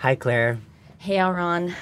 Hi, 0.00 0.14
Claire. 0.14 0.58
Hey, 0.96 1.18
Aaron. 1.18 1.74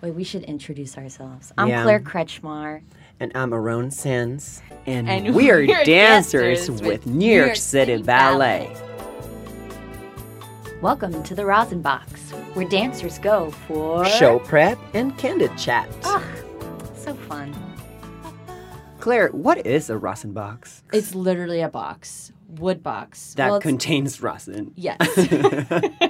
Wait, 0.00 0.14
we 0.14 0.22
should 0.22 0.44
introduce 0.44 0.96
ourselves. 0.96 1.52
I'm 1.58 1.66
Yeah. 1.66 1.82
Claire 1.82 1.98
Kretschmar. 1.98 2.80
And 3.18 3.32
I'm 3.34 3.52
Aaron 3.52 3.90
Sanz. 3.90 4.62
And, 4.86 5.08
And 5.10 5.34
we 5.34 5.50
are 5.50 5.56
we're 5.56 5.82
dancers, 5.82 6.66
dancers 6.66 6.70
with 6.70 6.86
with 6.86 7.06
New 7.06 7.34
York 7.34 7.56
City, 7.56 8.00
Ballet. 8.02 8.72
Welcome 10.80 11.24
to 11.24 11.34
the 11.34 11.44
Rosin 11.44 11.82
Box, 11.82 12.30
where 12.54 12.68
dancers 12.68 13.18
go 13.18 13.50
for 13.66 14.04
Show 14.04 14.38
prep 14.38 14.78
and 14.94 15.18
candid 15.18 15.58
chat. 15.58 15.88
Ah, 16.04 16.24
so 16.94 17.14
fun. 17.14 17.52
Claire, 19.00 19.30
what 19.30 19.66
is 19.66 19.90
a 19.90 19.98
Rosin 19.98 20.32
box? 20.32 20.84
It's 20.92 21.16
literally 21.16 21.62
a 21.62 21.68
box, 21.68 22.30
wood 22.46 22.80
box. 22.84 23.34
That 23.34 23.50
Well, 23.50 23.60
contains 23.60 24.22
Rosin. 24.22 24.72
Yes. 24.76 24.98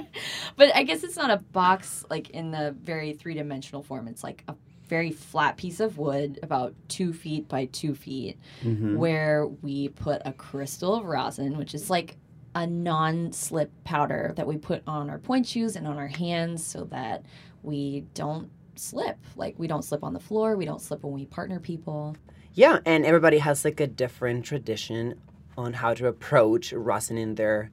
but 0.55 0.75
I 0.75 0.83
guess 0.83 1.03
it's 1.03 1.15
not 1.17 1.29
a 1.31 1.37
box 1.37 2.03
like 2.09 2.29
in 2.31 2.51
the 2.51 2.75
very 2.83 3.13
three 3.13 3.33
dimensional 3.33 3.83
form. 3.83 4.07
It's 4.07 4.23
like 4.23 4.43
a 4.47 4.55
very 4.87 5.11
flat 5.11 5.55
piece 5.57 5.79
of 5.79 5.97
wood, 5.97 6.39
about 6.43 6.73
two 6.89 7.13
feet 7.13 7.47
by 7.47 7.65
two 7.65 7.95
feet, 7.95 8.37
Mm-hmm. 8.63 8.97
where 8.97 9.47
we 9.47 9.87
put 9.89 10.21
a 10.25 10.33
crystal 10.33 10.95
of 10.95 11.05
rosin, 11.05 11.57
which 11.57 11.73
is 11.73 11.89
like 11.89 12.17
a 12.55 12.67
non 12.67 13.31
slip 13.31 13.71
powder 13.85 14.33
that 14.35 14.45
we 14.45 14.57
put 14.57 14.83
on 14.85 15.09
our 15.09 15.17
pointe 15.17 15.47
shoes 15.47 15.75
and 15.77 15.87
on 15.87 15.97
our 15.97 16.07
hands 16.09 16.65
so 16.65 16.83
that 16.85 17.25
we 17.63 18.03
don't 18.13 18.49
slip. 18.75 19.17
Like 19.37 19.55
we 19.57 19.67
don't 19.67 19.83
slip 19.85 20.03
on 20.03 20.13
the 20.13 20.19
floor, 20.19 20.57
we 20.57 20.65
don't 20.65 20.81
slip 20.81 21.03
when 21.03 21.13
we 21.13 21.25
partner 21.25 21.59
people. 21.61 22.17
Yeah, 22.53 22.79
and 22.85 23.05
everybody 23.05 23.37
has 23.37 23.63
like 23.63 23.79
a 23.79 23.87
different 23.87 24.43
tradition 24.43 25.21
on 25.57 25.71
how 25.73 25.93
to 25.93 26.07
approach 26.07 26.73
rosin 26.73 27.17
in 27.17 27.35
their 27.35 27.71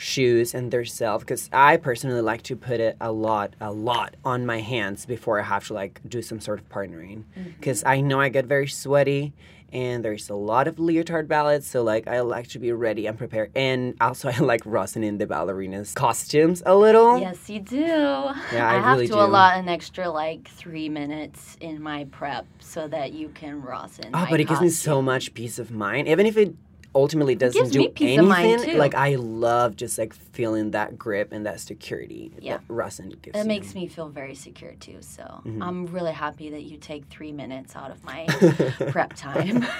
shoes 0.00 0.54
and 0.54 0.70
their 0.70 0.84
self. 0.84 1.20
Because 1.20 1.48
I 1.52 1.76
personally 1.76 2.22
like 2.22 2.42
to 2.44 2.56
put 2.56 2.80
it 2.80 2.96
a 3.00 3.12
lot, 3.12 3.54
a 3.60 3.70
lot 3.72 4.16
on 4.24 4.46
my 4.46 4.60
hands 4.60 5.06
before 5.06 5.38
I 5.38 5.44
have 5.44 5.66
to 5.68 5.74
like 5.74 6.00
do 6.08 6.22
some 6.22 6.40
sort 6.40 6.58
of 6.58 6.68
partnering. 6.68 7.24
Mm-hmm. 7.38 7.50
Because 7.58 7.84
I 7.84 8.00
know 8.00 8.20
I 8.20 8.30
get 8.30 8.46
very 8.46 8.68
sweaty. 8.68 9.32
And 9.72 10.04
there's 10.04 10.28
a 10.28 10.34
lot 10.34 10.66
of 10.66 10.80
leotard 10.80 11.28
ballets, 11.28 11.64
so 11.64 11.84
like 11.84 12.08
I 12.08 12.22
like 12.22 12.48
to 12.48 12.58
be 12.58 12.72
ready 12.72 13.06
and 13.06 13.16
prepared. 13.16 13.52
And 13.54 13.94
also 14.00 14.28
I 14.28 14.36
like 14.40 14.62
rosin 14.66 15.04
in 15.04 15.18
the 15.18 15.28
ballerinas 15.28 15.94
costumes 15.94 16.60
a 16.66 16.74
little. 16.74 17.20
Yes, 17.20 17.48
you 17.48 17.60
do. 17.60 17.76
Yeah, 17.78 18.34
I, 18.52 18.80
have 18.80 18.96
really 18.96 19.06
to 19.06 19.12
do. 19.12 19.20
allot 19.20 19.58
an 19.58 19.68
extra 19.68 20.10
like 20.10 20.48
three 20.48 20.88
minutes 20.88 21.56
in 21.60 21.80
my 21.80 22.02
prep 22.10 22.46
so 22.58 22.88
that 22.88 23.12
you 23.12 23.28
can 23.28 23.62
rosin. 23.62 24.10
Oh, 24.12 24.26
but 24.28 24.40
it 24.40 24.48
gives 24.48 24.60
me 24.60 24.70
so 24.70 25.00
much 25.00 25.34
peace 25.34 25.60
of 25.60 25.70
mind. 25.70 26.08
Even 26.08 26.26
if 26.26 26.36
it 26.36 26.52
ultimately 26.94 27.34
doesn't 27.36 27.70
do 27.70 27.80
anything, 27.84 28.18
of 28.18 28.26
mind, 28.26 28.62
too. 28.62 28.72
like 28.76 28.94
I 28.94 29.14
love 29.16 29.76
just 29.76 29.96
like 29.96 30.12
feeling 30.12 30.72
that 30.72 30.98
grip 30.98 31.30
and 31.32 31.46
that 31.46 31.60
security 31.60 32.32
Yeah. 32.40 32.56
that 32.58 32.64
Rosin 32.68 33.10
gives. 33.22 33.38
It 33.38 33.46
makes 33.46 33.74
me 33.74 33.86
feel 33.86 34.08
very 34.08 34.34
secure 34.34 34.72
too. 34.80 34.98
So 35.00 35.22
Mm-hmm. 35.22 35.62
I'm 35.62 35.86
really 35.86 36.12
happy 36.12 36.50
that 36.50 36.62
you 36.62 36.76
take 36.78 37.06
three 37.06 37.32
minutes 37.32 37.76
out 37.76 37.90
of 37.90 38.02
my 38.04 38.26
prep 38.90 39.14
time. 39.14 39.66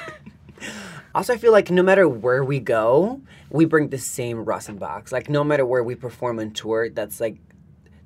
Also, 1.15 1.33
I 1.33 1.39
feel 1.39 1.53
like 1.53 1.71
no 1.71 1.83
matter 1.83 2.07
where 2.07 2.45
we 2.45 2.61
go, 2.61 3.21
we 3.51 3.65
bring 3.65 3.89
the 3.89 3.99
same 3.99 4.45
Rosin 4.45 4.77
box. 4.77 5.11
Like 5.11 5.29
no 5.31 5.43
matter 5.43 5.65
where 5.65 5.83
we 5.83 5.95
perform 5.95 6.39
on 6.39 6.51
tour, 6.53 6.91
that's 6.91 7.19
like 7.19 7.39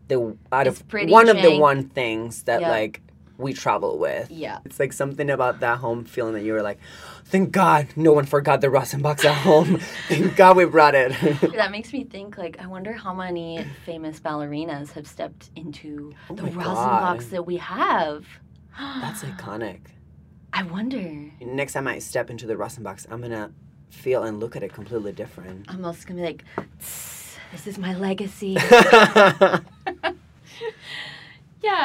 the 0.09 0.37
out 0.53 0.67
It's 0.69 0.81
of 0.81 1.11
one 1.11 1.29
of 1.29 1.43
the 1.43 1.59
one 1.59 1.89
things 1.89 2.45
that 2.45 2.61
Yeah. 2.61 2.71
like 2.71 3.01
we 3.39 3.53
travel 3.53 3.99
with. 3.99 4.31
yeah. 4.31 4.61
It's 4.65 4.79
like 4.79 4.93
something 4.93 5.29
about 5.29 5.61
that 5.61 5.79
home 5.79 6.05
feeling 6.05 6.35
that 6.35 6.45
you 6.45 6.53
were 6.53 6.63
like, 6.63 6.79
thank 7.25 7.50
God 7.53 7.89
no 7.97 8.12
one 8.12 8.27
forgot 8.27 8.61
the 8.61 8.70
Rosin 8.70 9.03
box 9.03 9.25
at 9.25 9.34
home. 9.34 9.78
thank 10.08 10.36
God 10.36 10.56
we 10.56 10.64
brought 10.64 10.94
it. 10.94 11.12
That 11.55 11.70
makes 11.70 11.92
me 11.92 12.05
think 12.05 12.36
like 12.36 12.58
I 12.61 12.67
wonder 12.67 12.92
how 12.92 13.14
many 13.14 13.64
famous 13.86 14.20
ballerinas 14.20 14.92
have 14.92 15.06
stepped 15.06 15.50
into 15.56 16.12
oh 16.30 16.34
the 16.34 16.42
Oh 16.42 16.50
my 16.50 16.64
rosin 16.64 16.75
box 16.84 17.27
that 17.28 17.45
we 17.47 17.56
have. 17.58 18.25
That's 18.78 19.22
iconic. 19.22 19.80
I 20.52 20.62
wonder. 20.64 21.30
Next 21.41 21.72
time 21.72 21.89
I 21.89 21.98
step 21.98 22.30
into 22.30 22.47
the 22.47 22.56
Rosin 22.56 22.83
box, 22.84 23.06
I'm 23.11 23.20
gonna 23.20 23.52
feel 23.90 24.23
and 24.24 24.39
look 24.40 24.55
at 24.57 24.63
it 24.63 24.73
completely 24.73 25.13
different. 25.13 25.67
I'm 25.68 25.84
also 25.84 26.07
gonna 26.07 26.20
be 26.20 26.27
like, 26.27 26.45
this 27.52 27.67
is 27.67 27.79
my 27.79 27.95
legacy. 27.96 28.57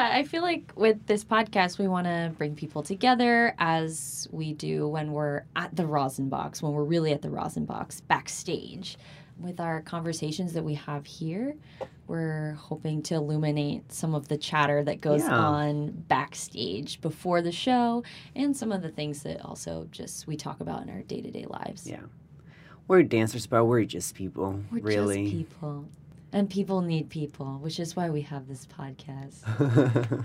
Yeah, 0.00 0.16
I 0.16 0.22
feel 0.24 0.40
like 0.42 0.72
with 0.76 1.06
this 1.06 1.24
podcast, 1.24 1.78
we 1.78 1.86
want 1.86 2.06
to 2.06 2.32
bring 2.38 2.54
people 2.54 2.82
together 2.82 3.54
as 3.58 4.26
we 4.30 4.54
do 4.54 4.88
when 4.88 5.12
we're 5.12 5.42
at 5.54 5.76
the 5.76 5.86
Rosin 5.86 6.30
Box, 6.30 6.62
when 6.62 6.72
we're 6.72 6.84
really 6.84 7.12
at 7.12 7.20
the 7.20 7.28
Rosin 7.30 7.66
Box 7.66 8.00
backstage. 8.00 8.96
With 9.38 9.60
our 9.60 9.80
conversations 9.82 10.52
that 10.54 10.62
we 10.64 10.74
have 10.74 11.04
here, 11.06 11.54
we're 12.06 12.52
hoping 12.54 13.02
to 13.04 13.14
illuminate 13.14 13.90
some 13.92 14.14
of 14.14 14.28
the 14.28 14.36
chatter 14.38 14.82
that 14.84 15.00
goes 15.02 15.20
Yeah. 15.22 15.34
on 15.36 15.90
backstage 16.08 17.00
before 17.02 17.40
the 17.42 17.52
show 17.52 18.02
and 18.34 18.54
some 18.56 18.70
of 18.72 18.80
the 18.82 18.90
things 18.90 19.22
that 19.24 19.42
also 19.44 19.86
just 19.90 20.26
we 20.26 20.36
talk 20.36 20.60
about 20.60 20.82
in 20.82 20.90
our 20.90 21.02
day 21.02 21.20
to 21.20 21.30
day 21.30 21.44
lives. 21.46 21.86
Yeah. 21.86 22.00
we're 22.88 23.02
dancers, 23.02 23.46
but 23.46 23.64
we're 23.66 23.84
just 23.84 24.14
people. 24.14 24.60
We're 24.72 24.80
really. 24.80 25.24
just 25.30 25.36
people. 25.36 25.84
And 26.32 26.48
people 26.48 26.80
need 26.80 27.10
people, 27.10 27.58
which 27.60 27.80
is 27.80 27.96
why 27.96 28.10
we 28.10 28.22
have 28.22 28.46
this 28.46 28.66
podcast. 28.66 30.24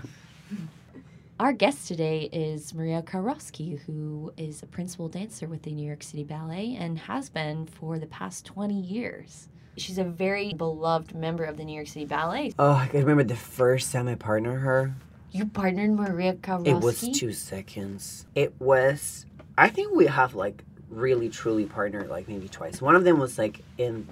Our 1.40 1.52
guest 1.52 1.88
today 1.88 2.30
is 2.32 2.72
Maria 2.72 3.02
Kowroski, 3.02 3.80
who 3.80 4.32
is 4.36 4.62
a 4.62 4.66
principal 4.66 5.08
dancer 5.08 5.48
with 5.48 5.62
the 5.62 5.72
New 5.72 5.86
York 5.86 6.02
City 6.02 6.22
Ballet 6.22 6.76
and 6.78 6.98
has 6.98 7.28
been 7.28 7.66
for 7.66 7.98
the 7.98 8.06
past 8.06 8.46
20 8.46 8.80
years. 8.80 9.48
She's 9.76 9.98
a 9.98 10.04
very 10.04 10.54
beloved 10.54 11.14
member 11.14 11.44
of 11.44 11.56
the 11.56 11.64
New 11.64 11.74
York 11.74 11.88
City 11.88 12.06
Ballet. 12.06 12.54
oh, 12.58 12.72
I 12.72 12.86
can 12.86 13.00
remember 13.00 13.24
the 13.24 13.36
first 13.36 13.92
time 13.92 14.08
I 14.08 14.14
partnered 14.14 14.60
her. 14.60 14.94
You 15.32 15.46
partnered 15.46 15.90
Maria 15.90 16.34
Kowroski? 16.34 16.68
It 16.68 16.80
was 16.80 17.00
two 17.18 17.32
seconds. 17.32 18.26
It 18.34 18.54
was. 18.60 19.26
I 19.58 19.68
think 19.68 19.92
we 19.92 20.06
have 20.06 20.34
like 20.34 20.62
really 20.88 21.28
truly 21.28 21.66
partnered 21.66 22.08
like 22.08 22.28
maybe 22.28 22.48
twice. 22.48 22.80
One 22.80 22.94
of 22.94 23.04
them 23.04 23.18
was 23.18 23.36
like 23.36 23.60
in 23.76 24.08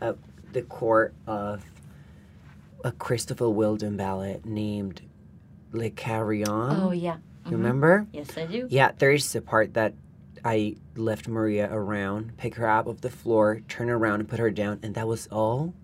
uh, 0.00 0.14
the 0.52 0.62
court 0.62 1.14
of 1.26 1.64
a 2.84 2.92
Christopher 2.92 3.48
Wheeldon 3.48 3.96
ballad 3.96 4.46
named 4.46 5.02
Le 5.72 5.90
Carillon. 5.90 6.80
Oh, 6.80 6.90
yeah. 6.90 7.16
You 7.16 7.20
mm-hmm. 7.44 7.52
remember? 7.52 8.06
Yes, 8.12 8.36
I 8.36 8.46
do. 8.46 8.66
Yeah, 8.70 8.92
there 8.98 9.10
is 9.10 9.34
a 9.34 9.40
part 9.40 9.74
that 9.74 9.94
I 10.44 10.76
left 10.96 11.28
Maria 11.28 11.68
around, 11.72 12.36
pick 12.36 12.54
her 12.56 12.68
up 12.68 12.86
off 12.86 13.00
the 13.00 13.10
floor, 13.10 13.60
turn 13.68 13.90
around, 13.90 14.20
and 14.20 14.28
put 14.28 14.38
her 14.38 14.50
down, 14.50 14.80
and 14.82 14.94
that 14.94 15.08
was 15.08 15.26
all. 15.28 15.74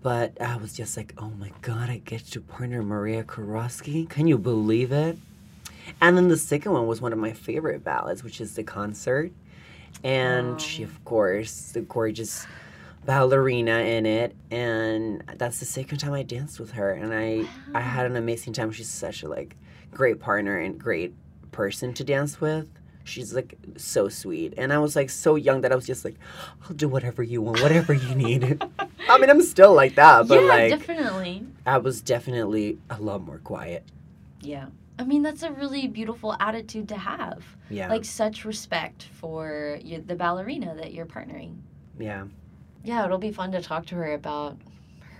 But 0.00 0.40
I 0.40 0.56
was 0.56 0.72
just 0.72 0.96
like, 0.96 1.12
oh 1.18 1.30
my 1.30 1.52
god, 1.60 1.90
I 1.90 1.98
get 1.98 2.24
to 2.28 2.40
partner 2.40 2.82
Maria 2.82 3.24
Kowroski. 3.24 4.08
Can 4.08 4.26
you 4.26 4.38
believe 4.38 4.92
it? 4.92 5.18
And 6.00 6.16
then 6.16 6.28
the 6.28 6.36
second 6.36 6.72
one 6.72 6.86
was 6.86 7.00
one 7.00 7.12
of 7.12 7.18
my 7.18 7.32
favorite 7.32 7.82
ballads, 7.82 8.22
which 8.22 8.40
is 8.40 8.54
the 8.54 8.62
concert. 8.62 9.32
And 10.04 10.54
oh. 10.54 10.58
she, 10.58 10.82
of 10.82 11.04
course, 11.04 11.72
the 11.72 11.80
gorgeous 11.80 12.46
ballerina 13.08 13.78
in 13.78 14.04
it. 14.04 14.36
And 14.50 15.24
that's 15.38 15.60
the 15.60 15.64
second 15.64 15.96
time 15.96 16.12
I 16.12 16.22
danced 16.22 16.60
with 16.60 16.72
her. 16.72 16.92
And 16.92 17.14
I, 17.14 17.48
I 17.74 17.80
had 17.80 18.04
an 18.04 18.16
amazing 18.16 18.52
time. 18.52 18.70
She's 18.70 18.90
such 18.90 19.22
a 19.22 19.28
like 19.28 19.56
great 19.90 20.20
partner 20.20 20.58
and 20.58 20.78
great 20.78 21.14
person 21.50 21.94
to 21.94 22.04
dance 22.04 22.38
with. 22.38 22.68
She's 23.04 23.32
like 23.32 23.56
so 23.78 24.10
sweet. 24.10 24.52
And 24.58 24.74
I 24.74 24.78
was 24.78 24.94
like 24.94 25.08
so 25.08 25.36
young 25.36 25.62
that 25.62 25.72
I 25.72 25.74
was 25.74 25.86
just 25.86 26.04
like, 26.04 26.16
I'll 26.64 26.76
do 26.76 26.86
whatever 26.86 27.22
you 27.22 27.40
want, 27.40 27.62
whatever 27.62 27.94
you 27.94 28.14
need. 28.14 28.62
I 29.08 29.16
mean, 29.16 29.30
I'm 29.30 29.40
still 29.40 29.72
like 29.72 29.94
that, 29.94 30.28
but 30.28 30.42
yeah, 30.42 30.46
like 30.46 30.70
definitely. 30.70 31.46
I 31.64 31.78
was 31.78 32.02
definitely 32.02 32.76
a 32.90 33.00
lot 33.00 33.22
more 33.22 33.38
quiet. 33.38 33.84
Yeah. 34.42 34.66
I 34.98 35.04
mean, 35.04 35.22
that's 35.22 35.44
a 35.44 35.50
really 35.50 35.88
beautiful 35.88 36.36
attitude 36.40 36.90
to 36.90 36.98
have. 36.98 37.42
Yeah. 37.70 37.88
Like, 37.88 38.04
such 38.04 38.44
respect 38.44 39.04
for 39.12 39.78
you, 39.82 40.02
the 40.02 40.14
ballerina 40.14 40.74
that 40.74 40.92
you're 40.92 41.06
partnering. 41.06 41.56
yeah. 41.98 42.24
Yeah, 42.84 43.04
it'll 43.04 43.18
be 43.18 43.32
fun 43.32 43.52
to 43.52 43.60
talk 43.62 43.86
to 43.86 43.94
her 43.96 44.14
about 44.14 44.56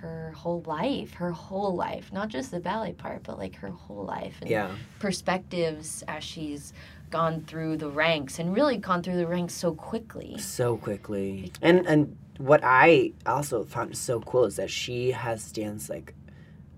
her 0.01 0.33
whole 0.37 0.63
life, 0.67 1.15
her 1.15 1.33
whole 1.33 1.75
life, 1.75 2.13
not 2.13 2.29
just 2.29 2.51
the 2.51 2.61
ballet 2.61 2.93
part, 2.93 3.25
but 3.25 3.39
like 3.39 3.57
her 3.57 3.69
whole 3.71 4.05
life 4.05 4.37
and 4.41 4.51
Yeah. 4.51 4.71
perspectives 5.01 6.05
as 6.07 6.23
she's 6.23 6.73
gone 7.11 7.41
through 7.43 7.77
the 7.79 7.89
ranks 7.89 8.39
and 8.39 8.55
really 8.55 8.77
gone 8.77 9.03
through 9.03 9.17
the 9.17 9.27
ranks 9.27 9.55
so 9.55 9.75
quickly. 9.75 10.39
So 10.39 10.77
quickly. 10.77 11.51
And 11.61 11.87
and 11.87 12.17
what 12.39 12.61
I 12.63 13.13
also 13.27 13.65
found 13.65 13.97
so 13.97 14.21
cool 14.21 14.45
is 14.45 14.57
that 14.57 14.71
she 14.71 15.11
has 15.11 15.51
danced 15.51 15.91
like 15.91 16.15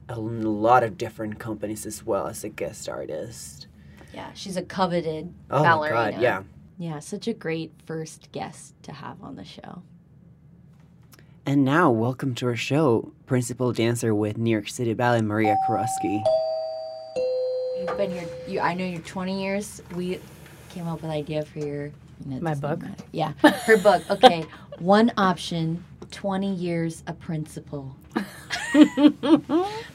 a 0.08 0.18
lot 0.18 0.82
of 0.82 0.96
different 0.96 1.38
companies 1.38 1.84
as 1.84 2.04
well 2.06 2.26
as 2.26 2.42
a 2.42 2.48
guest 2.48 2.88
artist. 2.88 3.66
Yeah, 4.14 4.32
she's 4.32 4.56
a 4.56 4.62
coveted 4.62 5.32
Oh 5.50 5.62
ballerina. 5.62 6.12
god, 6.12 6.22
yeah. 6.22 6.42
Yeah, 6.78 6.98
such 7.00 7.28
a 7.28 7.34
great 7.34 7.72
first 7.84 8.32
guest 8.32 8.74
to 8.84 8.92
have 8.92 9.22
on 9.22 9.36
the 9.36 9.44
show. 9.44 9.82
And 11.50 11.64
now, 11.64 11.90
welcome 11.90 12.36
to 12.36 12.46
our 12.46 12.54
show, 12.54 13.10
principal 13.26 13.72
dancer 13.72 14.14
with 14.14 14.38
New 14.38 14.52
York 14.52 14.68
City 14.68 14.94
Ballet, 14.94 15.20
Maria 15.20 15.56
Kowroski. 15.66 16.22
You've 17.76 17.96
been 17.96 18.12
here. 18.12 18.28
You, 18.46 18.60
I 18.60 18.74
know 18.74 18.84
you're 18.84 19.00
20 19.00 19.42
years. 19.42 19.82
We 19.96 20.20
came 20.68 20.86
up 20.86 21.02
with 21.02 21.06
an 21.06 21.10
idea 21.10 21.44
for 21.44 21.58
your. 21.58 21.86
you 21.86 21.92
know, 22.26 22.40
My 22.40 22.54
book? 22.54 22.82
matter. 22.82 23.02
Yeah, 23.10 23.32
her 23.42 23.76
book. 23.78 24.08
Okay, 24.08 24.46
one 24.78 25.10
option 25.16 25.84
20 26.12 26.54
years 26.54 27.02
a 27.08 27.14
principal. 27.14 27.96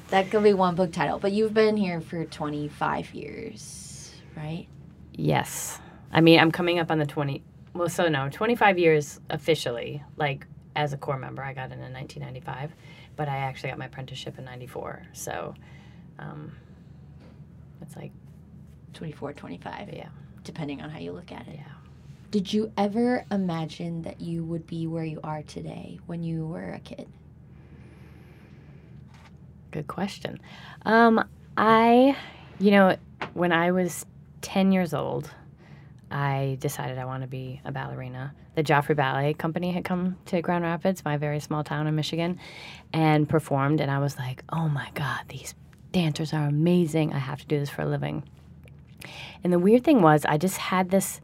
that 0.10 0.28
could 0.30 0.44
be 0.44 0.52
one 0.52 0.76
book 0.76 0.92
title. 0.92 1.20
But 1.20 1.32
you've 1.32 1.54
been 1.54 1.78
here 1.78 2.02
for 2.02 2.26
25 2.26 3.14
years, 3.14 4.14
right? 4.36 4.68
Yes. 5.14 5.80
I 6.12 6.20
mean, 6.20 6.38
I'm 6.38 6.52
coming 6.52 6.80
up 6.80 6.92
on 6.92 7.00
the 7.00 7.06
20, 7.06 7.42
well, 7.74 7.88
so 7.88 8.10
no, 8.10 8.28
25 8.28 8.78
years 8.78 9.22
officially, 9.30 10.04
like 10.18 10.48
as 10.76 10.94
a 10.94 10.98
core 10.98 11.18
member. 11.18 11.44
I 11.44 11.54
got 11.54 11.72
in 11.72 11.80
in 11.82 11.94
1995, 11.94 12.72
but 13.16 13.28
I 13.30 13.38
actually 13.38 13.70
got 13.70 13.80
my 13.80 13.86
apprenticeship 13.86 14.38
in 14.38 14.46
94. 14.46 15.04
So 15.14 15.54
um, 16.20 16.52
it's 17.82 17.96
like, 17.96 18.12
24, 18.96 19.34
25, 19.34 19.90
yeah, 19.94 20.08
depending 20.44 20.82
on 20.82 20.90
how 20.90 21.00
you 21.00 21.12
look 21.12 21.32
at 21.32 21.48
it. 21.48 21.56
yeah. 21.56 21.64
Did 22.32 22.52
you 22.52 22.72
ever 22.78 23.26
imagine 23.32 24.02
that 24.02 24.20
you 24.20 24.44
would 24.44 24.66
be 24.66 24.88
where 24.88 25.04
you 25.04 25.20
are 25.24 25.44
today 25.44 26.00
when 26.08 26.24
you 26.24 26.46
were 26.46 26.72
a 26.72 26.80
kid? 26.80 27.08
Good 29.72 29.88
question. 29.88 30.40
Um, 30.86 31.24
I, 31.58 32.16
you 32.60 32.72
know, 32.72 32.96
when 33.34 33.52
I 33.52 33.72
was 33.72 34.06
10 34.42 34.72
years 34.72 34.94
old, 34.94 35.32
I 36.12 36.58
decided 36.60 36.98
I 36.98 37.06
want 37.06 37.24
to 37.24 37.28
be 37.28 37.62
a 37.66 37.72
ballerina. 37.72 38.34
The 38.56 38.64
Joffrey 38.64 38.96
Ballet 38.96 39.34
Company 39.34 39.72
had 39.72 39.84
come 39.84 40.18
to 40.28 40.42
Grand 40.42 40.64
Rapids, 40.64 41.04
my 41.04 41.18
very 41.18 41.40
small 41.40 41.64
town 41.64 41.88
in 41.88 41.96
Michigan, 41.96 42.40
and 42.94 43.28
performed. 43.28 43.82
And 43.82 43.92
I 43.92 44.00
was 44.00 44.18
like, 44.18 44.44
oh 44.50 44.70
my 44.70 44.90
God, 44.94 45.22
these 45.28 45.56
dancers 45.92 46.34
are 46.34 46.48
amazing. 46.48 47.14
I 47.14 47.20
have 47.20 47.40
to 47.40 47.48
do 47.48 47.60
this 47.60 47.70
for 47.70 47.82
a 47.82 47.86
living. 47.86 48.24
And 49.44 49.52
the 49.52 49.60
weird 49.60 49.84
thing 49.84 50.02
was, 50.02 50.26
I 50.26 50.38
just 50.38 50.58
had 50.58 50.90
this 50.90 51.22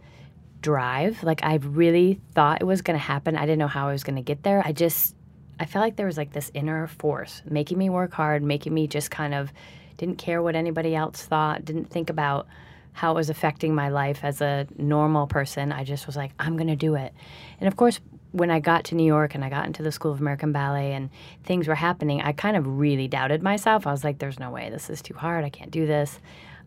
drive. 0.61 1.23
Like, 1.23 1.43
I 1.43 1.55
really 1.55 2.19
thought 2.33 2.61
it 2.61 2.65
was 2.65 2.81
going 2.81 2.97
to 2.97 3.03
happen. 3.03 3.35
I 3.35 3.41
didn't 3.41 3.59
know 3.59 3.67
how 3.67 3.87
I 3.87 3.91
was 3.91 4.03
going 4.03 4.17
to 4.17 4.21
get 4.21 4.43
there. 4.43 4.61
I 4.65 4.71
just, 4.71 5.15
I 5.59 5.65
felt 5.65 5.83
like 5.83 5.95
there 5.95 6.05
was 6.05 6.17
like 6.17 6.33
this 6.33 6.51
inner 6.53 6.87
force 6.87 7.41
making 7.45 7.77
me 7.77 7.89
work 7.89 8.13
hard, 8.13 8.43
making 8.43 8.73
me 8.73 8.87
just 8.87 9.11
kind 9.11 9.33
of 9.33 9.51
didn't 9.97 10.17
care 10.17 10.41
what 10.41 10.55
anybody 10.55 10.95
else 10.95 11.23
thought, 11.23 11.65
didn't 11.65 11.85
think 11.85 12.09
about 12.09 12.47
how 12.93 13.11
it 13.11 13.15
was 13.15 13.29
affecting 13.29 13.73
my 13.73 13.89
life 13.89 14.19
as 14.23 14.41
a 14.41 14.67
normal 14.77 15.27
person. 15.27 15.71
I 15.71 15.83
just 15.83 16.07
was 16.07 16.15
like, 16.15 16.31
I'm 16.39 16.57
going 16.57 16.67
to 16.67 16.75
do 16.75 16.95
it. 16.95 17.13
And 17.59 17.67
of 17.67 17.75
course, 17.75 17.99
when 18.31 18.49
I 18.49 18.59
got 18.59 18.85
to 18.85 18.95
New 18.95 19.05
York 19.05 19.35
and 19.35 19.43
I 19.43 19.49
got 19.49 19.65
into 19.65 19.83
the 19.83 19.91
School 19.91 20.11
of 20.11 20.21
American 20.21 20.51
Ballet 20.51 20.93
and 20.93 21.09
things 21.43 21.67
were 21.67 21.75
happening, 21.75 22.21
I 22.21 22.31
kind 22.31 22.55
of 22.55 22.65
really 22.65 23.07
doubted 23.07 23.43
myself. 23.43 23.85
I 23.85 23.91
was 23.91 24.03
like, 24.03 24.19
there's 24.19 24.39
no 24.39 24.51
way, 24.51 24.69
this 24.69 24.89
is 24.89 25.01
too 25.01 25.13
hard. 25.13 25.43
I 25.43 25.49
can't 25.49 25.71
do 25.71 25.85
this. 25.85 26.19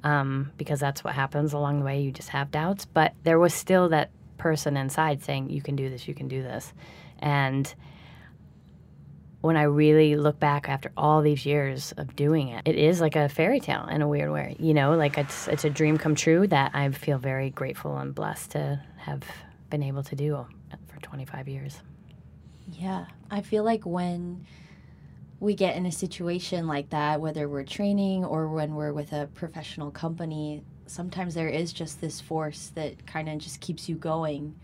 Um, 0.03 0.53
because 0.59 0.81
that's 0.81 1.03
what 1.03 1.15
happens 1.15 1.55
along 1.55 1.79
the 1.79 1.87
way. 1.87 2.03
You 2.03 2.13
just 2.13 2.29
have 2.29 2.51
doubts. 2.51 2.85
But 2.85 3.15
there 3.23 3.39
was 3.39 3.55
still 3.55 3.89
that 3.89 4.11
person 4.37 4.77
inside 4.77 5.23
saying, 5.23 5.49
you 5.49 5.63
can 5.63 5.77
do 5.77 5.89
this, 5.89 6.07
you 6.07 6.15
can 6.15 6.29
do 6.29 6.43
this. 6.43 6.75
And 7.21 7.75
when 9.45 9.59
I 9.59 9.65
really 9.65 10.17
look 10.17 10.41
back 10.41 10.71
after 10.71 10.91
all 10.97 11.21
these 11.21 11.45
years 11.45 11.93
of 11.99 12.17
doing 12.17 12.49
it, 12.49 12.67
it 12.67 12.77
is 12.77 12.99
like 13.03 13.15
a 13.15 13.29
fairy 13.29 13.61
tale 13.61 13.87
in 13.91 14.01
a 14.01 14.09
weird 14.09 14.33
way. 14.33 14.57
You 14.59 14.73
know, 14.73 14.97
like 14.97 15.19
it's 15.19 15.49
it's 15.49 15.67
a 15.67 15.71
dream 15.71 15.99
come 15.99 16.15
true 16.15 16.47
that 16.47 16.71
I 16.75 16.91
feel 16.93 17.19
very 17.19 17.51
grateful 17.51 17.99
and 17.99 18.15
blessed 18.15 18.53
to 18.53 18.81
have 18.97 19.23
been 19.69 19.83
able 19.83 20.03
to 20.05 20.17
do 20.17 20.47
for 20.89 20.99
25 21.03 21.47
years. 21.47 21.83
Yeah. 22.73 23.05
I 23.31 23.43
feel 23.43 23.65
like 23.65 23.85
when 23.85 24.47
we 25.41 25.55
get 25.55 25.77
in 25.77 25.85
a 25.85 25.93
situation 25.93 26.67
like 26.67 26.89
that, 26.89 27.21
whether 27.21 27.47
we're 27.47 27.65
training 27.65 28.25
or 28.25 28.49
when 28.49 28.75
we're 28.75 28.95
with 28.95 29.13
a 29.13 29.29
professional 29.35 29.91
company, 29.91 30.63
sometimes 30.87 31.35
there 31.35 31.51
is 31.51 31.71
just 31.75 32.01
this 32.01 32.19
force 32.19 32.73
that 32.77 33.07
kind 33.07 33.29
of 33.29 33.37
just 33.37 33.61
keeps 33.61 33.91
you 33.91 33.97
going. 33.97 34.55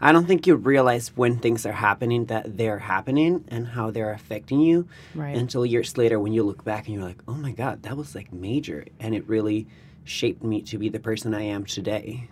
I 0.00 0.12
don't 0.12 0.26
think 0.26 0.46
you 0.46 0.54
realize 0.56 1.08
when 1.16 1.38
things 1.38 1.64
are 1.64 1.72
happening 1.72 2.26
that 2.26 2.56
they're 2.58 2.78
happening 2.80 3.44
and 3.48 3.66
how 3.68 3.90
they're 3.90 4.12
affecting 4.12 4.60
you 4.60 4.86
Right. 5.14 5.36
until 5.36 5.64
years 5.64 5.96
later 5.96 6.18
when 6.20 6.32
you 6.32 6.42
look 6.42 6.64
back 6.64 6.86
and 6.86 6.94
you're 6.94 7.04
like, 7.04 7.22
oh 7.26 7.34
my 7.34 7.52
God, 7.52 7.82
that 7.84 7.96
was 7.96 8.14
like 8.14 8.32
major. 8.32 8.84
And 9.00 9.14
it 9.14 9.26
really 9.28 9.66
shaped 10.04 10.42
me 10.44 10.60
to 10.62 10.76
be 10.78 10.88
the 10.90 11.00
person 11.00 11.32
I 11.34 11.42
am 11.42 11.64
today. 11.64 12.28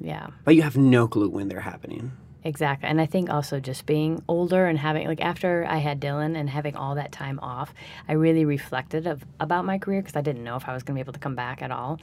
yeah. 0.00 0.28
But 0.44 0.54
you 0.54 0.62
have 0.62 0.76
no 0.76 1.08
clue 1.08 1.28
when 1.28 1.48
they're 1.48 1.60
happening. 1.60 2.12
Exactly. 2.44 2.88
And 2.88 3.00
I 3.00 3.06
think 3.06 3.28
also 3.28 3.58
just 3.58 3.86
being 3.86 4.22
older 4.28 4.66
and 4.66 4.78
having 4.78 5.08
like 5.08 5.20
after 5.20 5.66
I 5.68 5.78
had 5.78 6.00
Dylan 6.00 6.36
and 6.38 6.48
having 6.48 6.76
all 6.76 6.94
that 6.94 7.10
time 7.10 7.40
off, 7.40 7.74
I 8.08 8.12
really 8.12 8.44
reflected 8.44 9.08
of 9.08 9.24
about 9.40 9.64
my 9.64 9.78
career 9.78 10.00
because 10.00 10.14
I 10.14 10.20
didn't 10.20 10.44
know 10.44 10.54
if 10.54 10.68
I 10.68 10.72
was 10.74 10.84
going 10.84 10.94
to 10.94 10.98
be 10.98 11.00
able 11.00 11.14
to 11.14 11.18
come 11.18 11.34
back 11.34 11.60
at 11.60 11.72
all. 11.72 11.98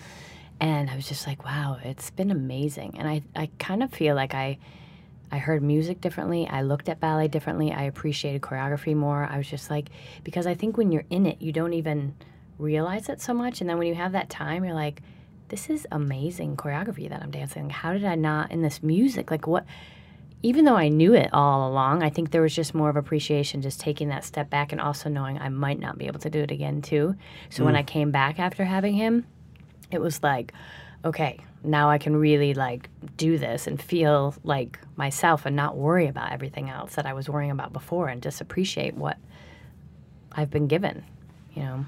And 0.59 0.89
I 0.89 0.97
was 0.97 1.07
just 1.07 1.27
like, 1.27 1.45
wow, 1.45 1.77
it's 1.81 2.09
been 2.09 2.29
amazing. 2.29 2.95
And 2.99 3.07
I 3.07 3.21
I 3.35 3.49
kind 3.57 3.81
of 3.83 3.93
feel 3.93 4.15
like 4.15 4.33
I 4.33 4.57
I 5.33 5.37
heard 5.37 5.63
music 5.63 5.99
differently. 5.99 6.47
I 6.47 6.61
looked 6.61 6.89
at 6.89 6.99
ballet 6.99 7.27
differently. 7.27 7.71
I 7.71 7.83
appreciated 7.83 8.43
choreography 8.43 8.95
more. 8.95 9.27
I 9.27 9.37
was 9.37 9.47
just 9.47 9.71
like 9.71 9.89
because 10.23 10.45
I 10.45 10.53
think 10.53 10.77
when 10.77 10.91
you're 10.91 11.05
in 11.09 11.25
it, 11.25 11.41
you 11.41 11.51
don't 11.51 11.73
even 11.73 12.13
realize 12.59 13.09
it 13.09 13.19
so 13.19 13.33
much 13.33 13.59
and 13.59 13.67
then 13.67 13.79
when 13.79 13.87
you 13.87 13.95
have 13.95 14.11
that 14.11 14.29
time, 14.29 14.63
you're 14.63 14.75
like 14.75 15.01
this 15.47 15.71
is 15.71 15.87
amazing 15.91 16.55
choreography 16.55 17.09
that 17.09 17.23
I'm 17.23 17.31
dancing. 17.31 17.71
How 17.71 17.93
did 17.93 18.05
I 18.05 18.13
not 18.13 18.51
in 18.51 18.61
this 18.61 18.83
music? 18.83 19.31
Like 19.31 19.47
what 19.47 19.65
even 20.43 20.65
though 20.65 20.75
I 20.75 20.89
knew 20.89 21.15
it 21.15 21.31
all 21.33 21.67
along, 21.67 22.03
I 22.03 22.11
think 22.11 22.29
there 22.29 22.41
was 22.43 22.53
just 22.53 22.75
more 22.75 22.89
of 22.89 22.95
appreciation 22.95 23.63
just 23.63 23.79
taking 23.79 24.09
that 24.09 24.23
step 24.25 24.51
back 24.51 24.71
and 24.71 24.79
also 24.79 25.09
knowing 25.09 25.39
I 25.39 25.49
might 25.49 25.79
not 25.79 25.97
be 25.97 26.05
able 26.05 26.19
to 26.19 26.29
do 26.29 26.41
it 26.41 26.51
again 26.51 26.83
too. 26.83 27.15
So 27.49 27.65
when 27.65 27.73
mm. 27.73 27.79
I 27.79 27.83
came 27.83 28.11
back 28.11 28.37
after 28.37 28.65
having 28.65 28.93
him, 28.93 29.25
it 29.89 29.99
was 29.99 30.21
like, 30.21 30.53
okay, 31.03 31.39
now 31.63 31.89
I 31.89 31.97
can 31.97 32.15
really 32.15 32.53
like 32.53 32.89
do 33.17 33.37
this 33.37 33.67
and 33.67 33.81
feel 33.81 34.35
like 34.43 34.79
myself 34.95 35.45
and 35.45 35.55
not 35.55 35.77
worry 35.77 36.07
about 36.07 36.31
everything 36.31 36.69
else 36.69 36.95
that 36.95 37.05
I 37.05 37.13
was 37.13 37.29
worrying 37.29 37.51
about 37.51 37.73
before 37.73 38.09
and 38.09 38.21
just 38.21 38.41
appreciate 38.41 38.95
what 38.95 39.17
I've 40.31 40.49
been 40.49 40.67
given, 40.67 41.03
you 41.53 41.63
know. 41.63 41.85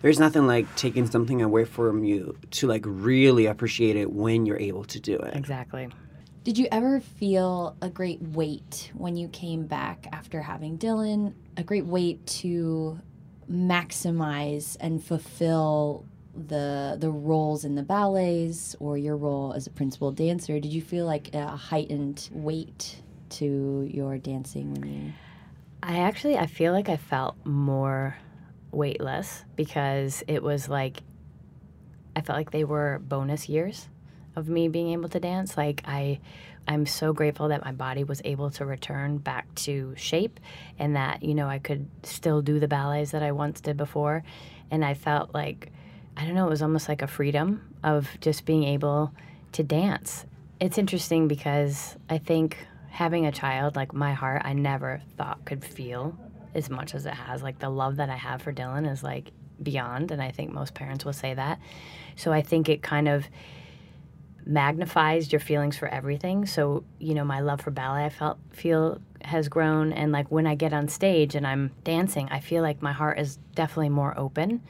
There's 0.00 0.20
nothing 0.20 0.46
like 0.46 0.72
taking 0.76 1.10
something 1.10 1.42
away 1.42 1.64
from 1.64 2.04
you 2.04 2.38
to 2.52 2.68
like 2.68 2.84
really 2.86 3.46
appreciate 3.46 3.96
it 3.96 4.12
when 4.12 4.46
you're 4.46 4.58
able 4.58 4.84
to 4.84 5.00
do 5.00 5.16
it. 5.16 5.34
Exactly. 5.34 5.88
Did 6.44 6.56
you 6.56 6.68
ever 6.70 7.00
feel 7.00 7.76
a 7.82 7.90
great 7.90 8.22
weight 8.22 8.90
when 8.94 9.16
you 9.16 9.28
came 9.28 9.66
back 9.66 10.06
after 10.12 10.40
having 10.40 10.78
Dylan? 10.78 11.34
A 11.56 11.64
great 11.64 11.84
weight 11.84 12.24
to 12.26 13.00
maximize 13.50 14.76
and 14.80 15.02
fulfill 15.02 16.06
the 16.46 16.96
the 16.98 17.10
roles 17.10 17.64
in 17.64 17.74
the 17.74 17.82
ballets 17.82 18.76
or 18.80 18.96
your 18.96 19.16
role 19.16 19.52
as 19.52 19.66
a 19.66 19.70
principal 19.70 20.12
dancer? 20.12 20.60
Did 20.60 20.72
you 20.72 20.82
feel 20.82 21.06
like 21.06 21.34
a 21.34 21.48
heightened 21.48 22.28
weight 22.32 23.02
to 23.30 23.88
your 23.90 24.18
dancing 24.18 24.72
when 24.72 24.84
you 24.84 25.12
I 25.82 25.98
actually 25.98 26.36
I 26.36 26.46
feel 26.46 26.72
like 26.72 26.88
I 26.88 26.96
felt 26.96 27.36
more 27.44 28.16
weightless 28.70 29.44
because 29.56 30.22
it 30.26 30.42
was 30.42 30.68
like 30.68 31.02
I 32.16 32.20
felt 32.20 32.36
like 32.36 32.50
they 32.50 32.64
were 32.64 33.00
bonus 33.00 33.48
years 33.48 33.88
of 34.34 34.48
me 34.48 34.68
being 34.68 34.92
able 34.92 35.08
to 35.10 35.20
dance. 35.20 35.56
Like 35.56 35.82
I 35.84 36.20
I'm 36.66 36.84
so 36.84 37.12
grateful 37.14 37.48
that 37.48 37.64
my 37.64 37.72
body 37.72 38.04
was 38.04 38.20
able 38.24 38.50
to 38.52 38.66
return 38.66 39.18
back 39.18 39.52
to 39.54 39.94
shape 39.96 40.38
and 40.78 40.96
that, 40.96 41.22
you 41.22 41.34
know, 41.34 41.48
I 41.48 41.58
could 41.58 41.88
still 42.02 42.42
do 42.42 42.60
the 42.60 42.68
ballets 42.68 43.12
that 43.12 43.22
I 43.22 43.32
once 43.32 43.62
did 43.62 43.78
before. 43.78 44.22
And 44.70 44.84
I 44.84 44.92
felt 44.92 45.32
like 45.32 45.72
I 46.18 46.24
don't 46.24 46.34
know, 46.34 46.46
it 46.46 46.50
was 46.50 46.62
almost 46.62 46.88
like 46.88 47.00
a 47.00 47.06
freedom 47.06 47.74
of 47.84 48.08
just 48.20 48.44
being 48.44 48.64
able 48.64 49.14
to 49.52 49.62
dance. 49.62 50.26
It's 50.58 50.76
interesting 50.76 51.28
because 51.28 51.96
I 52.10 52.18
think 52.18 52.58
having 52.88 53.26
a 53.26 53.30
child, 53.30 53.76
like 53.76 53.94
my 53.94 54.14
heart, 54.14 54.42
I 54.44 54.52
never 54.52 55.00
thought 55.16 55.44
could 55.44 55.64
feel 55.64 56.18
as 56.56 56.68
much 56.68 56.96
as 56.96 57.06
it 57.06 57.14
has. 57.14 57.40
Like 57.40 57.60
the 57.60 57.70
love 57.70 57.96
that 57.96 58.10
I 58.10 58.16
have 58.16 58.42
for 58.42 58.52
Dylan 58.52 58.90
is 58.90 59.04
like 59.04 59.30
beyond, 59.62 60.10
and 60.10 60.20
I 60.20 60.32
think 60.32 60.52
most 60.52 60.74
parents 60.74 61.04
will 61.04 61.12
say 61.12 61.34
that. 61.34 61.60
So 62.16 62.32
I 62.32 62.42
think 62.42 62.68
it 62.68 62.82
kind 62.82 63.06
of 63.06 63.24
magnifies 64.44 65.30
your 65.30 65.40
feelings 65.40 65.76
for 65.76 65.86
everything. 65.86 66.46
So, 66.46 66.82
you 66.98 67.14
know, 67.14 67.24
my 67.24 67.38
love 67.40 67.60
for 67.60 67.70
ballet 67.70 68.06
I 68.06 68.08
felt 68.08 68.38
feel 68.50 69.00
has 69.22 69.48
grown 69.48 69.92
and 69.92 70.10
like 70.10 70.30
when 70.30 70.46
I 70.46 70.54
get 70.54 70.72
on 70.72 70.88
stage 70.88 71.36
and 71.36 71.46
I'm 71.46 71.70
dancing, 71.84 72.28
I 72.30 72.40
feel 72.40 72.62
like 72.62 72.82
my 72.82 72.92
heart 72.92 73.20
is 73.20 73.36
definitely 73.54 73.90
more 73.90 74.18
open. 74.18 74.62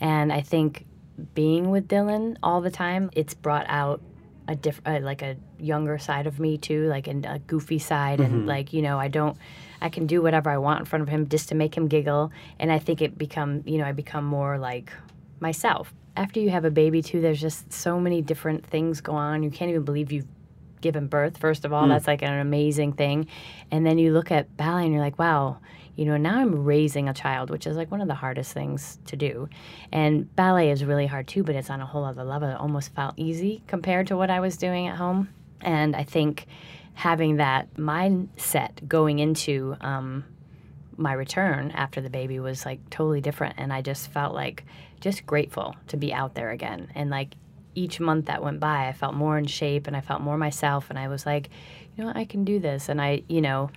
And 0.00 0.32
I 0.32 0.40
think 0.40 0.86
being 1.34 1.70
with 1.70 1.88
Dylan 1.88 2.36
all 2.42 2.60
the 2.60 2.70
time, 2.70 3.10
it's 3.12 3.34
brought 3.34 3.66
out 3.68 4.00
a 4.46 4.54
different, 4.54 5.02
uh, 5.02 5.06
like 5.06 5.22
a 5.22 5.36
younger 5.58 5.98
side 5.98 6.26
of 6.26 6.38
me 6.38 6.58
too, 6.58 6.86
like 6.86 7.08
a, 7.08 7.20
a 7.26 7.38
goofy 7.38 7.78
side 7.78 8.20
and 8.20 8.46
like, 8.46 8.72
you 8.72 8.82
know, 8.82 8.98
I 8.98 9.08
don't 9.08 9.36
I 9.80 9.88
can 9.88 10.06
do 10.06 10.22
whatever 10.22 10.50
I 10.50 10.58
want 10.58 10.80
in 10.80 10.84
front 10.86 11.02
of 11.02 11.08
him 11.08 11.28
just 11.28 11.48
to 11.50 11.54
make 11.54 11.76
him 11.76 11.88
giggle 11.88 12.32
and 12.58 12.70
I 12.70 12.78
think 12.78 13.00
it 13.00 13.16
become, 13.16 13.62
you 13.64 13.78
know, 13.78 13.84
I 13.84 13.92
become 13.92 14.24
more 14.24 14.58
like 14.58 14.92
myself. 15.40 15.94
After 16.16 16.40
you 16.40 16.50
have 16.50 16.64
a 16.64 16.70
baby 16.70 17.02
too, 17.02 17.20
there's 17.20 17.40
just 17.40 17.72
so 17.72 17.98
many 17.98 18.22
different 18.22 18.66
things 18.66 19.00
go 19.00 19.14
on. 19.14 19.42
You 19.42 19.50
can't 19.50 19.70
even 19.70 19.82
believe 19.82 20.12
you've 20.12 20.28
given 20.80 21.06
birth. 21.06 21.38
First 21.38 21.64
of 21.64 21.72
all, 21.72 21.88
that's 21.88 22.06
like 22.06 22.22
an 22.22 22.38
amazing 22.38 22.92
thing. 22.92 23.26
And 23.70 23.86
then 23.86 23.98
you 23.98 24.12
look 24.12 24.30
at 24.30 24.54
ballet 24.56 24.84
and 24.84 24.92
you're 24.92 25.02
like, 25.02 25.18
wow, 25.18 25.58
you 25.96 26.04
know, 26.04 26.16
now 26.16 26.38
I'm 26.38 26.64
raising 26.64 27.08
a 27.08 27.14
child, 27.14 27.50
which 27.50 27.66
is 27.66 27.76
like 27.76 27.90
one 27.90 28.00
of 28.00 28.08
the 28.08 28.14
hardest 28.14 28.52
things 28.52 28.98
to 29.06 29.16
do. 29.16 29.48
And 29.92 30.34
ballet 30.34 30.70
is 30.70 30.84
really 30.84 31.06
hard 31.06 31.28
too, 31.28 31.42
but 31.42 31.54
it's 31.54 31.70
on 31.70 31.80
a 31.80 31.86
whole 31.86 32.04
other 32.04 32.24
level. 32.24 32.48
It 32.48 32.56
almost 32.56 32.94
felt 32.94 33.14
easy 33.16 33.62
compared 33.66 34.08
to 34.08 34.16
what 34.16 34.30
I 34.30 34.40
was 34.40 34.56
doing 34.56 34.88
at 34.88 34.96
home. 34.96 35.28
And 35.60 35.94
I 35.94 36.02
think 36.02 36.46
having 36.94 37.36
that 37.36 37.74
mindset 37.74 38.86
going 38.88 39.18
into 39.18 39.76
um, 39.80 40.24
my 40.96 41.12
return 41.12 41.70
after 41.72 42.00
the 42.00 42.10
baby 42.10 42.40
was 42.40 42.64
like 42.64 42.90
totally 42.90 43.20
different. 43.20 43.54
And 43.58 43.72
I 43.72 43.82
just 43.82 44.10
felt 44.10 44.34
like 44.34 44.64
just 45.00 45.26
grateful 45.26 45.76
to 45.88 45.96
be 45.96 46.12
out 46.12 46.34
there 46.34 46.50
again. 46.50 46.90
And 46.94 47.10
like 47.10 47.34
each 47.76 48.00
month 48.00 48.26
that 48.26 48.42
went 48.42 48.60
by, 48.60 48.88
I 48.88 48.92
felt 48.92 49.14
more 49.14 49.38
in 49.38 49.46
shape 49.46 49.86
and 49.86 49.96
I 49.96 50.00
felt 50.00 50.22
more 50.22 50.38
myself. 50.38 50.90
And 50.90 50.98
I 50.98 51.08
was 51.08 51.26
like, 51.26 51.50
you 51.96 52.04
know 52.04 52.12
I 52.14 52.24
can 52.24 52.44
do 52.44 52.58
this. 52.58 52.88
And 52.88 53.00
I, 53.00 53.22
you 53.28 53.40
know, 53.40 53.70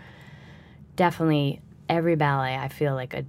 definitely 0.96 1.62
every 1.89 2.15
ballet 2.15 2.56
I 2.56 2.67
feel 2.67 2.94
like 2.94 3.13
a 3.13 3.25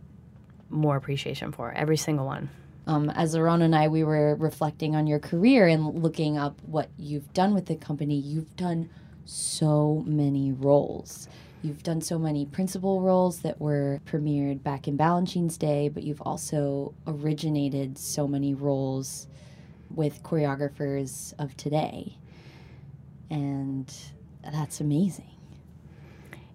more 0.70 0.96
appreciation 0.96 1.52
for, 1.52 1.72
every 1.72 1.96
single 1.96 2.26
one. 2.26 2.50
Um, 2.86 3.10
as 3.10 3.34
Aaron 3.34 3.62
and 3.62 3.74
I, 3.74 3.88
we 3.88 4.02
were 4.02 4.34
reflecting 4.36 4.96
on 4.96 5.06
your 5.06 5.18
career 5.18 5.66
and 5.66 6.02
looking 6.02 6.38
up 6.38 6.58
what 6.64 6.88
you've 6.96 7.32
done 7.34 7.54
with 7.54 7.66
the 7.66 7.76
company. 7.76 8.16
You've 8.18 8.56
done 8.56 8.88
so 9.26 10.02
many 10.06 10.52
roles. 10.52 11.28
You've 11.62 11.82
done 11.82 12.00
so 12.00 12.18
many 12.18 12.46
principal 12.46 13.02
roles 13.02 13.40
that 13.40 13.60
were 13.60 14.00
premiered 14.06 14.62
back 14.62 14.88
in 14.88 14.96
Balanchine's 14.96 15.58
day, 15.58 15.88
but 15.88 16.02
you've 16.02 16.22
also 16.22 16.94
originated 17.06 17.98
so 17.98 18.26
many 18.26 18.54
roles 18.54 19.26
with 19.90 20.22
choreographers 20.22 21.34
of 21.38 21.56
today. 21.56 22.16
And 23.28 23.92
that's 24.42 24.80
amazing. 24.80 25.30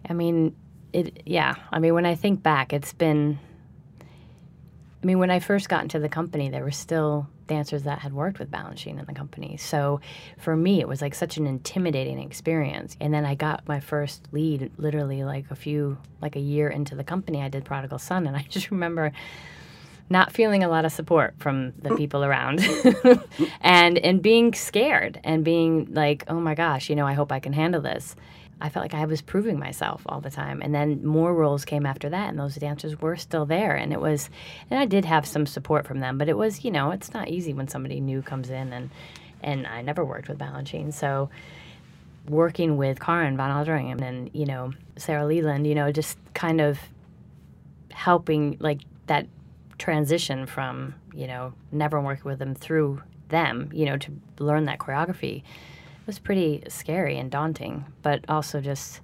I 0.10 0.14
mean, 0.14 0.56
it, 0.94 1.24
yeah. 1.26 1.56
I 1.72 1.80
mean, 1.80 1.94
when 1.94 2.06
I 2.06 2.16
think 2.16 2.44
back, 2.44 2.74
it's 2.74 2.94
been 2.94 3.40
I 5.04 5.06
mean, 5.06 5.20
when 5.20 5.32
I 5.32 5.40
first 5.40 5.68
got 5.68 5.84
into 5.84 6.00
the 6.00 6.08
company, 6.08 6.50
there 6.50 6.64
were 6.64 6.72
still 6.72 7.28
dancers 7.48 7.84
that 7.84 8.00
had 8.00 8.14
worked 8.14 8.40
with 8.40 8.50
Balanchine 8.50 8.98
in 8.98 9.06
the 9.06 9.14
company. 9.14 9.58
So 9.58 10.00
for 10.38 10.56
me, 10.56 10.80
it 10.80 10.88
was 10.88 11.02
like 11.02 11.14
such 11.14 11.36
an 11.36 11.46
intimidating 11.46 12.20
experience. 12.20 12.96
And 13.02 13.14
then 13.14 13.26
I 13.26 13.36
got 13.36 13.68
my 13.68 13.82
first 13.82 14.26
lead 14.32 14.72
literally 14.78 15.26
like 15.26 15.52
a 15.52 15.56
few, 15.56 15.98
like 16.22 16.38
a 16.38 16.40
year 16.40 16.70
into 16.70 16.96
the 16.96 17.04
company. 17.04 17.42
I 17.42 17.50
did 17.50 17.66
Prodigal 17.66 18.00
Son, 18.00 18.26
and 18.28 18.38
I 18.38 18.44
just 18.50 18.72
remember 18.72 19.12
not 20.10 20.32
feeling 20.32 20.64
a 20.64 20.70
lot 20.70 20.86
of 20.86 20.92
support 20.94 21.34
from 21.38 21.74
the 21.82 21.96
people 21.96 22.24
around 22.24 22.62
and 23.62 23.98
and 23.98 24.22
being 24.22 24.54
scared 24.54 25.20
and 25.24 25.46
being 25.46 25.88
like 25.94 26.26
oh 26.28 26.40
my 26.42 26.54
gosh 26.54 26.90
you 26.90 26.96
know 26.96 27.08
i 27.08 27.14
hope 27.14 27.32
i 27.32 27.40
can 27.40 27.54
handle 27.54 27.82
this 27.82 28.16
I 28.62 28.70
felt 28.70 28.84
like 28.84 28.94
I 28.94 29.06
was 29.06 29.22
proving 29.22 29.60
myself 29.60 30.04
all 30.06 30.22
the 30.22 30.30
time. 30.30 30.62
And 30.62 30.74
then 30.74 31.06
more 31.06 31.34
roles 31.34 31.66
came 31.66 31.86
after 31.86 32.10
that, 32.10 32.30
and 32.30 32.40
those 32.40 32.56
dancers 32.56 33.02
were 33.02 33.18
still 33.18 33.46
there. 33.46 33.76
And 33.76 33.92
it 33.92 34.00
was, 34.00 34.30
and 34.70 34.80
I 34.80 34.86
did 34.86 35.06
have 35.06 35.26
some 35.26 35.46
support 35.46 35.86
from 35.86 36.00
them, 36.00 36.18
but 36.18 36.30
it 36.30 36.38
was, 36.38 36.64
you 36.64 36.72
know, 36.72 36.92
it's 36.92 37.14
not 37.14 37.28
easy 37.28 37.54
when 37.54 37.68
somebody 37.68 38.00
new 38.00 38.22
comes 38.22 38.50
in, 38.50 38.72
and 38.74 38.90
and 39.42 39.68
I 39.68 39.82
never 39.82 40.06
worked 40.06 40.30
with 40.30 40.38
Balanchine, 40.38 40.94
so 40.94 41.30
working 42.30 42.78
with 42.78 43.02
Karin 43.02 43.36
von 43.36 43.50
Aroldingen 43.50 44.02
and 44.02 44.30
you 44.34 44.46
know 44.46 44.74
Sara 44.96 45.26
Leland, 45.26 45.68
you 45.68 45.76
know, 45.76 45.92
just 45.92 46.18
kind 46.34 46.62
of 46.62 46.80
helping 47.92 48.58
like 48.60 48.82
that 49.08 49.28
transition 49.78 50.46
from 50.46 50.96
you 51.14 51.28
know 51.28 51.54
never 51.72 52.00
working 52.00 52.24
with 52.24 52.40
them 52.40 52.56
through 52.56 53.02
them, 53.30 53.70
you 53.74 53.86
know, 53.86 53.98
to 53.98 54.12
learn 54.40 54.66
that 54.66 54.80
choreography 54.80 55.44
was 56.06 56.20
pretty 56.20 56.64
scary 56.68 57.18
and 57.18 57.32
daunting, 57.32 57.86
but 58.02 58.26
also 58.28 58.62
just, 58.62 59.02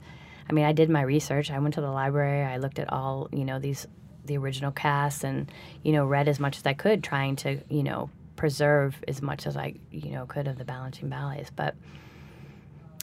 I 0.50 0.54
mean, 0.54 0.66
I 0.66 0.74
did 0.74 0.90
my 0.90 1.02
research. 1.02 1.52
I 1.52 1.60
went 1.60 1.74
to 1.76 1.82
the 1.82 1.92
library. 1.92 2.44
I 2.44 2.58
looked 2.58 2.80
at 2.80 2.92
all, 2.92 3.30
you 3.32 3.46
know, 3.46 3.60
these, 3.60 3.88
the 4.26 4.38
original 4.38 4.72
cast 4.72 5.24
and, 5.24 5.52
you 5.84 5.92
know, 5.92 6.06
read 6.06 6.28
as 6.28 6.40
much 6.40 6.58
as 6.58 6.66
I 6.66 6.74
could, 6.74 7.04
trying 7.04 7.36
to, 7.38 7.62
you 7.70 7.84
know, 7.84 8.10
preserve 8.36 9.02
as 9.08 9.22
much 9.22 9.48
as 9.48 9.58
I, 9.58 9.76
you 9.92 10.12
know, 10.12 10.26
could 10.26 10.48
of 10.48 10.58
the 10.58 10.66
Balanchine 10.66 11.10
ballets. 11.10 11.50
But 11.50 11.76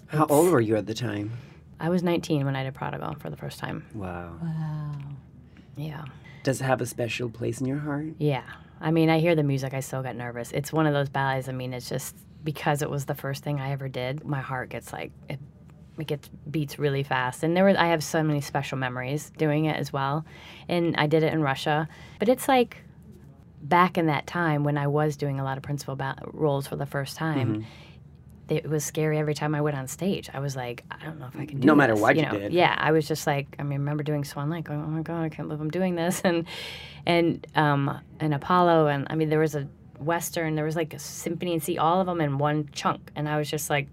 how 0.08 0.26
old 0.26 0.50
were 0.50 0.60
you 0.60 0.76
at 0.76 0.86
the 0.86 0.94
time? 0.94 1.32
I 1.78 1.88
was 1.88 2.02
19 2.02 2.44
when 2.44 2.56
I 2.56 2.64
did 2.64 2.74
Prodigal 2.74 3.16
for 3.18 3.28
the 3.30 3.36
first 3.36 3.58
time. 3.58 3.84
Wow. 3.94 4.38
Wow. 4.42 4.92
Yeah. 5.76 6.04
Does 6.42 6.60
it 6.60 6.64
have 6.64 6.80
a 6.80 6.86
special 6.86 7.28
place 7.28 7.60
in 7.60 7.66
your 7.66 7.78
heart? 7.78 8.06
Yeah. 8.18 8.44
I 8.80 8.90
mean, 8.90 9.10
I 9.10 9.18
hear 9.18 9.34
the 9.34 9.42
music, 9.42 9.74
I 9.74 9.80
still 9.80 10.02
get 10.02 10.16
nervous. 10.16 10.52
It's 10.52 10.72
one 10.72 10.86
of 10.86 10.94
those 10.94 11.08
ballets. 11.08 11.48
I 11.48 11.52
mean, 11.52 11.72
it's 11.72 11.88
just 11.88 12.16
because 12.46 12.80
it 12.80 12.88
was 12.88 13.04
the 13.04 13.14
first 13.14 13.44
thing 13.44 13.60
I 13.60 13.72
ever 13.72 13.88
did, 13.88 14.24
my 14.24 14.40
heart 14.40 14.70
gets 14.70 14.92
like 14.92 15.12
it, 15.28 15.38
it 15.98 16.06
gets 16.06 16.30
beats 16.50 16.78
really 16.78 17.02
fast. 17.02 17.42
And 17.42 17.54
there 17.54 17.64
were 17.64 17.76
I 17.76 17.88
have 17.88 18.02
so 18.02 18.22
many 18.22 18.40
special 18.40 18.78
memories 18.78 19.30
doing 19.36 19.66
it 19.66 19.76
as 19.76 19.92
well. 19.92 20.24
And 20.68 20.96
I 20.96 21.06
did 21.08 21.22
it 21.22 21.34
in 21.34 21.42
Russia, 21.42 21.88
but 22.18 22.30
it's 22.30 22.48
like 22.48 22.78
back 23.60 23.98
in 23.98 24.06
that 24.06 24.26
time 24.26 24.64
when 24.64 24.78
I 24.78 24.86
was 24.86 25.16
doing 25.16 25.40
a 25.40 25.44
lot 25.44 25.58
of 25.58 25.62
principal 25.62 25.96
ba- 25.96 26.16
roles 26.32 26.66
for 26.66 26.76
the 26.76 26.86
first 26.86 27.16
time. 27.16 27.48
Mm-hmm. 27.54 27.62
It 28.48 28.70
was 28.70 28.84
scary 28.84 29.18
every 29.18 29.34
time 29.34 29.56
I 29.56 29.60
went 29.60 29.76
on 29.76 29.88
stage. 29.88 30.30
I 30.32 30.38
was 30.38 30.54
like, 30.54 30.84
I 30.88 31.04
don't 31.04 31.18
know 31.18 31.26
if 31.26 31.34
I 31.34 31.46
can 31.46 31.58
do 31.58 31.64
it. 31.64 31.66
No 31.66 31.74
this. 31.74 31.78
matter 31.78 31.94
what 31.96 32.14
you, 32.14 32.22
you 32.22 32.28
know? 32.28 32.38
did. 32.38 32.52
Yeah, 32.52 32.76
I 32.78 32.92
was 32.92 33.08
just 33.08 33.26
like, 33.26 33.56
I 33.58 33.64
mean, 33.64 33.72
I 33.72 33.76
remember 33.76 34.04
doing 34.04 34.22
Swan 34.22 34.50
Lake, 34.50 34.66
going, 34.66 34.80
oh 34.80 34.86
my 34.86 35.02
god, 35.02 35.24
I 35.24 35.28
can't 35.30 35.48
believe 35.48 35.60
I'm 35.60 35.68
doing 35.68 35.96
this, 35.96 36.20
and 36.22 36.46
and 37.06 37.44
um 37.56 38.00
and 38.20 38.32
Apollo, 38.32 38.86
and 38.86 39.08
I 39.10 39.16
mean, 39.16 39.30
there 39.30 39.40
was 39.40 39.56
a 39.56 39.66
Western. 40.00 40.54
There 40.54 40.64
was 40.64 40.76
like 40.76 40.94
a 40.94 40.98
Symphony 40.98 41.52
in 41.54 41.60
C 41.60 41.78
all 41.78 42.00
of 42.00 42.06
them 42.06 42.20
in 42.20 42.38
one 42.38 42.68
chunk, 42.72 43.10
and 43.14 43.28
I 43.28 43.38
was 43.38 43.50
just 43.50 43.70
like, 43.70 43.88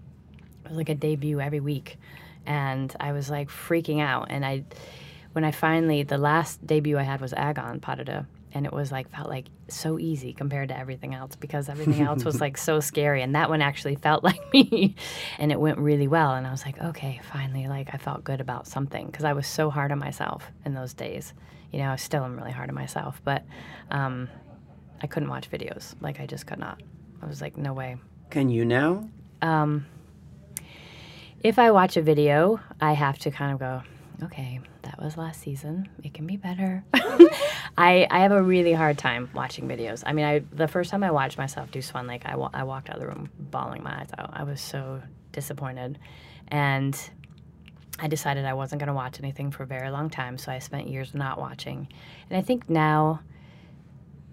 it 0.64 0.68
was 0.68 0.76
like 0.76 0.88
a 0.88 0.94
debut 0.94 1.40
every 1.40 1.60
week, 1.60 1.98
and 2.46 2.94
I 3.00 3.12
was 3.12 3.30
like 3.30 3.48
freaking 3.48 4.00
out. 4.00 4.28
And 4.30 4.44
I, 4.44 4.64
when 5.32 5.44
I 5.44 5.50
finally, 5.50 6.02
the 6.02 6.18
last 6.18 6.64
debut 6.66 6.98
I 6.98 7.02
had 7.02 7.20
was 7.20 7.32
Agon 7.32 7.80
Pas 7.80 7.98
and 8.54 8.66
it 8.66 8.72
was 8.72 8.92
like 8.92 9.10
felt 9.10 9.28
like 9.28 9.46
so 9.68 9.98
easy 9.98 10.32
compared 10.32 10.68
to 10.68 10.78
everything 10.78 11.12
else 11.12 11.34
because 11.34 11.68
everything 11.68 12.02
else 12.06 12.24
was 12.24 12.40
like 12.40 12.56
so 12.56 12.80
scary, 12.80 13.22
and 13.22 13.34
that 13.34 13.50
one 13.50 13.60
actually 13.60 13.96
felt 13.96 14.22
like 14.30 14.40
me, 14.52 14.94
and 15.38 15.50
it 15.50 15.60
went 15.60 15.78
really 15.78 16.06
well. 16.08 16.32
And 16.34 16.46
I 16.46 16.50
was 16.50 16.64
like, 16.64 16.80
okay, 16.80 17.20
finally, 17.32 17.66
like 17.66 17.90
I 17.92 17.98
felt 17.98 18.22
good 18.24 18.40
about 18.40 18.66
something 18.66 19.06
because 19.06 19.24
I 19.24 19.32
was 19.32 19.46
so 19.46 19.70
hard 19.70 19.90
on 19.90 19.98
myself 19.98 20.50
in 20.64 20.74
those 20.74 20.94
days. 20.94 21.34
You 21.72 21.80
know, 21.80 21.90
I 21.90 21.96
still 21.96 22.24
am 22.24 22.36
really 22.36 22.52
hard 22.52 22.68
on 22.70 22.74
myself, 22.74 23.20
but. 23.24 23.42
Um, 23.90 24.28
I 25.02 25.06
couldn't 25.06 25.28
watch 25.28 25.50
videos. 25.50 25.94
Like 26.00 26.20
I 26.20 26.26
just 26.26 26.46
could 26.46 26.58
not. 26.58 26.82
I 27.22 27.26
was 27.26 27.40
like, 27.40 27.56
no 27.56 27.72
way. 27.72 27.96
Can 28.30 28.48
you 28.48 28.64
now? 28.64 29.08
Um, 29.42 29.86
if 31.42 31.58
I 31.58 31.70
watch 31.70 31.96
a 31.96 32.02
video, 32.02 32.60
I 32.80 32.92
have 32.92 33.18
to 33.20 33.30
kind 33.30 33.52
of 33.52 33.58
go, 33.58 33.82
okay, 34.24 34.60
that 34.82 35.02
was 35.02 35.16
last 35.16 35.40
season. 35.40 35.88
It 36.02 36.14
can 36.14 36.26
be 36.26 36.36
better. 36.36 36.84
I, 37.76 38.06
I 38.10 38.20
have 38.20 38.32
a 38.32 38.42
really 38.42 38.72
hard 38.72 38.98
time 38.98 39.30
watching 39.34 39.68
videos. 39.68 40.02
I 40.06 40.12
mean, 40.12 40.24
I 40.24 40.42
the 40.52 40.68
first 40.68 40.90
time 40.90 41.02
I 41.02 41.10
watched 41.10 41.38
myself 41.38 41.70
do 41.70 41.82
Swan 41.82 42.06
Lake, 42.06 42.22
I, 42.24 42.36
wa- 42.36 42.50
I 42.54 42.64
walked 42.64 42.88
out 42.88 42.96
of 42.96 43.02
the 43.02 43.08
room 43.08 43.30
bawling 43.38 43.82
my 43.82 44.00
eyes 44.00 44.10
out. 44.18 44.30
I 44.32 44.44
was 44.44 44.60
so 44.60 45.02
disappointed. 45.32 45.98
And 46.48 46.98
I 47.98 48.08
decided 48.08 48.44
I 48.44 48.54
wasn't 48.54 48.80
going 48.80 48.88
to 48.88 48.94
watch 48.94 49.18
anything 49.18 49.50
for 49.50 49.62
a 49.62 49.66
very 49.66 49.90
long 49.90 50.10
time, 50.10 50.38
so 50.38 50.50
I 50.50 50.58
spent 50.58 50.88
years 50.88 51.14
not 51.14 51.38
watching. 51.38 51.88
And 52.28 52.38
I 52.38 52.42
think 52.42 52.68
now 52.68 53.20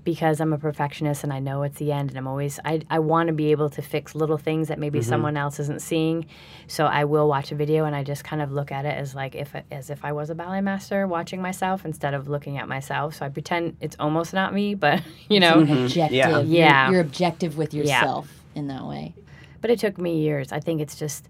because 0.04 0.40
I'm 0.40 0.54
a 0.54 0.58
perfectionist 0.58 1.24
and 1.24 1.32
I 1.32 1.40
know 1.40 1.64
it's 1.64 1.78
the 1.78 1.92
end 1.92 2.10
and 2.10 2.18
I'm 2.18 2.28
always 2.28 2.60
I, 2.66 2.82
I 2.90 3.00
want 3.00 3.28
to 3.28 3.34
be 3.34 3.52
able 3.52 3.70
to 3.72 3.82
fix 3.82 4.16
little 4.16 4.38
things 4.38 4.68
that 4.70 4.80
maybe 4.80 5.00
mm-hmm. 5.00 5.10
someone 5.10 5.38
else 5.38 5.60
isn't 5.60 5.82
seeing. 5.82 6.26
So 6.68 6.86
I 6.86 7.06
will 7.06 7.28
watch 7.28 7.52
a 7.52 7.56
video 7.56 7.86
and 7.86 7.96
I 7.96 8.04
just 8.04 8.24
kind 8.24 8.42
of 8.42 8.52
look 8.52 8.72
at 8.72 8.86
it 8.86 8.98
as 8.98 9.14
like 9.14 9.36
if 9.36 9.54
as 9.72 9.90
if 9.90 10.04
I 10.04 10.12
was 10.12 10.30
a 10.30 10.36
ballet 10.36 10.62
master 10.62 11.08
watching 11.08 11.42
myself 11.42 11.86
instead 11.86 12.14
of 12.14 12.28
looking 12.28 12.58
at 12.58 12.68
myself. 12.68 13.16
So 13.16 13.26
I 13.26 13.30
pretend 13.30 13.78
it's 13.80 13.96
almost 14.00 14.34
not 14.34 14.54
me, 14.54 14.76
but 14.76 15.02
you 15.30 15.40
know, 15.40 15.56
mm-hmm. 15.56 15.86
objective. 15.86 16.16
Yeah. 16.16 16.30
You're, 16.30 16.42
yeah. 16.44 16.92
you're 16.92 17.02
objective 17.02 17.58
with 17.58 17.74
yourself 17.74 18.28
yeah. 18.54 18.60
in 18.60 18.68
that 18.68 18.86
way. 18.86 19.14
But 19.62 19.70
it 19.70 19.80
took 19.80 20.00
me 20.00 20.22
years. 20.22 20.52
I 20.52 20.60
think 20.60 20.82
it's 20.82 20.96
just 20.96 21.30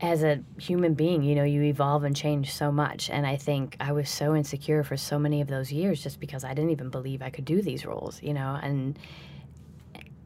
as 0.00 0.22
a 0.22 0.40
human 0.58 0.94
being, 0.94 1.22
you 1.22 1.34
know, 1.34 1.44
you 1.44 1.62
evolve 1.62 2.04
and 2.04 2.14
change 2.14 2.52
so 2.52 2.70
much. 2.70 3.08
And 3.08 3.26
I 3.26 3.36
think 3.36 3.76
I 3.80 3.92
was 3.92 4.10
so 4.10 4.36
insecure 4.36 4.84
for 4.84 4.96
so 4.96 5.18
many 5.18 5.40
of 5.40 5.48
those 5.48 5.72
years 5.72 6.02
just 6.02 6.20
because 6.20 6.44
I 6.44 6.52
didn't 6.52 6.70
even 6.70 6.90
believe 6.90 7.22
I 7.22 7.30
could 7.30 7.46
do 7.46 7.62
these 7.62 7.86
roles, 7.86 8.22
you 8.22 8.34
know, 8.34 8.58
and 8.62 8.98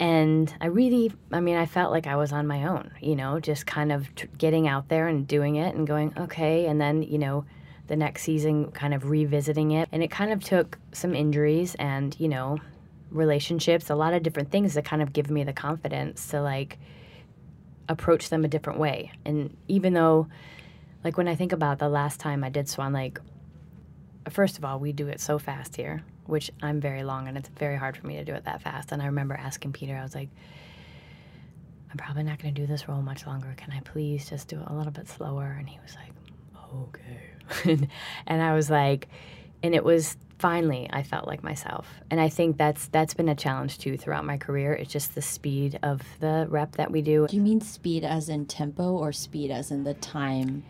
and 0.01 0.53
I 0.63 0.67
really, 0.67 1.13
I 1.31 1.41
mean, 1.41 1.57
I 1.57 1.67
felt 1.67 1.93
like 1.93 2.07
I 2.07 2.17
was 2.17 2.33
on 2.33 2.47
my 2.47 2.65
own, 2.65 2.91
you 3.03 3.15
know, 3.15 3.39
just 3.39 3.67
kind 3.67 3.93
of 3.93 4.13
t- 4.15 4.29
getting 4.39 4.67
out 4.67 4.89
there 4.89 5.09
and 5.09 5.29
doing 5.29 5.57
it 5.57 5.75
and 5.75 5.87
going, 5.87 6.15
okay. 6.17 6.67
And 6.67 6.81
then, 6.81 7.03
you 7.03 7.19
know, 7.19 7.45
the 7.87 7.97
next 7.97 8.23
season 8.23 8.71
kind 8.73 8.95
of 8.95 9.11
revisiting 9.11 9.73
it. 9.73 9.91
And 9.93 10.03
it 10.03 10.11
kind 10.11 10.33
of 10.33 10.43
took 10.43 10.79
some 10.93 11.15
injuries 11.15 11.75
and, 11.75 12.19
you 12.19 12.29
know, 12.29 12.57
relationships, 13.11 13.91
a 13.91 13.95
lot 13.95 14.15
of 14.15 14.23
different 14.23 14.51
things 14.51 14.73
that 14.73 14.87
kind 14.87 15.03
of 15.03 15.13
give 15.13 15.31
me 15.31 15.45
the 15.45 15.53
confidence 15.53 16.29
to 16.29 16.41
like, 16.41 16.79
approach 17.91 18.31
them 18.31 18.45
a 18.45 18.49
different 18.49 18.79
way. 18.79 19.13
And 19.25 19.57
even 19.69 19.93
though, 19.93 20.29
like, 21.05 21.19
when 21.19 21.29
I 21.29 21.35
think 21.35 21.53
about 21.53 21.79
the 21.79 21.89
last 21.89 22.21
time 22.21 22.45
I 22.45 22.49
did 22.49 22.69
Swan 22.69 22.93
Lake, 22.93 23.19
first 24.31 24.57
of 24.57 24.65
all, 24.65 24.79
we 24.79 24.93
do 24.93 25.09
it 25.09 25.21
so 25.21 25.39
fast 25.39 25.77
here, 25.77 26.05
which 26.27 26.51
I'm 26.63 26.81
very 26.81 27.03
long 27.03 27.27
and 27.27 27.37
it's 27.37 27.49
very 27.49 27.77
hard 27.77 27.97
for 27.97 28.07
me 28.07 28.17
to 28.17 28.25
do 28.25 28.33
it 28.33 28.45
that 28.45 28.63
fast. 28.63 28.93
And 28.93 29.03
I 29.03 29.07
remember 29.07 29.35
asking 29.35 29.73
Peter, 29.73 29.97
I 29.97 30.03
was 30.03 30.15
like, 30.15 30.29
I'm 31.91 31.97
probably 31.97 32.23
not 32.23 32.39
going 32.41 32.55
to 32.55 32.61
do 32.61 32.67
this 32.67 32.89
role 32.89 33.03
much 33.03 33.27
longer. 33.27 33.53
Can 33.57 33.73
I 33.73 33.81
please 33.81 34.31
just 34.31 34.47
do 34.47 34.61
it 34.61 34.67
a 34.69 34.73
little 34.73 34.93
bit 34.93 35.09
slower? 35.09 35.57
And 35.59 35.69
he 35.69 35.81
was 35.83 35.97
like, 35.97 36.13
okay. 37.67 37.89
and 38.29 38.43
I 38.43 38.55
was 38.55 38.71
like, 38.71 39.09
and 39.65 39.75
it 39.75 39.83
was 39.83 40.17
finally 40.41 40.89
I 40.91 41.03
felt 41.03 41.27
like 41.27 41.43
myself. 41.45 41.87
And 42.11 42.21
I 42.21 42.29
think 42.29 42.57
that's 42.57 42.89
that's 42.89 43.15
been 43.15 43.29
a 43.29 43.35
challenge 43.35 43.79
too 43.79 43.97
throughout 43.97 44.25
my 44.25 44.39
career. 44.39 44.73
It's 44.73 44.93
just 44.93 45.15
the 45.15 45.23
speed 45.23 45.79
of 45.83 46.03
the 46.19 46.47
rep 46.49 46.73
that 46.77 46.91
we 46.91 47.03
do. 47.03 47.27
Do 47.29 47.37
you 47.37 47.43
mean 47.43 47.61
speed 47.61 48.05
as 48.05 48.29
in 48.29 48.47
tempo 48.47 48.93
or 48.93 49.13
speed 49.13 49.51
as 49.51 49.71
in 49.71 49.85
the 49.85 49.95
time 49.95 50.65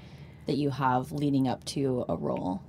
that 0.46 0.56
you 0.56 0.70
have 0.70 1.12
leading 1.12 1.46
up 1.48 1.64
to 1.66 2.04
a 2.08 2.16
role? 2.16 2.62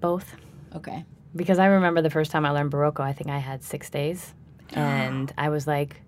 Both. 0.00 0.34
Okay. 0.74 1.04
Because 1.34 1.58
I 1.58 1.66
remember 1.66 2.02
the 2.02 2.10
first 2.10 2.30
time 2.30 2.44
I 2.44 2.50
learned 2.50 2.72
Barocco, 2.72 3.00
I 3.00 3.12
think 3.12 3.30
I 3.30 3.38
had 3.38 3.62
six 3.62 3.88
days. 3.88 4.34
And 4.74 5.30
I 5.36 5.50
was 5.50 5.66
like, 5.66 6.00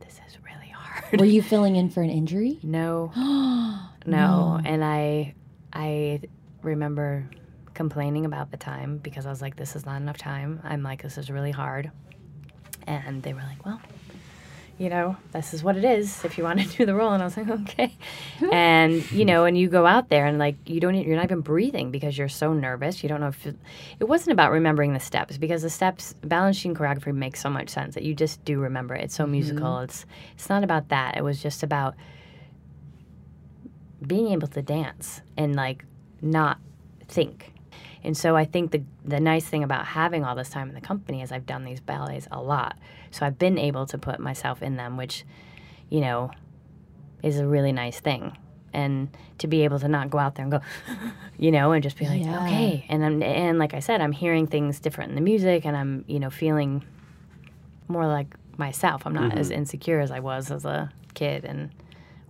this 0.00 0.20
is 0.26 0.36
really 0.42 0.68
hard. 0.68 1.20
Were 1.20 1.24
you 1.24 1.40
filling 1.52 1.76
in 1.76 1.88
for 1.88 2.02
an 2.02 2.10
injury? 2.10 2.58
No. 2.64 3.12
no. 4.06 4.60
And 4.64 4.84
I 4.84 5.34
I 5.72 6.20
remember 6.62 7.30
complaining 7.78 8.26
about 8.26 8.50
the 8.50 8.56
time 8.56 8.98
because 8.98 9.24
I 9.24 9.30
was 9.30 9.40
like, 9.40 9.54
this 9.54 9.76
is 9.76 9.86
not 9.86 10.02
enough 10.02 10.18
time. 10.18 10.60
I'm 10.64 10.82
like, 10.82 11.00
this 11.00 11.16
is 11.16 11.30
really 11.30 11.52
hard. 11.52 11.92
And 12.88 13.22
they 13.22 13.32
were 13.32 13.40
like, 13.42 13.64
well, 13.64 13.80
you 14.78 14.88
know, 14.88 15.16
this 15.30 15.54
is 15.54 15.62
what 15.62 15.76
it 15.76 15.84
is 15.84 16.24
if 16.24 16.36
you 16.36 16.42
want 16.42 16.60
to 16.60 16.66
do 16.76 16.84
the 16.84 16.94
role. 16.96 17.12
And 17.12 17.22
I 17.22 17.26
was 17.26 17.36
like, 17.36 17.48
okay. 17.48 17.96
and, 18.52 19.08
you 19.12 19.24
know, 19.24 19.44
and 19.44 19.56
you 19.56 19.68
go 19.68 19.86
out 19.86 20.08
there 20.08 20.26
and 20.26 20.40
like, 20.40 20.56
you 20.66 20.80
don't, 20.80 20.96
you're 20.96 21.14
not 21.14 21.26
even 21.26 21.40
breathing 21.40 21.92
because 21.92 22.18
you're 22.18 22.28
so 22.28 22.52
nervous. 22.52 23.00
You 23.04 23.08
don't 23.08 23.20
know 23.20 23.28
if 23.28 23.46
it, 23.46 23.56
it 24.00 24.04
wasn't 24.08 24.32
about 24.32 24.50
remembering 24.50 24.92
the 24.92 25.00
steps 25.00 25.38
because 25.38 25.62
the 25.62 25.70
steps, 25.70 26.16
Balanchine 26.22 26.74
choreography 26.74 27.14
makes 27.14 27.40
so 27.40 27.48
much 27.48 27.68
sense 27.68 27.94
that 27.94 28.02
you 28.02 28.12
just 28.12 28.44
do 28.44 28.58
remember 28.58 28.96
it. 28.96 29.04
It's 29.04 29.14
so 29.14 29.22
mm-hmm. 29.22 29.32
musical. 29.32 29.78
It's, 29.78 30.04
it's 30.32 30.48
not 30.48 30.64
about 30.64 30.88
that. 30.88 31.16
It 31.16 31.22
was 31.22 31.40
just 31.40 31.62
about 31.62 31.94
being 34.04 34.32
able 34.32 34.48
to 34.48 34.62
dance 34.62 35.20
and 35.36 35.54
like 35.54 35.84
not 36.20 36.58
think. 37.06 37.52
And 38.04 38.16
so 38.16 38.36
I 38.36 38.44
think 38.44 38.70
the 38.70 38.82
the 39.04 39.20
nice 39.20 39.44
thing 39.44 39.64
about 39.64 39.86
having 39.86 40.24
all 40.24 40.34
this 40.34 40.50
time 40.50 40.68
in 40.68 40.74
the 40.74 40.80
company 40.80 41.22
is 41.22 41.32
I've 41.32 41.46
done 41.46 41.64
these 41.64 41.80
ballets 41.80 42.28
a 42.30 42.40
lot. 42.40 42.78
So 43.10 43.26
I've 43.26 43.38
been 43.38 43.58
able 43.58 43.86
to 43.86 43.98
put 43.98 44.20
myself 44.20 44.62
in 44.62 44.76
them, 44.76 44.96
which, 44.96 45.24
you 45.90 46.00
know, 46.00 46.30
is 47.22 47.38
a 47.38 47.46
really 47.46 47.72
nice 47.72 48.00
thing. 48.00 48.36
And 48.72 49.08
to 49.38 49.46
be 49.46 49.64
able 49.64 49.78
to 49.80 49.88
not 49.88 50.10
go 50.10 50.18
out 50.18 50.34
there 50.34 50.44
and 50.44 50.52
go, 50.52 50.60
you 51.38 51.50
know, 51.50 51.72
and 51.72 51.82
just 51.82 51.96
be 51.96 52.06
like, 52.06 52.22
Yeah. 52.22 52.44
okay. 52.44 52.86
And 52.88 53.04
I'm 53.04 53.22
and 53.22 53.58
like 53.58 53.74
I 53.74 53.80
said, 53.80 54.00
I'm 54.00 54.12
hearing 54.12 54.46
things 54.46 54.80
different 54.80 55.10
in 55.10 55.14
the 55.14 55.22
music 55.22 55.64
and 55.64 55.76
I'm, 55.76 56.04
you 56.06 56.20
know, 56.20 56.30
feeling 56.30 56.84
more 57.88 58.06
like 58.06 58.34
myself. 58.58 59.06
I'm 59.06 59.14
not 59.14 59.36
as 59.36 59.48
mm-hmm. 59.48 59.58
insecure 59.58 60.00
as 60.00 60.10
I 60.10 60.20
was 60.20 60.50
as 60.50 60.64
a 60.64 60.90
kid 61.14 61.44
and 61.44 61.70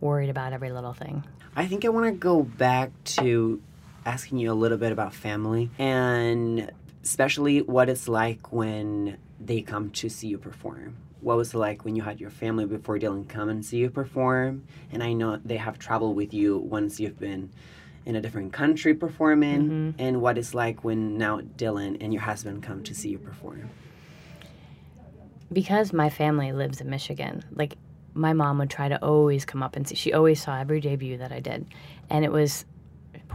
worried 0.01 0.31
about 0.31 0.53
every 0.53 0.71
little 0.71 0.93
thing. 0.93 1.25
I 1.57 1.67
think 1.67 1.85
I 1.85 1.89
want 1.89 2.07
to 2.07 2.13
go 2.13 2.43
back 2.43 2.93
to 3.17 3.61
asking 4.09 4.39
you 4.39 4.51
a 4.51 4.59
little 4.63 4.79
bit 4.79 4.93
about 4.93 5.13
family 5.15 5.71
and 5.79 6.71
especially 7.05 7.63
what 7.63 7.89
it's 7.89 8.09
like 8.09 8.53
when 8.53 9.19
they 9.39 9.61
come 9.63 9.91
to 9.91 10.09
see 10.09 10.29
you 10.29 10.39
perform. 10.39 10.97
What 11.21 11.37
was 11.37 11.53
it 11.55 11.59
like 11.59 11.85
when 11.85 11.95
you 11.97 12.03
had 12.03 12.21
your 12.21 12.31
family 12.31 12.65
before 12.65 12.99
Dylan 12.99 13.29
come 13.29 13.49
and 13.49 13.65
see 13.65 13.79
you 13.79 13.91
perform? 13.91 14.65
And 14.93 15.03
I 15.03 15.13
know 15.13 15.39
they 15.45 15.57
have 15.57 15.79
traveled 15.79 16.17
with 16.17 16.33
you 16.33 16.59
once 16.59 17.01
you've 17.01 17.19
been 17.19 17.51
in 18.07 18.17
a 18.17 18.21
different 18.21 18.53
country 18.53 18.95
performing. 18.95 19.63
Mm-hmm. 19.63 19.91
And 20.01 20.23
what 20.23 20.39
it's 20.39 20.55
like 20.55 20.85
when 20.85 21.19
now 21.19 21.41
Dylan 21.41 21.99
and 22.01 22.13
your 22.15 22.23
husband 22.23 22.63
come 22.63 22.83
to 22.85 22.95
see 22.95 23.11
you 23.11 23.19
perform. 23.19 23.69
because 25.53 25.93
my 25.93 26.11
family 26.11 26.53
lives 26.53 26.81
in 26.81 26.91
Michigan, 26.91 27.43
like 27.55 27.77
my 28.15 28.33
mom 28.33 28.59
would 28.59 28.71
try 28.71 28.89
to 28.89 29.03
always 29.03 29.45
come 29.45 29.63
up 29.63 29.77
and 29.77 29.87
see. 29.89 29.95
She 29.95 30.13
always 30.13 30.43
saw 30.43 30.59
every 30.59 30.81
debut 30.81 31.19
that 31.19 31.33
I 31.33 31.41
did, 31.41 31.67
and 32.11 32.25
it 32.25 32.33
was 32.33 32.65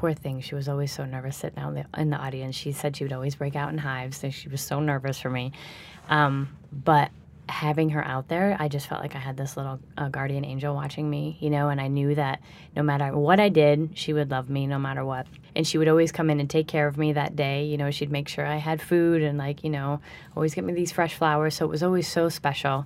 poor 0.04 0.14
thing. 0.14 0.42
She 0.42 0.54
was 0.54 0.68
always 0.68 0.92
so 0.92 1.06
nervous 1.06 1.38
sitting 1.38 1.60
out 1.60 1.70
in 1.70 1.76
the, 1.76 2.02
in 2.02 2.10
the 2.10 2.18
audience. 2.18 2.58
She 2.58 2.74
said 2.74 2.98
she 2.98 3.06
would 3.06 3.14
always 3.14 3.36
break 3.36 3.56
out 3.56 3.72
in 3.72 3.78
hives, 3.78 4.22
and 4.22 4.34
she 4.34 4.50
was 4.50 4.60
so 4.60 4.82
nervous 4.82 5.18
for 5.18 5.30
me. 5.30 5.54
Um, 6.10 6.50
but 6.74 7.10
having 7.48 7.92
her 7.92 8.04
out 8.04 8.28
there, 8.28 8.58
I 8.60 8.68
just 8.68 8.88
felt 8.88 9.00
like 9.00 9.16
I 9.16 9.20
had 9.20 9.38
this 9.38 9.56
little 9.56 9.80
uh, 9.98 10.10
guardian 10.10 10.44
angel 10.44 10.76
watching 10.76 11.10
me, 11.10 11.38
you 11.40 11.50
know, 11.50 11.70
and 11.70 11.80
I 11.80 11.88
knew 11.88 12.16
that 12.16 12.42
no 12.76 12.84
matter 12.84 13.18
what 13.18 13.40
I 13.40 13.48
did, 13.48 13.92
she 13.94 14.12
would 14.12 14.30
love 14.30 14.50
me 14.50 14.68
no 14.68 14.78
matter 14.78 15.06
what. 15.06 15.26
And 15.56 15.66
she 15.66 15.78
would 15.78 15.88
always 15.88 16.12
come 16.12 16.30
in 16.30 16.42
and 16.42 16.50
take 16.50 16.68
care 16.68 16.86
of 16.86 16.98
me 16.98 17.14
that 17.14 17.38
day. 17.38 17.64
You 17.64 17.78
know, 17.78 17.90
she'd 17.90 18.12
make 18.12 18.28
sure 18.28 18.46
I 18.46 18.58
had 18.58 18.82
food 18.82 19.22
and, 19.22 19.38
like, 19.38 19.64
you 19.64 19.70
know, 19.70 20.02
always 20.36 20.54
get 20.54 20.66
me 20.66 20.74
these 20.74 20.92
fresh 20.92 21.14
flowers. 21.14 21.56
So 21.56 21.64
it 21.64 21.70
was 21.70 21.82
always 21.82 22.10
so 22.10 22.28
special. 22.28 22.86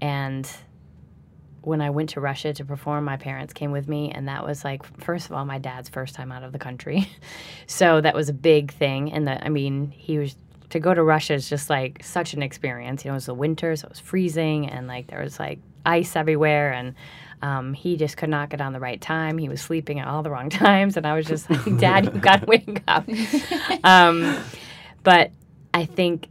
And 0.00 0.50
when 1.62 1.80
I 1.80 1.90
went 1.90 2.10
to 2.10 2.20
Russia 2.20 2.52
to 2.54 2.64
perform, 2.64 3.04
my 3.04 3.16
parents 3.16 3.52
came 3.52 3.72
with 3.72 3.88
me, 3.88 4.10
and 4.10 4.28
that 4.28 4.46
was 4.46 4.64
like, 4.64 4.84
first 5.00 5.26
of 5.26 5.32
all, 5.32 5.44
my 5.44 5.58
dad's 5.58 5.88
first 5.88 6.14
time 6.14 6.32
out 6.32 6.42
of 6.42 6.52
the 6.52 6.58
country, 6.58 7.08
so 7.66 8.00
that 8.00 8.14
was 8.14 8.28
a 8.28 8.34
big 8.34 8.72
thing. 8.72 9.12
And 9.12 9.26
the, 9.26 9.44
I 9.44 9.48
mean, 9.48 9.90
he 9.90 10.18
was 10.18 10.36
to 10.70 10.80
go 10.80 10.94
to 10.94 11.02
Russia 11.02 11.34
is 11.34 11.48
just 11.48 11.68
like 11.68 12.02
such 12.04 12.32
an 12.32 12.42
experience. 12.42 13.04
You 13.04 13.10
know, 13.10 13.14
it 13.14 13.16
was 13.16 13.26
the 13.26 13.34
winter, 13.34 13.74
so 13.76 13.86
it 13.86 13.90
was 13.90 14.00
freezing, 14.00 14.68
and 14.68 14.86
like 14.86 15.08
there 15.08 15.22
was 15.22 15.38
like 15.38 15.58
ice 15.84 16.16
everywhere, 16.16 16.72
and 16.72 16.94
um, 17.42 17.74
he 17.74 17.96
just 17.96 18.16
could 18.16 18.30
not 18.30 18.50
get 18.50 18.60
on 18.60 18.72
the 18.72 18.80
right 18.80 19.00
time. 19.00 19.38
He 19.38 19.48
was 19.48 19.60
sleeping 19.60 19.98
at 19.98 20.06
all 20.06 20.22
the 20.22 20.30
wrong 20.30 20.50
times, 20.50 20.96
and 20.96 21.06
I 21.06 21.14
was 21.14 21.26
just 21.26 21.50
like, 21.50 21.78
Dad, 21.78 22.06
you 22.14 22.20
got 22.20 22.40
to 22.40 22.46
wake 22.48 22.82
up. 22.88 23.08
um, 23.84 24.38
but 25.02 25.32
I 25.72 25.84
think 25.84 26.28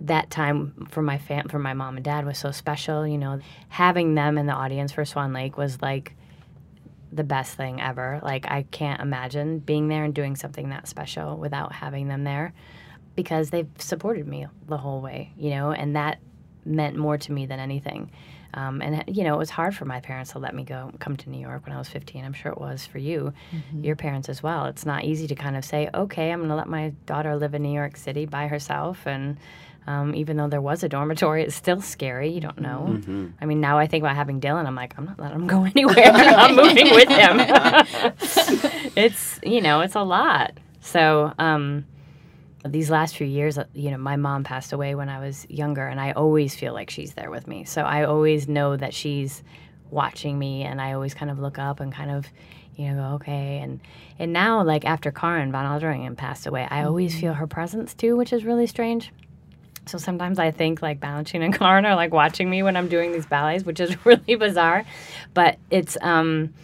that 0.00 0.30
time 0.30 0.86
for 0.90 1.02
my 1.02 1.18
fam- 1.18 1.48
for 1.48 1.58
my 1.58 1.74
mom 1.74 1.96
and 1.96 2.04
dad 2.04 2.26
was 2.26 2.38
so 2.38 2.50
special. 2.50 3.06
You 3.06 3.18
know, 3.18 3.40
having 3.68 4.14
them 4.14 4.38
in 4.38 4.46
the 4.46 4.52
audience 4.52 4.92
for 4.92 5.04
Swan 5.04 5.32
Lake 5.32 5.56
was 5.56 5.80
like 5.80 6.14
the 7.12 7.24
best 7.24 7.54
thing 7.56 7.80
ever. 7.80 8.20
Like 8.22 8.46
I 8.50 8.64
can't 8.70 9.00
imagine 9.00 9.60
being 9.60 9.88
there 9.88 10.04
and 10.04 10.14
doing 10.14 10.36
something 10.36 10.70
that 10.70 10.88
special 10.88 11.36
without 11.36 11.72
having 11.72 12.08
them 12.08 12.24
there 12.24 12.52
because 13.16 13.50
they've 13.50 13.68
supported 13.78 14.26
me 14.26 14.46
the 14.66 14.76
whole 14.76 15.00
way, 15.00 15.32
you 15.36 15.50
know, 15.50 15.70
and 15.70 15.94
that 15.96 16.18
meant 16.64 16.96
more 16.96 17.16
to 17.18 17.32
me 17.32 17.46
than 17.46 17.60
anything. 17.60 18.10
Um, 18.54 18.80
and 18.82 19.04
you 19.08 19.24
know, 19.24 19.34
it 19.34 19.38
was 19.38 19.50
hard 19.50 19.74
for 19.74 19.84
my 19.84 20.00
parents 20.00 20.32
to 20.32 20.38
let 20.38 20.54
me 20.54 20.64
go 20.64 20.92
come 21.00 21.16
to 21.16 21.30
New 21.30 21.40
York 21.40 21.66
when 21.66 21.74
I 21.74 21.78
was 21.78 21.88
15. 21.88 22.24
I'm 22.24 22.32
sure 22.32 22.52
it 22.52 22.58
was 22.60 22.86
for 22.86 22.98
you, 22.98 23.32
your 23.82 23.96
parents 23.96 24.28
as 24.28 24.42
well. 24.42 24.66
It's 24.66 24.86
not 24.86 25.04
easy 25.04 25.26
to 25.26 25.34
kind 25.34 25.56
of 25.56 25.64
say, 25.64 25.88
okay, 25.92 26.30
I'm 26.30 26.38
going 26.38 26.50
to 26.50 26.54
let 26.54 26.68
my 26.68 26.90
daughter 27.06 27.36
live 27.36 27.54
in 27.54 27.62
New 27.62 27.72
York 27.72 27.96
City 27.96 28.26
by 28.26 28.46
herself, 28.46 29.06
and 29.06 29.36
um, 29.86 30.14
even 30.14 30.36
though 30.36 30.48
there 30.48 30.62
was 30.62 30.82
a 30.82 30.88
dormitory, 30.88 31.42
it's 31.42 31.54
still 31.54 31.80
scary. 31.80 32.30
You 32.30 32.40
don't 32.40 32.58
know. 32.58 33.32
I 33.40 33.44
mean, 33.44 33.60
now 33.60 33.78
I 33.78 33.86
think 33.86 34.02
about 34.02 34.16
having 34.16 34.40
Dylan. 34.40 34.66
I'm 34.66 34.74
like, 34.74 34.94
I'm 34.96 35.04
not 35.04 35.18
letting 35.18 35.40
him 35.40 35.46
go 35.46 35.64
anywhere. 35.74 36.10
I'm 36.12 36.56
moving 36.56 36.90
with 36.90 37.08
him. 37.08 37.40
it's 38.96 39.38
you 39.42 39.60
know, 39.60 39.80
it's 39.80 39.94
a 39.94 40.02
lot. 40.02 40.58
So. 40.80 41.32
Um, 41.38 41.86
these 42.66 42.88
last 42.88 43.16
few 43.16 43.26
years, 43.26 43.58
uh, 43.58 43.64
you 43.74 43.90
know, 43.90 43.98
my 43.98 44.16
mom 44.16 44.42
passed 44.42 44.72
away 44.72 44.94
when 44.94 45.10
I 45.10 45.20
was 45.20 45.46
younger, 45.50 45.86
and 45.86 46.00
I 46.00 46.12
always 46.12 46.54
feel 46.54 46.72
like 46.72 46.88
she's 46.88 47.12
there 47.12 47.30
with 47.30 47.46
me. 47.46 47.64
So 47.64 47.82
I 47.82 48.04
always 48.04 48.48
know 48.48 48.74
that 48.76 48.94
she's 48.94 49.42
watching 49.90 50.38
me, 50.38 50.62
and 50.62 50.80
I 50.80 50.94
always 50.94 51.12
kind 51.12 51.30
of 51.30 51.38
look 51.38 51.58
up 51.58 51.80
and 51.80 51.92
kind 51.92 52.10
of, 52.10 52.26
you 52.76 52.90
know, 52.90 52.94
go 52.96 53.14
okay. 53.16 53.58
And 53.58 53.80
and 54.18 54.32
now, 54.32 54.62
like 54.62 54.86
after 54.86 55.12
Karin 55.12 55.52
von 55.52 55.66
Aroldingen 55.66 56.16
passed 56.16 56.46
away, 56.46 56.66
I 56.70 56.84
always 56.84 57.18
feel 57.20 57.34
her 57.34 57.46
presence 57.46 57.92
too, 57.92 58.16
which 58.16 58.32
is 58.32 58.46
really 58.46 58.66
strange. 58.66 59.12
So 59.86 59.98
sometimes 59.98 60.38
I 60.38 60.50
think 60.50 60.82
like 60.82 61.00
Balanchine 61.00 61.44
and 61.44 61.54
Karin 61.58 61.84
are 61.86 61.94
like 61.94 62.12
watching 62.12 62.48
me 62.48 62.62
when 62.62 62.76
I'm 62.76 62.88
doing 62.88 63.12
these 63.12 63.26
ballets, 63.26 63.64
which 63.64 63.80
is 63.80 63.96
really 64.06 64.34
bizarre. 64.36 64.84
But 65.34 65.58
it's 65.70 65.96
um 66.00 66.54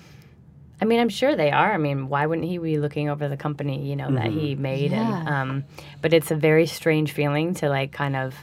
I 0.82 0.86
mean, 0.86 0.98
I'm 0.98 1.10
sure 1.10 1.36
they 1.36 1.50
are. 1.50 1.74
I 1.74 1.76
mean, 1.76 2.08
why 2.08 2.24
wouldn't 2.24 2.48
he 2.48 2.56
be 2.56 2.78
looking 2.78 3.10
over 3.10 3.28
the 3.28 3.36
company, 3.36 3.86
you 3.86 3.96
know, 3.96 4.10
that 4.12 4.28
he 4.28 4.54
made? 4.54 4.92
And 4.92 5.10
Yeah. 5.10 5.40
um, 5.42 5.64
but 6.00 6.14
it's 6.14 6.30
a 6.30 6.34
very 6.36 6.66
strange 6.66 7.12
feeling 7.12 7.54
to 7.54 7.68
like 7.68 7.92
kind 7.92 8.16
of. 8.16 8.34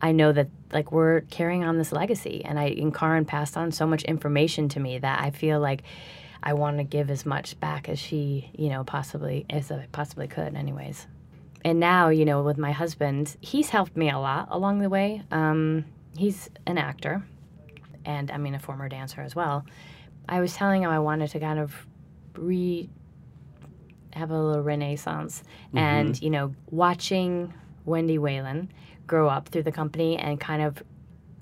I 0.00 0.12
know 0.12 0.32
that 0.32 0.48
like 0.72 0.90
we're 0.92 1.22
carrying 1.22 1.64
on 1.64 1.78
this 1.78 1.92
legacy, 1.92 2.44
and 2.44 2.58
I 2.58 2.66
and 2.66 2.94
Karin 2.94 3.24
passed 3.24 3.56
on 3.56 3.72
so 3.72 3.86
much 3.86 4.02
information 4.04 4.68
to 4.70 4.80
me 4.80 4.98
that 4.98 5.20
I 5.20 5.30
feel 5.30 5.58
like 5.60 5.82
I 6.42 6.54
want 6.54 6.78
to 6.78 6.84
give 6.84 7.10
as 7.10 7.24
much 7.26 7.58
back 7.60 7.88
as 7.88 7.98
she, 7.98 8.50
you 8.56 8.68
know, 8.68 8.84
possibly 8.84 9.44
as 9.50 9.70
I 9.70 9.86
possibly 9.92 10.28
could, 10.28 10.54
anyways. 10.54 11.06
And 11.64 11.78
now, 11.78 12.08
you 12.08 12.24
know, 12.24 12.42
with 12.42 12.58
my 12.58 12.72
husband, 12.72 13.36
he's 13.40 13.68
helped 13.70 13.96
me 13.96 14.10
a 14.10 14.18
lot 14.18 14.48
along 14.50 14.80
the 14.80 14.88
way. 14.88 15.22
Um, 15.30 15.84
he's 16.16 16.50
an 16.66 16.78
actor, 16.78 17.22
and 18.04 18.30
I 18.30 18.38
mean 18.38 18.54
a 18.54 18.58
former 18.58 18.88
dancer 18.88 19.20
as 19.20 19.34
well. 19.36 19.64
I 20.28 20.40
was 20.40 20.54
telling 20.54 20.82
him 20.82 20.90
I 20.90 20.98
wanted 20.98 21.30
to 21.30 21.40
kind 21.40 21.58
of 21.58 21.74
re 22.34 22.88
have 24.12 24.30
a 24.30 24.38
little 24.38 24.62
renaissance 24.62 25.42
and 25.74 26.20
you 26.20 26.28
know 26.28 26.54
watching 26.70 27.52
Wendy 27.86 28.18
Whelan 28.18 28.70
grow 29.06 29.28
up 29.28 29.48
through 29.48 29.62
the 29.62 29.72
company 29.72 30.18
and 30.18 30.38
kind 30.38 30.62
of 30.62 30.82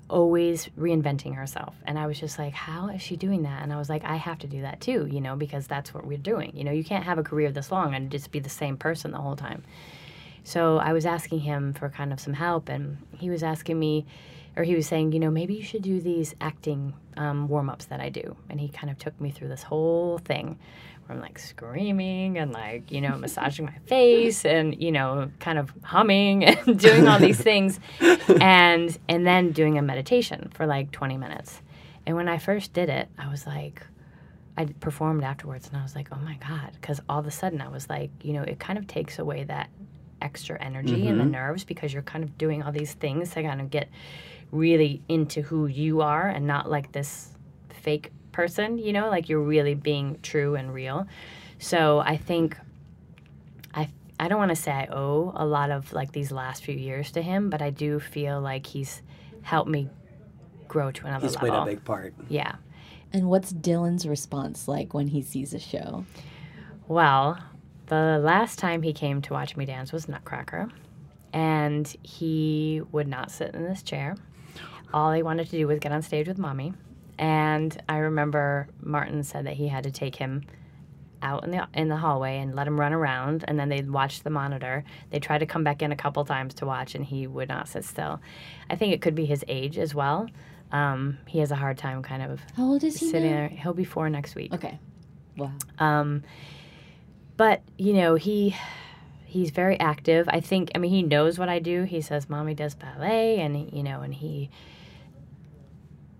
always 0.09 0.69
reinventing 0.77 1.35
herself. 1.35 1.75
And 1.85 1.97
I 1.99 2.05
was 2.05 2.19
just 2.19 2.39
like 2.39 2.53
how 2.53 2.87
is 2.89 3.01
she 3.01 3.17
doing 3.17 3.43
that? 3.43 3.61
And 3.61 3.73
I 3.73 3.77
was 3.77 3.89
like 3.89 4.03
I 4.05 4.15
have 4.15 4.39
to 4.39 4.47
do 4.47 4.61
that 4.61 4.79
too 4.79 5.07
you 5.11 5.19
know 5.21 5.35
because 5.35 5.67
that's 5.67 5.93
what 5.93 6.05
we're 6.05 6.17
doing. 6.17 6.55
You 6.55 6.63
know 6.63 6.71
you 6.71 6.83
can't 6.83 7.03
have 7.03 7.17
a 7.17 7.23
career 7.23 7.51
this 7.51 7.71
long 7.71 7.93
and 7.93 8.09
just 8.09 8.31
be 8.31 8.39
the 8.39 8.49
same 8.49 8.77
person 8.77 9.11
the 9.11 9.17
whole 9.17 9.35
time 9.35 9.63
So 10.43 10.77
I 10.77 10.93
was 10.93 11.05
asking 11.05 11.39
him 11.41 11.73
for 11.73 11.89
kind 11.89 12.11
of 12.11 12.19
some 12.19 12.33
help, 12.33 12.69
and 12.69 12.97
he 13.17 13.29
was 13.29 13.43
asking 13.43 13.79
me, 13.79 14.05
or 14.57 14.63
he 14.63 14.75
was 14.75 14.87
saying, 14.87 15.11
you 15.11 15.19
know, 15.19 15.31
maybe 15.31 15.53
you 15.53 15.63
should 15.63 15.81
do 15.81 16.01
these 16.01 16.35
acting 16.41 16.93
um, 17.17 17.47
warm 17.47 17.69
ups 17.69 17.85
that 17.85 17.99
I 17.99 18.09
do. 18.09 18.35
And 18.49 18.59
he 18.59 18.67
kind 18.67 18.89
of 18.89 18.97
took 18.97 19.19
me 19.21 19.31
through 19.31 19.47
this 19.47 19.63
whole 19.63 20.17
thing 20.17 20.59
where 21.05 21.15
I'm 21.15 21.21
like 21.21 21.39
screaming 21.39 22.37
and 22.37 22.51
like, 22.51 22.91
you 22.91 23.01
know, 23.01 23.17
massaging 23.17 23.65
my 23.65 23.77
face 23.85 24.43
and, 24.45 24.81
you 24.81 24.91
know, 24.91 25.31
kind 25.39 25.57
of 25.57 25.71
humming 25.83 26.43
and 26.45 26.79
doing 26.79 27.07
all 27.07 27.19
these 27.19 27.39
things. 27.39 27.79
And, 28.01 28.97
and 29.07 29.25
then 29.25 29.51
doing 29.51 29.77
a 29.77 29.81
meditation 29.81 30.51
for 30.53 30.65
like 30.65 30.91
20 30.91 31.17
minutes. 31.17 31.61
And 32.05 32.15
when 32.15 32.27
I 32.27 32.37
first 32.37 32.73
did 32.73 32.89
it, 32.89 33.09
I 33.17 33.29
was 33.29 33.45
like, 33.45 33.83
I 34.57 34.65
performed 34.65 35.23
afterwards 35.23 35.67
and 35.67 35.77
I 35.77 35.83
was 35.83 35.95
like, 35.95 36.09
oh 36.11 36.19
my 36.19 36.37
God. 36.37 36.71
Because 36.73 36.99
all 37.07 37.19
of 37.19 37.27
a 37.27 37.31
sudden 37.31 37.61
I 37.61 37.69
was 37.69 37.89
like, 37.89 38.09
you 38.21 38.33
know, 38.33 38.43
it 38.43 38.59
kind 38.59 38.77
of 38.77 38.87
takes 38.87 39.17
away 39.17 39.43
that 39.45 39.69
extra 40.21 40.61
energy 40.61 41.07
in 41.07 41.17
the 41.17 41.23
mm-hmm. 41.23 41.31
nerves 41.31 41.63
because 41.63 41.93
you're 41.93 42.03
kind 42.03 42.23
of 42.23 42.37
doing 42.37 42.63
all 42.63 42.71
these 42.71 42.93
things 42.93 43.31
to 43.31 43.43
kind 43.43 43.61
of 43.61 43.69
get 43.69 43.89
really 44.51 45.01
into 45.07 45.41
who 45.41 45.67
you 45.67 46.01
are 46.01 46.27
and 46.27 46.45
not 46.45 46.69
like 46.69 46.91
this 46.91 47.29
fake 47.69 48.11
person, 48.31 48.77
you 48.77 48.93
know, 48.93 49.09
like 49.09 49.29
you're 49.29 49.41
really 49.41 49.73
being 49.73 50.17
true 50.21 50.55
and 50.55 50.73
real. 50.73 51.07
So 51.59 51.99
I 51.99 52.17
think 52.17 52.57
I 53.73 53.89
I 54.19 54.27
don't 54.27 54.39
want 54.39 54.49
to 54.49 54.55
say 54.55 54.71
I 54.71 54.87
owe 54.91 55.33
a 55.35 55.45
lot 55.45 55.71
of 55.71 55.91
like 55.93 56.11
these 56.11 56.31
last 56.31 56.63
few 56.63 56.75
years 56.75 57.11
to 57.13 57.21
him, 57.21 57.49
but 57.49 57.61
I 57.61 57.69
do 57.69 57.99
feel 57.99 58.41
like 58.41 58.65
he's 58.67 59.01
helped 59.41 59.69
me 59.69 59.89
grow 60.67 60.91
to 60.91 61.05
another 61.05 61.27
He's 61.27 61.35
played 61.35 61.51
level. 61.51 61.67
a 61.67 61.71
big 61.71 61.83
part. 61.83 62.13
Yeah. 62.29 62.55
And 63.13 63.29
what's 63.29 63.51
Dylan's 63.51 64.07
response 64.07 64.67
like 64.67 64.93
when 64.93 65.07
he 65.07 65.21
sees 65.21 65.53
a 65.53 65.59
show? 65.59 66.05
Well, 66.87 67.37
the 67.91 68.19
last 68.23 68.57
time 68.57 68.81
he 68.81 68.93
came 68.93 69.21
to 69.23 69.33
watch 69.33 69.57
me 69.57 69.65
dance 69.65 69.91
was 69.91 70.07
Nutcracker, 70.07 70.69
and 71.33 71.93
he 72.03 72.81
would 72.93 73.07
not 73.07 73.29
sit 73.29 73.53
in 73.53 73.65
this 73.65 73.83
chair. 73.83 74.15
All 74.93 75.11
he 75.11 75.21
wanted 75.23 75.45
to 75.49 75.51
do 75.51 75.67
was 75.67 75.79
get 75.79 75.91
on 75.91 76.01
stage 76.01 76.27
with 76.27 76.37
mommy. 76.37 76.73
And 77.19 77.77
I 77.89 77.97
remember 77.97 78.69
Martin 78.81 79.23
said 79.23 79.45
that 79.45 79.55
he 79.55 79.67
had 79.67 79.83
to 79.83 79.91
take 79.91 80.15
him 80.15 80.43
out 81.21 81.43
in 81.43 81.51
the 81.51 81.67
in 81.73 81.89
the 81.89 81.97
hallway 81.97 82.39
and 82.39 82.55
let 82.55 82.65
him 82.65 82.79
run 82.79 82.93
around, 82.93 83.43
and 83.47 83.59
then 83.59 83.67
they'd 83.67 83.91
watch 83.91 84.23
the 84.23 84.29
monitor. 84.29 84.85
They 85.09 85.19
tried 85.19 85.39
to 85.39 85.45
come 85.45 85.65
back 85.65 85.81
in 85.81 85.91
a 85.91 85.95
couple 85.97 86.23
times 86.23 86.53
to 86.55 86.65
watch, 86.65 86.95
and 86.95 87.03
he 87.05 87.27
would 87.27 87.49
not 87.49 87.67
sit 87.67 87.83
still. 87.83 88.21
I 88.69 88.77
think 88.77 88.93
it 88.93 89.01
could 89.01 89.15
be 89.15 89.25
his 89.25 89.43
age 89.49 89.77
as 89.77 89.93
well. 89.93 90.29
Um, 90.71 91.17
he 91.27 91.39
has 91.39 91.51
a 91.51 91.57
hard 91.57 91.77
time 91.77 92.01
kind 92.01 92.23
of 92.23 92.39
How 92.55 92.63
old 92.63 92.85
is 92.85 92.97
he 92.97 93.09
sitting 93.09 93.29
now? 93.31 93.35
there. 93.35 93.47
He'll 93.49 93.73
be 93.73 93.83
four 93.83 94.09
next 94.09 94.35
week. 94.35 94.53
Okay. 94.53 94.79
Wow. 95.35 95.51
Um, 95.77 96.23
but 97.41 97.61
you 97.77 97.93
know 97.93 98.13
he 98.15 98.55
he's 99.25 99.49
very 99.49 99.79
active. 99.79 100.29
I 100.29 100.39
think. 100.41 100.69
I 100.75 100.77
mean, 100.77 100.91
he 100.91 101.01
knows 101.01 101.39
what 101.39 101.49
I 101.49 101.57
do. 101.59 101.83
He 101.83 102.01
says, 102.01 102.29
"Mommy 102.29 102.53
does 102.53 102.75
ballet," 102.75 103.39
and 103.39 103.53
you 103.73 103.81
know, 103.83 104.01
and 104.01 104.13
he 104.13 104.49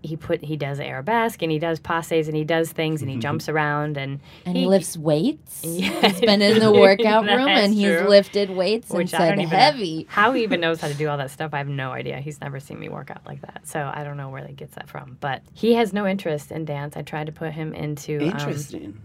he 0.02 0.16
put 0.16 0.42
he 0.42 0.56
does 0.56 0.80
arabesque 0.80 1.40
and 1.42 1.52
he 1.52 1.60
does 1.60 1.78
passes 1.78 2.26
and 2.26 2.36
he 2.36 2.42
does 2.42 2.72
things 2.72 3.02
and 3.02 3.10
he 3.10 3.16
jumps 3.26 3.48
around 3.48 3.96
and 3.96 4.18
And 4.44 4.56
he, 4.56 4.66
lifts 4.66 4.96
weights. 4.96 5.62
Yeah. 5.64 6.08
He's 6.08 6.20
been 6.20 6.42
in 6.42 6.58
the 6.58 6.72
workout 6.86 7.24
room 7.24 7.46
and 7.48 7.72
he's 7.72 7.98
true. 7.98 8.08
lifted 8.08 8.50
weights 8.50 8.90
and 8.90 8.98
Which 8.98 9.14
I 9.14 9.18
said 9.18 9.36
don't 9.36 9.44
know. 9.44 9.56
heavy. 9.56 10.06
how 10.10 10.32
he 10.32 10.42
even 10.42 10.60
knows 10.60 10.80
how 10.80 10.88
to 10.88 10.94
do 10.94 11.06
all 11.08 11.18
that 11.18 11.30
stuff. 11.30 11.54
I 11.54 11.58
have 11.58 11.68
no 11.68 11.92
idea. 11.92 12.16
He's 12.18 12.40
never 12.40 12.58
seen 12.58 12.80
me 12.80 12.88
work 12.88 13.12
out 13.12 13.24
like 13.24 13.42
that, 13.42 13.60
so 13.64 13.78
I 13.94 14.02
don't 14.02 14.16
know 14.16 14.28
where 14.28 14.44
he 14.44 14.54
gets 14.54 14.74
that 14.74 14.88
from. 14.88 15.18
But 15.20 15.42
he 15.54 15.74
has 15.74 15.92
no 15.92 16.04
interest 16.04 16.50
in 16.50 16.64
dance. 16.64 16.96
I 16.96 17.02
tried 17.02 17.26
to 17.26 17.32
put 17.32 17.52
him 17.52 17.72
into 17.72 18.16
um, 18.16 18.22
Interesting. 18.30 19.00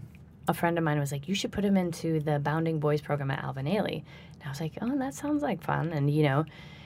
A 0.48 0.54
friend 0.54 0.78
of 0.78 0.84
mine 0.84 0.98
was 0.98 1.12
like, 1.12 1.28
"You 1.28 1.34
should 1.34 1.52
put 1.52 1.64
him 1.64 1.76
into 1.76 2.20
the 2.20 2.38
Bounding 2.38 2.80
Boys 2.80 3.00
program 3.00 3.30
at 3.30 3.42
Alvin 3.44 3.66
Ailey." 3.66 4.02
And 4.34 4.42
I 4.44 4.48
was 4.48 4.60
like, 4.60 4.72
"Oh, 4.80 4.98
that 4.98 5.14
sounds 5.14 5.42
like 5.42 5.62
fun." 5.62 5.92
And 5.92 6.10
you 6.10 6.22
know, 6.22 6.44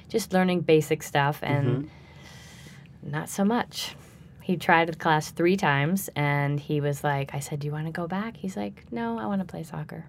just 0.09 0.33
learning 0.33 0.61
basic 0.61 1.03
stuff 1.03 1.38
and 1.42 1.68
mm-hmm. 1.68 3.11
not 3.11 3.29
so 3.29 3.44
much. 3.44 3.96
He 4.42 4.57
tried 4.57 4.88
the 4.88 4.96
class 4.96 5.31
three 5.31 5.57
times, 5.57 6.11
and 6.16 6.59
he 6.59 6.81
was 6.81 7.05
like, 7.05 7.35
"I 7.35 7.38
said, 7.38 7.61
do 7.61 7.66
you 7.66 7.72
want 7.72 7.87
to 7.87 7.92
go 7.92 8.07
back?" 8.07 8.37
He's 8.37 8.57
like, 8.57 8.92
"No, 8.92 9.18
I 9.18 9.27
want 9.27 9.40
to 9.40 9.46
play 9.46 9.62
soccer." 9.62 10.07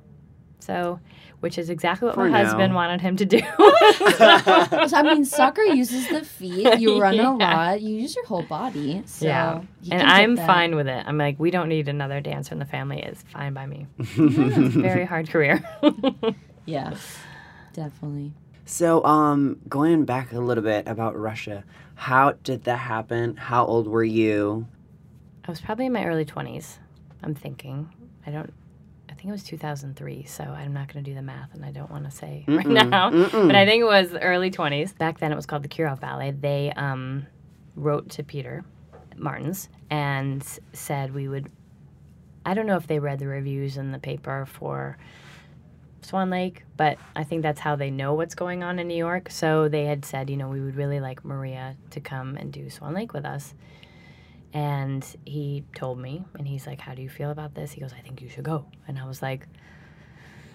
So, 0.63 0.99
which 1.41 1.57
is 1.57 1.69
exactly 1.69 2.05
what 2.05 2.15
For 2.15 2.29
my 2.29 2.29
now. 2.29 2.45
husband 2.45 2.73
wanted 2.73 3.01
him 3.01 3.15
to 3.17 3.25
do. 3.25 3.39
So, 4.87 4.97
I 4.97 5.03
mean, 5.03 5.25
soccer 5.25 5.61
uses 5.63 6.07
the 6.07 6.23
feet. 6.23 6.79
You 6.79 6.99
run 7.05 7.19
a 7.19 7.35
lot. 7.35 7.81
You 7.81 7.95
use 7.95 8.15
your 8.15 8.25
whole 8.25 8.43
body. 8.43 9.01
So 9.05 9.25
yeah, 9.25 9.61
and 9.91 10.01
I'm 10.01 10.35
that. 10.35 10.47
fine 10.47 10.75
with 10.75 10.87
it. 10.87 11.03
I'm 11.05 11.17
like, 11.17 11.39
we 11.39 11.51
don't 11.51 11.69
need 11.69 11.87
another 11.89 12.21
dancer 12.21 12.53
in 12.53 12.59
the 12.59 12.65
family. 12.65 13.01
It's 13.01 13.21
fine 13.23 13.53
by 13.53 13.65
me. 13.65 13.87
it's 13.99 14.17
a 14.75 14.79
very 14.81 15.05
hard 15.05 15.29
career. 15.29 15.63
Yeah, 16.65 16.95
definitely. 17.73 18.31
So, 18.65 19.03
um, 19.03 19.59
going 19.67 20.05
back 20.05 20.31
a 20.31 20.39
little 20.39 20.63
bit 20.63 20.87
about 20.87 21.17
Russia, 21.17 21.65
how 21.95 22.31
did 22.43 22.63
that 22.63 22.77
happen? 22.77 23.35
How 23.35 23.65
old 23.65 23.87
were 23.87 24.03
you? 24.05 24.65
I 25.45 25.51
was 25.51 25.59
probably 25.59 25.85
in 25.87 25.91
my 25.93 26.05
early 26.05 26.23
20s. 26.25 26.77
I'm 27.21 27.35
thinking. 27.35 27.89
I 28.25 28.31
don't. 28.31 28.53
I 29.13 29.15
think 29.15 29.29
it 29.29 29.31
was 29.33 29.43
2003. 29.43 30.25
So 30.25 30.43
I'm 30.43 30.73
not 30.73 30.91
going 30.91 31.05
to 31.05 31.11
do 31.11 31.13
the 31.13 31.21
math, 31.21 31.53
and 31.53 31.63
I 31.63 31.69
don't 31.71 31.91
want 31.91 32.05
to 32.05 32.11
say 32.11 32.43
right 32.47 32.65
now. 32.65 33.11
But 33.11 33.55
I 33.55 33.63
think 33.65 33.81
it 33.81 33.85
was 33.85 34.13
early 34.15 34.49
20s. 34.49 34.97
Back 34.97 35.19
then, 35.19 35.31
it 35.31 35.35
was 35.35 35.45
called 35.45 35.63
the 35.63 35.67
Kirov 35.69 35.99
Ballet. 35.99 36.31
They 36.31 36.71
um, 36.75 37.27
wrote 37.75 38.09
to 38.11 38.23
Peter 38.23 38.65
Martins 39.15 39.69
and 39.91 40.43
said 40.73 41.13
we 41.13 41.27
would. 41.27 41.51
I 42.43 42.55
don't 42.55 42.65
know 42.65 42.75
if 42.75 42.87
they 42.87 42.97
read 42.97 43.19
the 43.19 43.27
reviews 43.27 43.77
in 43.77 43.91
the 43.91 43.99
paper 43.99 44.47
for 44.47 44.97
Swan 46.01 46.31
Lake, 46.31 46.63
but 46.75 46.97
I 47.15 47.23
think 47.23 47.43
that's 47.43 47.59
how 47.59 47.75
they 47.75 47.91
know 47.91 48.15
what's 48.15 48.35
going 48.35 48.63
on 48.63 48.79
in 48.79 48.87
New 48.87 48.97
York. 48.97 49.29
So 49.29 49.69
they 49.69 49.85
had 49.85 50.03
said, 50.05 50.29
you 50.29 50.37
know, 50.37 50.49
we 50.49 50.59
would 50.59 50.75
really 50.75 50.99
like 50.99 51.23
Maria 51.23 51.77
to 51.91 51.99
come 52.01 52.35
and 52.35 52.51
do 52.51 52.69
Swan 52.71 52.95
Lake 52.95 53.13
with 53.13 53.25
us. 53.25 53.53
And 54.53 55.03
he 55.25 55.63
told 55.75 55.97
me, 55.97 56.23
and 56.37 56.47
he's 56.47 56.67
like, 56.67 56.79
"How 56.79 56.93
do 56.93 57.01
you 57.01 57.09
feel 57.09 57.31
about 57.31 57.55
this?" 57.55 57.71
He 57.71 57.81
goes, 57.81 57.91
"I 57.91 58.01
think 58.01 58.21
you 58.21 58.29
should 58.29 58.43
go." 58.43 58.65
And 58.87 58.99
I 58.99 59.05
was 59.05 59.21
like, 59.21 59.47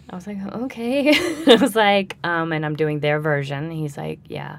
I 0.08 0.14
was 0.14 0.26
like, 0.26 0.38
"Okay." 0.40 1.10
I 1.46 1.56
was 1.60 1.74
like, 1.74 2.16
um, 2.22 2.52
and 2.52 2.64
I'm 2.64 2.76
doing 2.76 3.00
their 3.00 3.18
version. 3.18 3.70
He's 3.70 3.96
like, 3.96 4.20
"Yeah." 4.28 4.58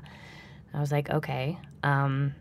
I 0.74 0.80
was 0.80 0.92
like, 0.92 1.10
"Okay." 1.10 1.58
Um, 1.84 2.36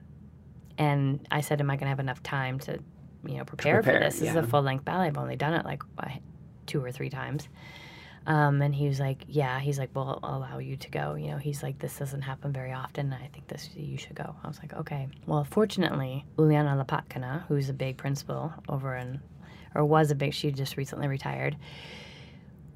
and 0.76 1.26
I 1.30 1.40
said, 1.40 1.60
"Am 1.60 1.70
I 1.70 1.76
gonna 1.76 1.90
have 1.90 2.00
enough 2.00 2.22
time 2.22 2.58
to, 2.60 2.80
you 3.24 3.36
know, 3.36 3.44
prepare, 3.44 3.82
prepare, 3.82 4.00
for 4.00 4.04
this? 4.04 4.14
This 4.18 4.24
yeah. 4.24 4.30
is 4.30 4.36
a 4.36 4.48
full 4.48 4.62
length 4.62 4.84
ballet. 4.84 5.06
I've 5.06 5.18
only 5.18 5.36
done 5.36 5.54
it 5.54 5.64
like 5.64 5.82
two 6.66 6.84
or 6.84 6.90
three 6.90 7.10
times." 7.10 7.48
Um, 8.28 8.60
and 8.60 8.74
he 8.74 8.86
was 8.86 9.00
like, 9.00 9.24
"Yeah." 9.26 9.58
He's 9.58 9.78
like, 9.78 9.88
"Well, 9.94 10.20
I'll 10.22 10.36
allow 10.36 10.58
you 10.58 10.76
to 10.76 10.90
go." 10.90 11.14
You 11.14 11.28
know, 11.28 11.38
he's 11.38 11.62
like, 11.62 11.78
"This 11.78 11.98
doesn't 11.98 12.20
happen 12.20 12.52
very 12.52 12.74
often. 12.74 13.10
I 13.10 13.26
think 13.28 13.48
this 13.48 13.70
you 13.74 13.96
should 13.96 14.16
go." 14.16 14.36
I 14.44 14.46
was 14.46 14.58
like, 14.58 14.74
"Okay." 14.74 15.08
Well, 15.26 15.44
fortunately, 15.44 16.26
Ulyana 16.36 16.76
Lopatkina, 16.76 17.46
who's 17.46 17.70
a 17.70 17.72
big 17.72 17.96
principal 17.96 18.52
over 18.68 18.94
in, 18.96 19.20
or 19.74 19.82
was 19.86 20.10
a 20.10 20.14
big, 20.14 20.34
she 20.34 20.52
just 20.52 20.76
recently 20.76 21.08
retired, 21.08 21.56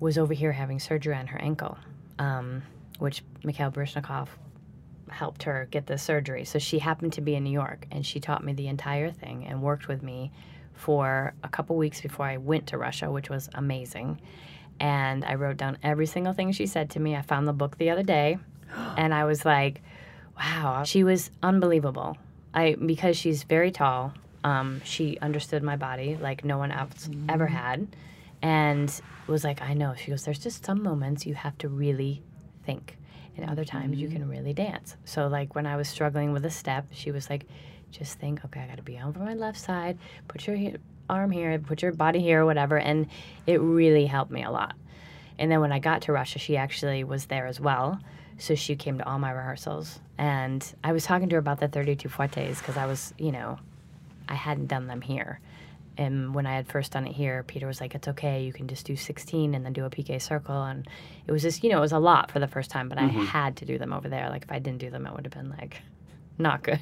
was 0.00 0.16
over 0.16 0.32
here 0.32 0.52
having 0.52 0.80
surgery 0.80 1.14
on 1.14 1.26
her 1.26 1.38
ankle, 1.38 1.76
um, 2.18 2.62
which 2.98 3.22
Mikhail 3.44 3.70
Baryshnikov 3.70 4.28
helped 5.10 5.42
her 5.42 5.68
get 5.70 5.86
the 5.86 5.98
surgery. 5.98 6.46
So 6.46 6.58
she 6.58 6.78
happened 6.78 7.12
to 7.12 7.20
be 7.20 7.34
in 7.34 7.44
New 7.44 7.50
York, 7.50 7.86
and 7.90 8.06
she 8.06 8.20
taught 8.20 8.42
me 8.42 8.54
the 8.54 8.68
entire 8.68 9.10
thing 9.10 9.46
and 9.46 9.60
worked 9.60 9.86
with 9.86 10.02
me 10.02 10.32
for 10.72 11.34
a 11.44 11.48
couple 11.50 11.76
weeks 11.76 12.00
before 12.00 12.24
I 12.24 12.38
went 12.38 12.68
to 12.68 12.78
Russia, 12.78 13.10
which 13.12 13.28
was 13.28 13.50
amazing 13.52 14.18
and 14.80 15.24
I 15.24 15.35
wrote 15.35 15.56
down 15.56 15.78
every 15.82 16.06
single 16.06 16.32
thing 16.32 16.52
she 16.52 16.66
said 16.66 16.90
to 16.90 17.00
me. 17.00 17.16
I 17.16 17.22
found 17.22 17.46
the 17.46 17.52
book 17.52 17.78
the 17.78 17.90
other 17.90 18.02
day, 18.02 18.38
and 18.96 19.14
I 19.14 19.24
was 19.24 19.44
like, 19.44 19.82
"Wow, 20.37 20.85
she 20.85 21.04
was 21.04 21.30
unbelievable." 21.42 22.16
I 22.54 22.76
because 22.85 23.16
she's 23.16 23.44
very 23.44 23.70
tall. 23.70 24.12
Um, 24.44 24.80
she 24.85 25.18
understood 25.20 25.62
my 25.62 25.76
body 25.76 26.16
like 26.20 26.44
no 26.44 26.58
one 26.58 26.72
else 26.72 27.08
ever 27.28 27.46
had, 27.46 27.87
and 28.42 29.00
was 29.26 29.44
like, 29.44 29.62
"I 29.62 29.74
know." 29.74 29.94
She 29.94 30.11
goes, 30.11 30.24
"There's 30.24 30.38
just 30.38 30.64
some 30.64 30.82
moments 30.82 31.26
you 31.26 31.35
have 31.35 31.56
to 31.58 31.68
really 31.68 32.22
think, 32.64 32.98
and 33.37 33.48
other 33.48 33.64
times 33.64 33.98
you 33.98 34.08
can 34.08 34.28
really 34.28 34.52
dance." 34.52 34.96
So 35.04 35.28
like 35.28 35.54
when 35.54 35.66
I 35.66 35.76
was 35.76 35.88
struggling 35.88 36.32
with 36.32 36.44
a 36.44 36.50
step, 36.50 36.87
she 36.90 37.12
was 37.12 37.30
like, 37.30 37.46
"Just 37.90 38.18
think, 38.18 38.44
okay, 38.44 38.61
I 38.61 38.66
got 38.66 38.78
to 38.78 38.82
be 38.82 38.98
over 38.98 39.18
my 39.20 39.35
left 39.35 39.61
side. 39.61 39.98
Put 40.28 40.46
your 40.46 40.56
arm 41.12 41.31
here, 41.31 41.59
put 41.59 41.83
your 41.83 41.92
body 41.92 42.20
here, 42.20 42.42
or 42.42 42.46
whatever." 42.46 42.79
And 42.79 43.07
it 43.46 43.61
really 43.61 44.07
helped 44.07 44.31
me 44.31 44.42
a 44.42 44.51
lot. 44.51 44.75
And 45.38 45.51
then 45.51 45.61
when 45.61 45.72
I 45.72 45.79
got 45.79 46.03
to 46.03 46.12
Russia, 46.12 46.38
she 46.38 46.57
actually 46.57 47.05
was 47.05 47.27
there 47.27 47.46
as 47.46 47.61
well. 47.61 48.01
So 48.38 48.55
she 48.55 48.77
came 48.77 48.98
to 48.98 49.09
all 49.09 49.18
my 49.18 49.31
rehearsals. 49.31 50.01
And 50.18 50.64
I 50.85 50.92
was 50.92 51.05
talking 51.05 51.29
to 51.29 51.37
her 51.37 51.40
about 51.40 51.61
the 51.61 51.68
32 51.68 52.09
fouettés 52.09 52.59
because 52.59 52.77
I 52.77 52.87
was, 52.87 53.12
you 53.18 53.33
know, 53.33 53.59
I 54.29 54.35
hadn't 54.35 54.66
done 54.66 54.87
them 54.87 55.01
here. 55.01 55.40
And 55.98 56.35
when 56.35 56.46
I 56.46 56.55
had 56.55 56.66
first 56.68 56.92
done 56.92 57.07
it 57.07 57.12
here, 57.12 57.42
Peter 57.42 57.66
was 57.66 57.81
like, 57.81 57.94
it's 57.94 58.09
okay, 58.09 58.44
you 58.44 58.53
can 58.53 58.66
just 58.66 58.87
do 58.87 58.96
16 58.96 59.55
and 59.55 59.64
then 59.64 59.72
do 59.72 59.85
a 59.85 59.90
piqué 59.90 60.20
circle. 60.20 60.62
And 60.62 60.87
it 61.27 61.33
was 61.33 61.42
just, 61.42 61.62
you 61.62 61.70
know, 61.70 61.79
it 61.79 61.83
was 61.83 61.92
a 61.92 61.98
lot 61.98 62.31
for 62.31 62.38
the 62.38 62.48
first 62.48 62.70
time, 62.70 62.88
but 62.88 62.98
I 62.98 63.03
mm-hmm. 63.03 63.25
had 63.27 63.57
to 63.59 63.64
do 63.64 63.79
them 63.79 63.92
over 63.92 64.09
there. 64.09 64.31
Like, 64.31 64.44
if 64.44 64.53
I 64.53 64.59
didn't 64.59 64.79
do 64.79 64.90
them, 64.90 65.07
it 65.07 65.14
would 65.14 65.27
have 65.27 65.35
been 65.35 65.51
like 65.51 65.83
not 66.38 66.62
good. 66.62 66.81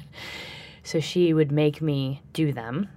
So 0.83 0.99
she 0.99 1.33
would 1.33 1.51
make 1.51 1.81
me 1.81 2.21
do 2.33 2.53
them. 2.53 2.87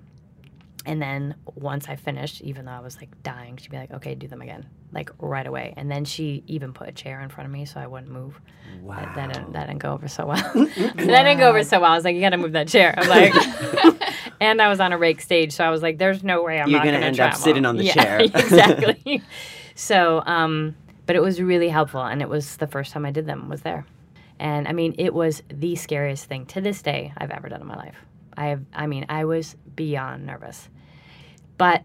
And 0.87 1.01
then 1.01 1.35
once 1.55 1.89
I 1.89 1.97
finished, 1.97 2.43
even 2.43 2.67
though 2.67 2.73
I 2.73 2.81
was 2.81 2.97
like 2.99 3.23
dying, 3.23 3.57
she'd 3.57 3.71
be 3.71 3.79
like, 3.79 3.91
okay, 3.93 4.15
do 4.15 4.29
them 4.29 4.43
again. 4.43 4.67
like 4.93 5.11
right 5.19 5.47
away. 5.47 5.73
And 5.77 5.91
then 5.91 6.05
she 6.05 6.45
even 6.47 6.73
put 6.73 6.89
a 6.89 6.93
chair 6.93 7.21
in 7.21 7.29
front 7.31 7.47
of 7.47 7.53
me 7.53 7.65
so 7.65 7.81
I 7.81 7.87
wouldn't 7.87 8.13
move. 8.13 8.41
Wow. 8.83 8.97
That, 8.97 9.15
that, 9.15 9.33
didn't, 9.33 9.53
that 9.55 9.67
didn't 9.69 9.81
go 9.81 9.93
over 9.93 10.09
so 10.09 10.27
well. 10.27 10.37
that 10.55 10.97
didn't 10.97 11.39
go 11.39 11.49
over 11.49 11.65
so 11.65 11.81
well. 11.81 11.93
I 11.93 11.97
was 11.97 12.05
like, 12.05 12.15
you 12.15 12.21
got 12.21 12.31
to 12.31 12.37
move 12.37 12.53
that 12.53 12.69
chair. 12.69 12.95
I'm 12.97 13.09
like, 13.09 13.33
and 14.41 14.61
I 14.61 14.69
was 14.69 14.81
on 14.81 14.93
a 14.93 14.99
rake 14.99 15.21
stage, 15.21 15.53
so 15.53 15.65
I 15.65 15.71
was 15.71 15.83
like, 15.83 15.99
there's 15.99 16.23
no 16.23 16.43
way 16.43 16.61
I'm 16.61 16.69
You're 16.69 16.81
not 16.81 16.85
gonna 16.85 16.99
end 16.99 17.17
to 17.17 17.25
up 17.25 17.35
sitting 17.35 17.65
on 17.65 17.77
the 17.77 17.85
yeah, 17.85 17.95
chair. 17.95 18.21
exactly. 18.21 19.23
so, 19.75 20.23
um, 20.27 20.77
but 21.07 21.17
it 21.17 21.21
was 21.21 21.41
really 21.41 21.69
helpful, 21.69 22.03
and 22.03 22.21
it 22.23 22.29
was 22.29 22.57
the 22.57 22.67
first 22.67 22.93
time 22.93 23.07
I 23.07 23.11
did 23.11 23.27
them 23.27 23.49
was 23.49 23.63
there, 23.63 23.87
and 24.39 24.67
I 24.69 24.73
mean, 24.73 24.95
it 24.99 25.15
was 25.15 25.43
the 25.49 25.77
scariest 25.77 26.27
thing 26.27 26.47
to 26.47 26.61
this 26.61 26.83
day 26.83 27.13
I've 27.17 27.31
ever 27.31 27.49
done 27.49 27.61
in 27.61 27.67
my 27.67 27.77
life. 27.77 27.97
I 28.37 28.47
have, 28.47 28.63
I 28.73 28.87
mean, 28.87 29.07
I 29.09 29.25
was 29.25 29.57
beyond 29.77 30.27
nervous, 30.27 30.69
but 31.59 31.83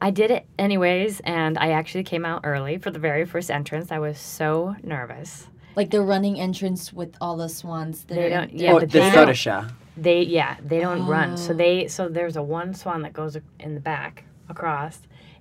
I 0.00 0.10
did 0.10 0.30
it 0.30 0.46
anyways, 0.58 1.20
and 1.20 1.56
I 1.58 1.70
actually 1.70 2.04
came 2.04 2.24
out 2.24 2.40
early 2.44 2.78
for 2.78 2.90
the 2.90 2.98
very 2.98 3.24
first 3.24 3.50
entrance. 3.50 3.92
I 3.92 3.98
was 3.98 4.18
so 4.18 4.74
nervous. 4.82 5.46
Like 5.76 5.90
the 5.90 6.02
running 6.02 6.38
entrance 6.40 6.92
with 6.92 7.14
all 7.20 7.36
the 7.36 7.48
swans. 7.48 8.04
That 8.04 8.14
They 8.16 8.28
don't- 8.28 8.52
yeah, 8.52 8.72
oh, 8.72 8.80
but 8.80 8.90
the 8.90 8.98
they 9.00 9.10
soda 9.10 9.26
don't- 9.26 9.34
shah. 9.36 9.68
They 9.96 10.22
yeah, 10.22 10.56
they 10.64 10.80
don't 10.80 11.06
run. 11.06 11.36
So 11.36 11.52
Oh. 11.52 11.56
they 11.56 11.86
so 11.88 12.08
there's 12.08 12.36
a 12.36 12.42
one 12.42 12.74
swan 12.74 13.02
that 13.02 13.12
goes 13.12 13.36
in 13.60 13.74
the 13.74 13.80
back 13.80 14.24
across, 14.48 14.98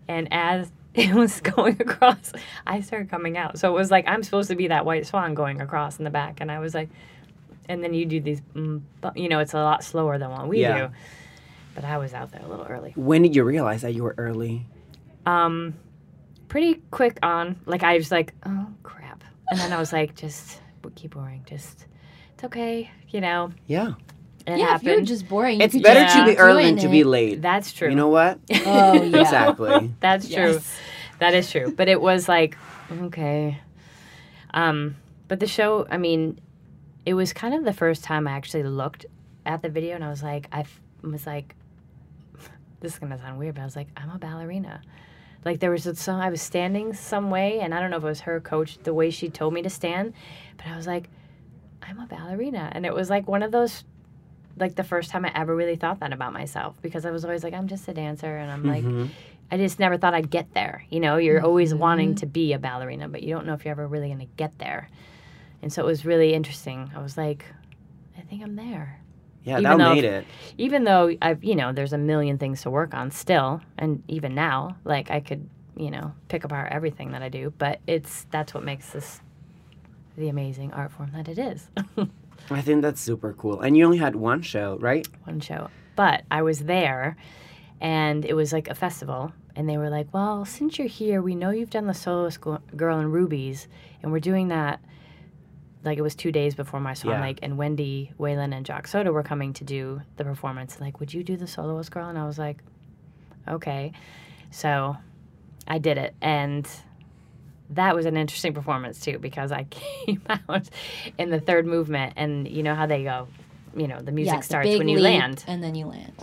and 0.08 0.28
as 0.32 0.72
it 0.94 1.14
was 1.14 1.40
going 1.42 1.78
across, 1.82 2.34
I 2.68 2.82
started 2.82 3.10
coming 3.10 3.38
out. 3.38 3.58
So 3.58 3.70
it 3.70 3.74
was 3.78 3.90
like 3.92 4.06
I'm 4.08 4.24
supposed 4.24 4.50
to 4.50 4.56
be 4.56 4.68
that 4.68 4.86
white 4.86 5.06
swan 5.08 5.34
going 5.34 5.62
across 5.62 5.98
in 5.98 6.04
the 6.04 6.10
back, 6.12 6.40
and 6.42 6.52
I 6.52 6.60
was 6.60 6.74
like, 6.76 6.90
and 7.70 7.82
then 7.84 7.94
you 7.94 8.06
do 8.06 8.20
these, 8.20 8.42
mm, 8.54 8.82
you 9.16 9.30
know, 9.30 9.40
it's 9.40 9.54
a 9.54 9.58
lot 9.58 9.84
slower 9.86 10.18
than 10.18 10.30
what 10.32 10.48
we 10.50 10.62
Yeah. 10.62 10.88
do. 10.88 10.94
But 11.76 11.84
I 11.86 11.98
was 11.98 12.14
out 12.14 12.32
there 12.32 12.42
a 12.44 12.48
little 12.48 12.66
early. 12.66 12.92
When 12.96 13.22
did 13.22 13.36
you 13.36 13.44
realize 13.44 13.82
that 13.84 13.94
you 13.94 14.04
were 14.04 14.16
early? 14.18 14.66
Um, 15.26 15.76
pretty 16.48 16.82
quick 16.92 17.18
on. 17.24 17.60
Like 17.66 17.84
I 17.84 17.96
was 17.98 18.12
like, 18.12 18.34
oh 18.46 18.68
crap, 18.84 19.24
and 19.50 19.60
then 19.60 19.72
I 19.74 19.80
was 19.80 19.94
like, 19.94 20.16
just 20.16 20.62
keep 20.96 21.12
boring. 21.14 21.44
Just 21.48 21.86
it's 22.34 22.44
okay, 22.44 22.90
you 23.10 23.22
know. 23.22 23.52
Yeah. 23.68 23.94
It 24.48 24.58
yeah, 24.58 24.76
if 24.76 24.82
you 24.84 24.90
were 24.90 24.94
happened. 24.94 25.08
just 25.08 25.28
boring, 25.30 25.60
you 25.60 25.66
It's 25.66 25.74
could 25.76 25.84
better 25.84 26.00
just 26.02 26.18
to 26.18 26.26
be 26.26 26.38
early 26.38 26.64
than 26.66 26.78
to 26.78 26.90
be 26.90 27.04
late. 27.04 27.42
That's 27.44 27.72
true. 27.72 27.90
You 27.90 27.96
know 27.96 28.08
what? 28.10 28.40
Oh 28.66 28.94
yeah. 29.02 29.22
exactly. 29.22 29.94
That's 30.00 30.28
true. 30.28 30.54
Yes. 30.54 30.78
That 31.20 31.36
is 31.36 31.52
true. 31.52 31.72
But 31.78 31.88
it 31.88 32.02
was 32.02 32.28
like, 32.28 32.58
okay. 32.92 33.60
Um, 34.54 34.96
but 35.28 35.40
the 35.40 35.46
show, 35.48 35.86
I 35.92 35.98
mean, 35.98 36.40
it 37.06 37.14
was 37.14 37.32
kind 37.34 37.54
of 37.54 37.64
the 37.64 37.74
first 37.74 38.04
time 38.04 38.28
I 38.28 38.32
actually 38.32 38.64
looked 38.64 39.06
at 39.46 39.62
the 39.62 39.70
video 39.70 39.94
and 39.96 40.04
I 40.04 40.10
was 40.10 40.24
like, 40.24 40.48
I 40.52 40.62
f- 40.62 40.82
was 41.04 41.28
like, 41.28 41.56
this 42.82 42.94
is 42.94 43.00
gonna 43.00 43.18
sound 43.18 43.40
weird, 43.40 43.56
but 43.56 43.62
I 43.62 43.66
was 43.66 43.76
like, 43.76 43.88
I'm 43.96 44.10
a 44.10 44.18
ballerina. 44.18 44.82
Like 45.46 45.60
there 45.60 45.72
was 45.72 45.88
a 45.88 45.96
song, 45.96 46.20
I 46.22 46.30
was 46.30 46.42
standing 46.42 46.94
some 46.94 47.30
way, 47.32 47.62
and 47.62 47.74
I 47.74 47.80
don't 47.80 47.90
know 47.90 47.98
if 47.98 48.04
it 48.04 48.08
was 48.08 48.22
her 48.22 48.40
coach, 48.42 48.78
the 48.84 48.94
way 48.94 49.10
she 49.10 49.30
told 49.30 49.54
me 49.54 49.62
to 49.64 49.70
stand, 49.70 50.14
but 50.58 50.68
I 50.68 50.76
was 50.76 50.86
like, 50.86 51.10
I'm 51.82 52.00
a 52.00 52.06
ballerina. 52.06 52.70
And 52.74 52.86
it 52.86 52.94
was 52.94 53.10
like 53.10 53.28
one 53.28 53.42
of 53.42 53.52
those, 53.52 53.84
like 54.60 54.76
the 54.76 54.84
first 54.84 55.10
time 55.10 55.26
I 55.26 55.32
ever 55.34 55.56
really 55.56 55.78
thought 55.78 56.00
that 56.02 56.14
about 56.14 56.34
myself 56.34 56.76
because 56.82 57.06
I 57.06 57.12
was 57.12 57.24
always 57.26 57.44
like, 57.44 57.54
I'm 57.56 57.68
just 57.68 57.88
a 57.88 57.94
dancer, 57.94 58.38
and 58.38 58.52
I'm 58.52 58.64
like, 58.66 58.84
Mhm. 58.84 59.10
I 59.54 59.58
just 59.58 59.80
never 59.80 59.98
thought 59.98 60.14
I'd 60.14 60.30
get 60.30 60.54
there. 60.54 60.86
You 60.90 61.02
know, 61.02 61.18
you're 61.18 61.42
always 61.44 61.76
wanting 61.76 62.16
to 62.16 62.26
be 62.26 62.54
a 62.54 62.60
ballerina, 62.60 63.10
but 63.10 63.22
you 63.22 63.34
don't 63.36 63.46
know 63.46 63.54
if 63.54 63.66
you're 63.66 63.74
ever 63.74 63.86
really 63.88 64.08
going 64.08 64.20
to 64.20 64.34
get 64.38 64.58
there. 64.60 64.88
And 65.62 65.74
so 65.74 65.82
it 65.84 65.86
was 65.86 66.06
really 66.06 66.34
interesting. 66.34 66.90
I 66.96 67.02
was 67.02 67.18
like, 67.18 67.44
I 68.18 68.22
think 68.22 68.44
I'm 68.44 68.56
there. 68.56 69.01
Yeah, 69.44 69.54
Even 69.60 69.64
that 69.64 69.78
though- 69.78 69.96
made 69.96 70.04
it. 70.04 70.26
Even 70.58 70.84
though 70.84 71.16
I've, 71.22 71.44
you 71.44 71.56
know, 71.56 71.72
there's 71.74 71.94
a 71.94 71.98
million 71.98 72.38
things 72.38 72.62
to 72.64 72.70
work 72.70 72.94
on 72.94 73.10
still, 73.12 73.62
and 73.78 74.04
even 74.08 74.36
now, 74.36 74.78
like 74.84 75.10
I 75.10 75.20
could, 75.20 75.50
you 75.76 75.90
know, 75.90 76.14
pick 76.28 76.44
apart 76.44 76.72
everything 76.72 77.12
that 77.12 77.24
I 77.24 77.30
do, 77.30 77.52
but 77.58 77.80
it's 77.88 78.26
that's 78.32 78.54
what 78.54 78.64
makes 78.64 78.92
this 78.92 79.20
the 80.18 80.30
amazing 80.30 80.74
art 80.74 80.92
form 80.92 81.12
that 81.14 81.28
it 81.28 81.40
is. 81.40 81.70
I 82.52 82.62
think 82.62 82.82
that's 82.82 83.00
super 83.02 83.34
cool. 83.34 83.62
And 83.62 83.76
you 83.78 83.86
only 83.86 83.98
had 83.98 84.16
one 84.16 84.42
show, 84.42 84.78
right? 84.80 85.08
one 85.24 85.40
show. 85.40 85.70
But 85.96 86.24
I 86.30 86.42
was 86.42 86.60
there 86.66 87.16
and 87.80 88.26
it 88.26 88.34
was 88.34 88.52
like 88.54 88.68
a 88.68 88.76
festival. 88.76 89.32
And 89.56 89.68
they 89.70 89.78
were 89.78 89.90
like, 89.90 90.14
well, 90.14 90.46
since 90.46 90.78
you're 90.78 90.88
here, 90.88 91.22
we 91.22 91.36
know 91.36 91.50
you've 91.50 91.70
done 91.70 91.88
the 91.88 91.94
solo 91.94 92.30
Go- 92.40 92.60
girl 92.76 93.00
in 93.00 93.12
Rubies. 93.12 93.68
And 94.02 94.12
we're 94.12 94.20
doing 94.20 94.48
that. 94.50 94.80
Like 95.84 95.98
it 95.98 96.02
was 96.02 96.14
two 96.16 96.32
days 96.32 96.54
before 96.56 96.80
my 96.80 96.94
Swan 96.94 97.16
Yeah. 97.16 97.22
Lake, 97.22 97.40
and 97.42 97.58
Wendy 97.58 98.12
Whelan 98.18 98.54
and 98.54 98.66
Jock 98.66 98.88
Soto 98.88 99.12
were 99.12 99.24
coming 99.24 99.54
to 99.54 99.64
do 99.64 100.02
the 100.18 100.24
performance. 100.24 100.80
Like, 100.80 101.00
would 101.00 101.14
you 101.14 101.24
do 101.24 101.36
the 101.38 101.48
soloist 101.48 101.92
girl? 101.92 102.08
And 102.08 102.18
I 102.20 102.26
was 102.28 102.38
like, 102.38 102.58
okay. 103.48 103.92
So 104.52 104.96
I 105.68 105.80
did 105.80 105.98
it. 105.98 106.14
And 106.22 106.68
that 107.72 107.96
was 107.96 108.06
an 108.06 108.18
interesting 108.18 108.54
performance 108.54 109.00
too 109.00 109.18
because 109.18 109.52
I 109.52 109.64
came 109.70 110.22
out 110.30 110.70
in 111.18 111.30
the 111.32 111.40
third 111.40 111.66
movement, 111.66 112.14
and 112.16 112.48
you 112.48 112.64
know 112.64 112.76
how 112.76 112.86
they 112.86 113.04
go, 113.04 113.28
you 113.76 113.88
know, 113.88 114.00
the 114.02 114.12
music 114.12 114.34
Yeah, 114.34 114.40
the 114.40 114.46
starts 114.46 114.68
big 114.70 114.78
when 114.80 114.88
you 114.90 115.00
land. 115.00 115.44
and 115.48 115.64
then 115.64 115.74
you 115.76 115.86
land. 115.88 116.14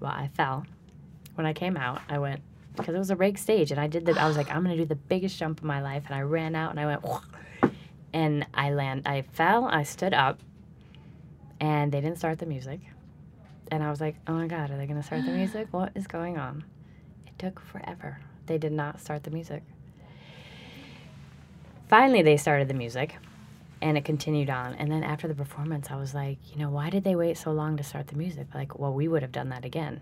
Well, 0.00 0.10
I 0.12 0.28
fell. 0.36 0.64
When 1.34 1.46
I 1.46 1.52
came 1.52 1.76
out, 1.76 2.00
I 2.08 2.18
went 2.18 2.40
because 2.76 2.94
it 2.94 2.98
was 2.98 3.10
a 3.10 3.16
rake 3.16 3.38
stage, 3.38 3.70
and 3.70 3.78
I 3.80 3.86
did 3.86 4.06
the. 4.06 4.18
I 4.20 4.26
was 4.26 4.36
like, 4.36 4.50
I'm 4.50 4.62
gonna 4.62 4.76
do 4.76 4.84
the 4.86 4.94
biggest 4.96 5.38
jump 5.38 5.58
of 5.60 5.64
my 5.64 5.80
life, 5.82 6.04
and 6.06 6.14
I 6.14 6.22
ran 6.22 6.54
out, 6.56 6.70
and 6.70 6.80
I 6.80 6.86
went, 6.86 7.04
and 8.12 8.46
I 8.54 8.70
land. 8.72 9.02
I 9.06 9.22
fell. 9.22 9.64
I 9.66 9.82
stood 9.82 10.14
up, 10.14 10.40
and 11.60 11.92
they 11.92 12.00
didn't 12.00 12.18
start 12.18 12.38
the 12.38 12.46
music, 12.46 12.80
and 13.70 13.82
I 13.82 13.90
was 13.90 14.00
like, 14.00 14.16
Oh 14.26 14.32
my 14.34 14.46
god, 14.46 14.70
are 14.70 14.76
they 14.76 14.86
gonna 14.86 15.02
start 15.02 15.24
the 15.24 15.32
music? 15.32 15.68
What 15.72 15.92
is 15.94 16.06
going 16.06 16.38
on? 16.38 16.64
It 17.26 17.38
took 17.38 17.60
forever. 17.60 18.18
They 18.46 18.58
did 18.58 18.72
not 18.72 19.00
start 19.00 19.22
the 19.24 19.30
music. 19.30 19.62
Finally, 21.88 22.22
they 22.22 22.36
started 22.36 22.68
the 22.68 22.74
music, 22.74 23.16
and 23.82 23.96
it 23.98 24.04
continued 24.04 24.50
on. 24.50 24.74
And 24.74 24.90
then 24.92 25.02
after 25.02 25.26
the 25.26 25.34
performance, 25.34 25.88
I 25.90 25.96
was 25.96 26.14
like, 26.14 26.38
you 26.52 26.58
know, 26.58 26.70
why 26.70 26.90
did 26.90 27.02
they 27.04 27.16
wait 27.16 27.36
so 27.36 27.50
long 27.52 27.76
to 27.76 27.82
start 27.82 28.06
the 28.08 28.16
music? 28.16 28.46
Like, 28.54 28.78
well, 28.78 28.92
we 28.92 29.08
would 29.08 29.22
have 29.22 29.32
done 29.32 29.48
that 29.48 29.64
again. 29.64 30.00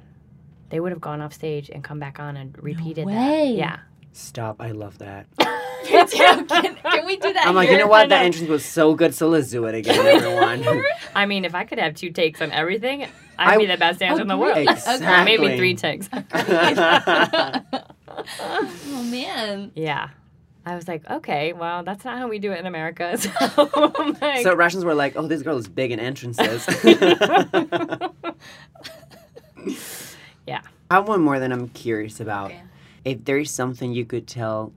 They 0.70 0.80
would 0.80 0.92
have 0.92 1.00
gone 1.00 1.22
off 1.22 1.32
stage 1.32 1.70
and 1.70 1.82
come 1.82 1.98
back 1.98 2.20
on 2.20 2.36
and 2.36 2.54
repeated 2.62 3.06
way. 3.06 3.14
that. 3.14 3.46
Yeah. 3.48 3.78
Stop. 4.12 4.60
I 4.60 4.72
love 4.72 4.98
that. 4.98 5.26
You're 5.90 6.06
joking. 6.06 6.74
Can 6.76 7.06
we 7.06 7.16
do 7.16 7.32
that? 7.32 7.46
I'm 7.46 7.54
like, 7.54 7.70
you 7.70 7.78
know 7.78 7.86
what? 7.86 8.06
I 8.06 8.08
That 8.08 8.20
know. 8.20 8.26
entrance 8.26 8.48
was 8.48 8.64
so 8.64 8.94
good, 8.94 9.14
so 9.14 9.28
let's 9.28 9.50
do 9.50 9.64
it 9.66 9.74
again, 9.74 10.04
everyone. 10.06 10.82
I 11.14 11.26
mean, 11.26 11.44
if 11.44 11.54
I 11.54 11.64
could 11.64 11.78
have 11.78 11.94
two 11.94 12.10
takes 12.10 12.40
on 12.42 12.50
everything, 12.52 13.06
I'd 13.38 13.58
be 13.58 13.66
the 13.66 13.76
best 13.76 14.00
dancer 14.00 14.22
in 14.22 14.28
the 14.28 14.36
world. 14.36 14.56
Exactly. 14.58 15.36
Maybe 15.36 15.56
three 15.56 15.74
takes. 15.74 16.08
Oh 18.90 19.06
man. 19.10 19.70
yeah. 19.74 20.08
I 20.66 20.74
was 20.74 20.86
like, 20.88 21.08
okay, 21.08 21.52
well, 21.54 21.82
that's 21.84 22.04
not 22.04 22.18
how 22.18 22.28
we 22.28 22.38
do 22.38 22.52
it 22.52 22.58
in 22.58 22.66
America. 22.66 23.16
So, 23.16 23.30
like, 24.20 24.42
so 24.42 24.52
Russians 24.54 24.84
were 24.84 24.94
like, 24.94 25.14
"Oh, 25.16 25.26
this 25.26 25.40
girl 25.42 25.56
is 25.56 25.66
big 25.68 25.92
in 25.92 26.00
entrances." 26.00 26.66
Yeah. 30.46 30.60
I 30.90 30.94
have 30.96 31.08
one 31.08 31.20
more 31.22 31.38
that 31.38 31.52
I'm 31.52 31.68
curious 31.68 32.20
about. 32.20 32.50
Okay. 32.50 32.62
If 33.04 33.24
there's 33.24 33.50
something 33.50 33.92
you 33.92 34.04
could 34.04 34.26
tell 34.26 34.72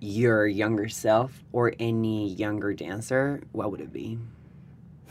your 0.00 0.46
younger 0.46 0.88
self 0.88 1.42
or 1.52 1.74
any 1.78 2.30
younger 2.30 2.72
dancer, 2.72 3.42
what 3.52 3.70
would 3.70 3.80
it 3.80 3.92
be? 3.92 4.18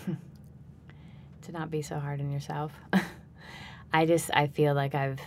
to 1.44 1.52
not 1.52 1.70
be 1.72 1.82
so 1.82 2.00
hard 2.00 2.20
on 2.20 2.32
yourself. 2.32 2.74
I 3.94 4.06
just 4.06 4.30
I 4.34 4.48
feel 4.48 4.74
like 4.74 4.96
I've 4.96 5.20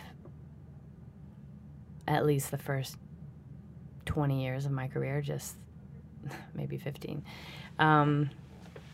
at 2.07 2.27
least 2.27 2.51
the 2.51 2.59
first 2.59 2.97
20 4.07 4.43
years 4.43 4.67
of 4.67 4.73
my 4.73 4.89
career 4.89 5.21
just 5.21 5.57
maybe 6.55 6.77
15 6.77 7.25
um, 7.79 8.31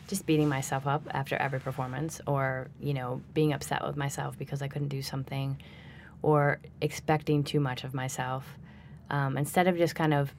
just 0.07 0.25
beating 0.25 0.47
myself 0.47 0.87
up 0.87 1.03
after 1.11 1.35
every 1.35 1.59
performance 1.59 2.21
or 2.25 2.67
you 2.79 2.93
know 2.93 3.21
being 3.33 3.53
upset 3.53 3.85
with 3.85 3.97
myself 3.97 4.37
because 4.37 4.61
I 4.61 4.67
couldn't 4.67 4.89
do 4.89 5.01
something 5.01 5.57
or 6.21 6.59
expecting 6.81 7.43
too 7.43 7.59
much 7.59 7.83
of 7.83 7.93
myself 7.93 8.45
um, 9.09 9.37
instead 9.37 9.67
of 9.67 9.77
just 9.77 9.95
kind 9.95 10.13
of 10.13 10.33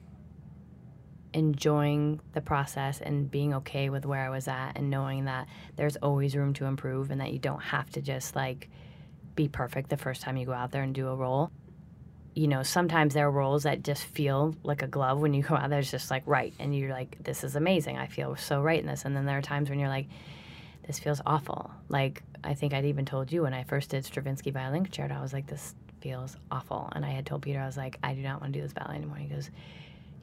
enjoying 1.33 2.19
the 2.33 2.41
process 2.41 2.99
and 3.01 3.29
being 3.29 3.53
okay 3.53 3.89
with 3.89 4.05
where 4.05 4.21
I 4.21 4.29
was 4.29 4.47
at 4.47 4.73
and 4.75 4.89
knowing 4.89 5.25
that 5.25 5.47
there's 5.75 5.95
always 5.97 6.35
room 6.35 6.53
to 6.55 6.65
improve 6.65 7.11
and 7.11 7.21
that 7.21 7.31
you 7.31 7.39
don't 7.39 7.61
have 7.61 7.89
to 7.91 8.01
just 8.01 8.35
like 8.35 8.69
be 9.35 9.47
perfect 9.47 9.89
the 9.89 9.97
first 9.97 10.21
time 10.21 10.37
you 10.37 10.45
go 10.45 10.53
out 10.53 10.71
there 10.71 10.83
and 10.83 10.93
do 10.93 11.07
a 11.07 11.15
role. 11.15 11.51
You 12.33 12.47
know, 12.47 12.63
sometimes 12.63 13.13
there 13.13 13.27
are 13.27 13.31
roles 13.31 13.63
that 13.63 13.83
just 13.83 14.03
feel 14.03 14.55
like 14.63 14.81
a 14.83 14.87
glove 14.87 15.19
when 15.19 15.33
you 15.33 15.43
go 15.43 15.55
out 15.55 15.69
there, 15.69 15.79
it's 15.79 15.91
just 15.91 16.11
like 16.11 16.23
right. 16.25 16.53
And 16.59 16.75
you're 16.75 16.91
like, 16.91 17.21
this 17.23 17.43
is 17.43 17.55
amazing. 17.55 17.97
I 17.97 18.07
feel 18.07 18.35
so 18.35 18.61
right 18.61 18.79
in 18.79 18.87
this. 18.87 19.05
And 19.05 19.15
then 19.15 19.25
there 19.25 19.37
are 19.37 19.41
times 19.41 19.69
when 19.69 19.79
you're 19.79 19.89
like, 19.89 20.07
this 20.85 20.99
feels 20.99 21.21
awful. 21.25 21.71
Like, 21.89 22.23
I 22.43 22.53
think 22.53 22.73
I'd 22.73 22.85
even 22.85 23.05
told 23.05 23.31
you 23.31 23.43
when 23.43 23.53
I 23.53 23.63
first 23.63 23.89
did 23.89 24.05
Stravinsky 24.05 24.51
violin 24.51 24.83
concerto, 24.83 25.13
I 25.13 25.21
was 25.21 25.33
like, 25.33 25.47
this 25.47 25.75
feels 26.01 26.35
awful. 26.49 26.91
And 26.93 27.05
I 27.05 27.09
had 27.09 27.25
told 27.25 27.43
Peter, 27.43 27.59
I 27.59 27.65
was 27.65 27.77
like, 27.77 27.97
I 28.03 28.13
do 28.13 28.21
not 28.21 28.41
want 28.41 28.53
to 28.53 28.59
do 28.59 28.63
this 28.63 28.73
ballet 28.73 28.95
anymore. 28.95 29.17
He 29.17 29.27
goes, 29.27 29.49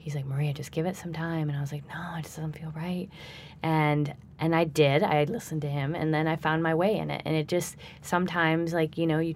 he's 0.09 0.15
like 0.15 0.27
maria 0.27 0.53
just 0.55 0.73
give 0.73 0.87
it 0.87 0.97
some 0.97 1.13
time 1.13 1.49
and 1.49 1.59
i 1.59 1.61
was 1.61 1.71
like 1.73 1.87
no 1.89 2.17
it 2.17 2.23
just 2.23 2.37
doesn't 2.37 2.59
feel 2.59 2.73
right 2.75 3.09
and 3.63 4.15
and 4.39 4.55
i 4.55 4.65
did 4.65 5.03
i 5.03 5.25
listened 5.25 5.61
to 5.61 5.69
him 5.69 5.95
and 5.95 6.15
then 6.15 6.27
i 6.27 6.35
found 6.35 6.63
my 6.63 6.75
way 6.75 6.97
in 6.97 7.11
it 7.11 7.21
and 7.25 7.37
it 7.37 7.47
just 7.47 7.77
sometimes 8.01 8.73
like 8.73 8.97
you 8.97 9.07
know 9.07 9.19
you 9.19 9.35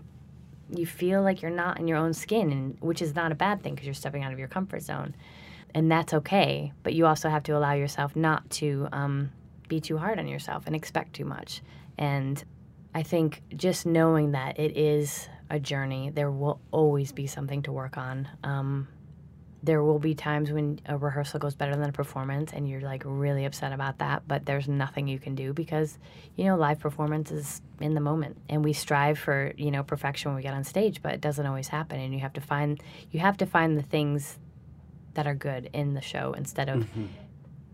you 0.76 0.86
feel 0.86 1.22
like 1.22 1.42
you're 1.42 1.50
not 1.50 1.78
in 1.78 1.88
your 1.88 1.98
own 1.98 2.12
skin, 2.12 2.50
and 2.50 2.76
which 2.80 3.02
is 3.02 3.14
not 3.14 3.32
a 3.32 3.34
bad 3.34 3.62
thing 3.62 3.74
because 3.74 3.86
you're 3.86 3.94
stepping 3.94 4.22
out 4.22 4.32
of 4.32 4.38
your 4.38 4.48
comfort 4.48 4.82
zone, 4.82 5.14
and 5.74 5.90
that's 5.90 6.14
okay. 6.14 6.72
But 6.82 6.94
you 6.94 7.06
also 7.06 7.28
have 7.28 7.42
to 7.44 7.56
allow 7.56 7.72
yourself 7.72 8.16
not 8.16 8.48
to 8.50 8.88
um, 8.92 9.30
be 9.68 9.80
too 9.80 9.98
hard 9.98 10.18
on 10.18 10.26
yourself 10.28 10.66
and 10.66 10.74
expect 10.74 11.14
too 11.14 11.24
much. 11.24 11.62
And 11.98 12.42
I 12.94 13.02
think 13.02 13.42
just 13.56 13.86
knowing 13.86 14.32
that 14.32 14.58
it 14.58 14.76
is 14.76 15.28
a 15.50 15.60
journey, 15.60 16.10
there 16.10 16.30
will 16.30 16.60
always 16.70 17.12
be 17.12 17.26
something 17.26 17.62
to 17.62 17.72
work 17.72 17.96
on. 17.98 18.28
Um, 18.42 18.88
there 19.64 19.82
will 19.82 19.98
be 19.98 20.14
times 20.14 20.50
when 20.50 20.80
a 20.86 20.98
rehearsal 20.98 21.38
goes 21.38 21.54
better 21.54 21.76
than 21.76 21.88
a 21.88 21.92
performance 21.92 22.52
and 22.52 22.68
you're 22.68 22.80
like 22.80 23.02
really 23.06 23.44
upset 23.44 23.72
about 23.72 23.98
that 23.98 24.26
but 24.26 24.44
there's 24.44 24.66
nothing 24.66 25.06
you 25.06 25.18
can 25.18 25.34
do 25.34 25.52
because 25.52 25.98
you 26.36 26.44
know 26.44 26.56
live 26.56 26.80
performance 26.80 27.30
is 27.30 27.62
in 27.80 27.94
the 27.94 28.00
moment 28.00 28.36
and 28.48 28.64
we 28.64 28.72
strive 28.72 29.18
for 29.18 29.52
you 29.56 29.70
know 29.70 29.82
perfection 29.82 30.30
when 30.30 30.36
we 30.36 30.42
get 30.42 30.54
on 30.54 30.64
stage 30.64 31.00
but 31.00 31.12
it 31.12 31.20
doesn't 31.20 31.46
always 31.46 31.68
happen 31.68 32.00
and 32.00 32.12
you 32.12 32.20
have 32.20 32.32
to 32.32 32.40
find 32.40 32.82
you 33.10 33.20
have 33.20 33.36
to 33.36 33.46
find 33.46 33.78
the 33.78 33.82
things 33.82 34.38
that 35.14 35.26
are 35.26 35.34
good 35.34 35.70
in 35.72 35.94
the 35.94 36.00
show 36.00 36.32
instead 36.32 36.68
of 36.68 36.80
mm-hmm. 36.80 37.06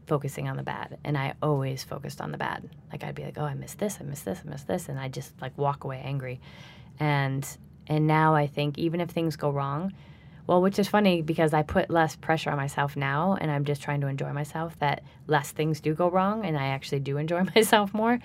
focusing 0.06 0.48
on 0.48 0.56
the 0.56 0.62
bad. 0.62 0.98
And 1.04 1.16
i 1.16 1.34
always 1.42 1.84
focused 1.84 2.20
on 2.20 2.32
the 2.32 2.38
bad. 2.38 2.68
Like 2.92 3.04
i'd 3.04 3.14
be 3.14 3.24
like 3.24 3.38
oh 3.38 3.44
i 3.44 3.54
missed 3.54 3.78
this 3.78 3.98
i 4.00 4.04
missed 4.04 4.24
this 4.24 4.40
i 4.44 4.48
missed 4.48 4.66
this 4.66 4.88
and 4.88 4.98
i 4.98 5.08
just 5.08 5.40
like 5.40 5.56
walk 5.56 5.84
away 5.84 6.02
angry. 6.04 6.40
And 7.00 7.46
and 7.86 8.06
now 8.06 8.34
i 8.34 8.46
think 8.46 8.76
even 8.76 9.00
if 9.00 9.10
things 9.10 9.36
go 9.36 9.50
wrong 9.50 9.92
well, 10.48 10.60
which 10.60 10.78
is 10.80 10.88
funny 10.88 11.22
because 11.22 11.52
I 11.54 11.62
put 11.62 11.90
less 11.90 12.16
pressure 12.16 12.50
on 12.50 12.56
myself 12.56 12.96
now 12.96 13.36
and 13.40 13.50
I'm 13.50 13.64
just 13.64 13.80
trying 13.82 14.00
to 14.00 14.08
enjoy 14.08 14.32
myself 14.32 14.76
that 14.80 15.02
less 15.28 15.52
things 15.52 15.80
do 15.80 15.94
go 15.94 16.10
wrong 16.10 16.44
and 16.44 16.56
I 16.58 16.68
actually 16.68 17.00
do 17.00 17.16
enjoy 17.18 17.44
myself 17.54 17.94
more. 17.94 18.18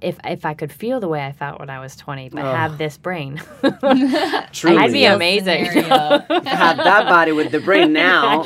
If 0.00 0.16
if 0.24 0.44
I 0.46 0.54
could 0.54 0.70
feel 0.72 1.00
the 1.00 1.08
way 1.08 1.26
I 1.26 1.32
felt 1.32 1.58
when 1.58 1.70
I 1.70 1.80
was 1.80 1.94
20 1.96 2.28
but 2.30 2.44
Ugh. 2.44 2.56
have 2.56 2.78
this 2.78 2.96
brain, 2.96 3.40
Truly. 4.52 4.78
I'd 4.78 4.92
be 4.92 5.06
Ideal 5.06 5.16
amazing. 5.16 5.64
have 5.66 6.26
that 6.28 7.06
body 7.08 7.32
with 7.32 7.50
the 7.52 7.58
brain 7.60 7.92
now. 7.92 8.44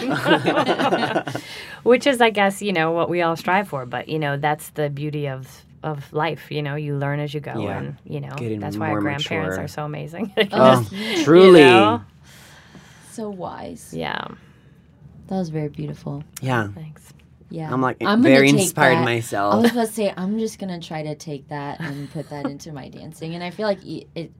which 1.82 2.06
is 2.06 2.20
I 2.20 2.30
guess, 2.30 2.62
you 2.62 2.72
know, 2.72 2.92
what 2.92 3.08
we 3.10 3.22
all 3.22 3.36
strive 3.36 3.68
for, 3.68 3.86
but 3.86 4.08
you 4.08 4.18
know, 4.18 4.36
that's 4.36 4.70
the 4.70 4.88
beauty 4.90 5.28
of 5.28 5.64
of 5.82 6.12
life, 6.12 6.50
you 6.50 6.62
know, 6.62 6.74
you 6.76 6.96
learn 6.96 7.18
as 7.20 7.34
you 7.34 7.40
go 7.40 7.54
Yeah. 7.60 7.78
and, 7.78 7.96
you 8.04 8.20
know, 8.20 8.30
Getting 8.36 8.60
that's 8.60 8.76
why 8.76 8.90
our 8.90 9.00
grandparents 9.00 9.50
mature. 9.56 9.64
are 9.64 9.68
so 9.68 9.84
amazing. 9.84 10.32
Oh, 10.52 10.86
just- 10.90 11.24
truly. 11.24 11.60
you 11.60 11.66
know? 11.66 12.02
So 13.12 13.30
wise. 13.30 13.92
Yeah. 13.92 14.26
That 15.28 15.36
was 15.36 15.50
very 15.50 15.68
beautiful. 15.68 16.24
Yeah. 16.40 16.68
Thanks. 16.68 17.12
Yeah. 17.50 17.72
I'm 17.72 17.82
like 17.82 17.98
gonna 18.00 18.22
very 18.22 18.48
inspired 18.48 19.06
that. 19.06 19.34
I 19.34 19.56
was 19.56 19.70
about 19.70 19.86
to 19.86 19.92
say 19.92 20.12
I'm 20.16 20.38
just 20.38 20.58
gonna 20.58 20.80
try 20.80 21.02
to 21.02 21.14
take 21.14 21.48
that 21.48 21.80
and 21.80 22.10
put 22.10 22.30
that 22.30 22.46
into 22.46 22.72
my 22.72 22.88
dancing, 22.88 23.34
and 23.34 23.44
I 23.44 23.50
feel 23.50 23.66
like 23.66 23.84
it, 23.84 24.08
it. 24.14 24.32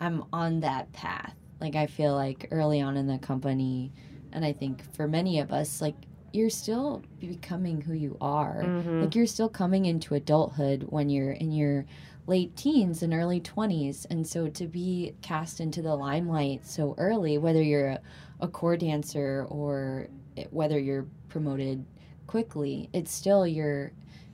I'm 0.00 0.24
on 0.32 0.60
that 0.60 0.92
path. 0.92 1.34
Like 1.60 1.74
I 1.74 1.86
feel 1.86 2.14
like 2.14 2.48
early 2.50 2.80
on 2.80 2.96
in 2.96 3.06
the 3.06 3.18
company, 3.18 3.92
and 4.32 4.44
I 4.44 4.52
think 4.52 4.94
for 4.94 5.08
many 5.08 5.40
of 5.40 5.52
us, 5.52 5.80
like 5.80 5.96
you're 6.34 6.50
still 6.50 7.00
becoming 7.20 7.80
who 7.80 7.94
you 7.94 8.16
are. 8.20 8.62
Mhm. 8.64 9.02
Like 9.02 9.14
you're 9.14 9.26
still 9.26 9.48
coming 9.48 9.86
into 9.86 10.14
adulthood 10.14 10.86
when 10.88 11.08
you're 11.08 11.32
in 11.32 11.52
your 11.52 11.86
late 12.26 12.56
teens 12.56 13.02
and 13.02 13.14
early 13.14 13.40
20s. 13.40 14.04
And 14.10 14.26
so 14.26 14.48
to 14.48 14.66
be 14.66 15.14
cast 15.22 15.60
into 15.60 15.80
the 15.80 15.94
limelight 15.94 16.66
so 16.66 16.94
early, 16.98 17.38
whether 17.38 17.62
you're 17.62 17.88
a, 17.88 18.00
a 18.40 18.48
core 18.48 18.76
dancer 18.76 19.46
or 19.48 20.08
whether 20.50 20.78
you're 20.78 21.06
promoted 21.28 21.84
quickly, 22.26 22.88
it's 22.92 23.12
still 23.12 23.46
you're 23.46 23.92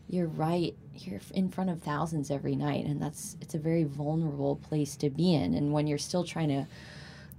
you're 0.08 0.26
right 0.26 0.74
you're 0.96 1.20
in 1.34 1.48
front 1.48 1.70
of 1.70 1.80
thousands 1.80 2.30
every 2.30 2.56
night 2.56 2.84
and 2.84 3.00
that's 3.00 3.36
it's 3.40 3.54
a 3.54 3.58
very 3.58 3.84
vulnerable 3.84 4.56
place 4.56 4.96
to 4.96 5.08
be 5.08 5.32
in 5.34 5.54
and 5.54 5.72
when 5.72 5.86
you're 5.86 5.96
still 5.96 6.24
trying 6.24 6.48
to 6.48 6.66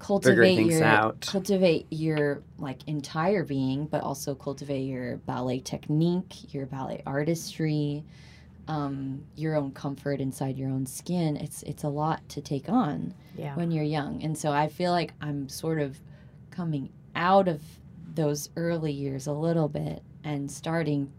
cultivate 0.01 0.65
your 0.65 0.83
out. 0.83 1.21
cultivate 1.21 1.85
your 1.89 2.41
like 2.57 2.79
entire 2.87 3.43
being 3.43 3.85
but 3.85 4.01
also 4.03 4.33
cultivate 4.35 4.81
your 4.83 5.17
ballet 5.17 5.59
technique 5.59 6.53
your 6.53 6.65
ballet 6.65 7.01
artistry 7.05 8.03
um, 8.67 9.23
your 9.35 9.55
own 9.55 9.71
comfort 9.71 10.19
inside 10.21 10.57
your 10.57 10.69
own 10.69 10.85
skin 10.85 11.35
it's 11.37 11.63
it's 11.63 11.83
a 11.83 11.89
lot 11.89 12.27
to 12.29 12.41
take 12.41 12.69
on 12.69 13.13
Yeah. 13.37 13.55
when 13.55 13.71
you're 13.71 13.83
young 13.83 14.23
and 14.23 14.37
so 14.37 14.51
i 14.51 14.67
feel 14.67 14.91
like 14.91 15.13
i'm 15.21 15.49
sort 15.49 15.79
of 15.79 15.99
coming 16.51 16.89
out 17.15 17.47
of 17.47 17.61
those 18.13 18.49
early 18.55 18.91
years 18.91 19.27
a 19.27 19.33
little 19.33 19.67
bit 19.67 20.03
and 20.23 20.49
starting 20.49 21.11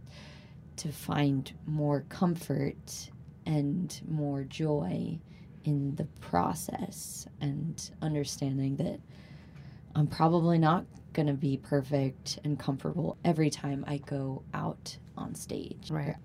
to 0.77 0.89
find 0.93 1.53
more 1.67 2.05
comfort 2.09 3.11
and 3.45 4.01
more 4.09 4.45
joy 4.45 5.19
in 5.65 5.95
the 5.97 6.05
process 6.21 7.27
and 7.41 7.91
understanding 8.01 8.77
that 8.77 9.01
I'm 9.95 10.07
probably 10.07 10.59
not 10.59 10.85
going 11.13 11.27
to 11.27 11.35
be 11.35 11.57
perfect 11.59 12.39
and 12.45 12.59
comfortable 12.59 13.19
every 13.25 13.51
time 13.51 13.85
I 13.87 13.99
go 13.99 14.43
out 14.55 14.97
on 15.17 15.35
stage. 15.35 15.91
Right. 15.91 16.17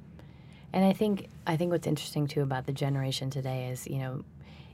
And 0.73 0.85
I 0.85 0.93
think 0.93 1.27
I 1.45 1.57
think 1.57 1.71
what's 1.71 1.87
interesting 1.87 2.27
too 2.27 2.41
about 2.41 2.65
the 2.65 2.71
generation 2.73 3.29
today 3.29 3.69
is, 3.69 3.87
you 3.87 3.99
know, 3.99 4.23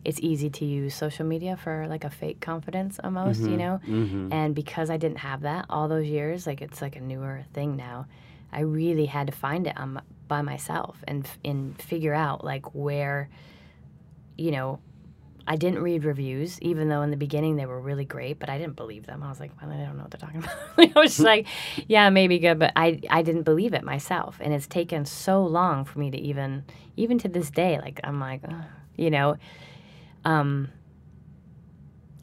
it's 0.06 0.20
easy 0.20 0.50
to 0.50 0.66
use 0.66 0.94
social 0.94 1.26
media 1.26 1.56
for 1.56 1.88
like 1.88 2.04
a 2.04 2.10
fake 2.10 2.42
confidence 2.42 3.00
almost, 3.04 3.42
you 3.42 3.58
know? 3.58 3.78
hmm 3.86 4.28
And 4.32 4.54
because 4.54 4.90
I 4.90 4.98
didn't 4.98 5.20
have 5.20 5.42
that 5.42 5.66
all 5.70 5.88
those 5.88 6.08
years, 6.08 6.46
like 6.46 6.62
it's 6.62 6.82
like 6.82 6.96
a 6.96 7.02
newer 7.02 7.44
thing 7.54 7.76
now. 7.76 8.08
I 8.52 8.62
really 8.62 9.06
had 9.06 9.28
to 9.28 9.34
find 9.34 9.66
it 9.66 9.78
on 9.78 9.94
my, 9.94 10.02
by 10.28 10.42
myself 10.42 10.98
and 11.08 11.26
f- 11.26 11.40
and 11.44 11.82
figure 11.82 12.14
out 12.14 12.44
like 12.44 12.76
where 12.76 13.30
you 14.38 14.52
know, 14.52 14.80
I 15.46 15.58
didn't 15.58 15.82
read 15.82 16.06
reviews, 16.06 16.62
even 16.62 16.88
though 16.88 17.02
in 17.02 17.12
the 17.12 17.18
beginning 17.18 17.58
they 17.58 17.66
were 17.66 17.80
really 17.80 18.06
great, 18.06 18.40
but 18.40 18.50
I 18.50 18.58
didn't 18.58 18.78
believe 18.78 19.06
them. 19.06 19.24
I 19.24 19.30
was 19.30 19.40
like, 19.40 19.52
well, 19.62 19.70
I 19.70 19.78
don't 19.78 19.98
know 19.98 20.04
what 20.04 20.12
they're 20.12 20.20
talking 20.20 20.40
about. 20.78 20.96
I 20.96 21.00
was 21.00 21.12
just 21.12 21.20
like, 21.20 21.48
yeah, 21.88 22.10
maybe 22.10 22.40
good, 22.40 22.60
but 22.60 22.72
I, 22.76 23.02
I 23.10 23.24
didn't 23.24 23.44
believe 23.44 23.74
it 23.74 23.84
myself. 23.84 24.38
And 24.40 24.54
it's 24.54 24.68
taken 24.68 25.06
so 25.06 25.44
long 25.46 25.84
for 25.86 26.00
me 26.00 26.12
to 26.12 26.18
even, 26.18 26.64
even 26.96 27.18
to 27.20 27.28
this 27.28 27.52
day, 27.52 27.78
like, 27.80 28.00
I'm 28.04 28.20
like, 28.20 28.42
"Ugh," 28.48 28.64
you 28.96 29.12
know, 29.12 29.36
um, 30.24 30.70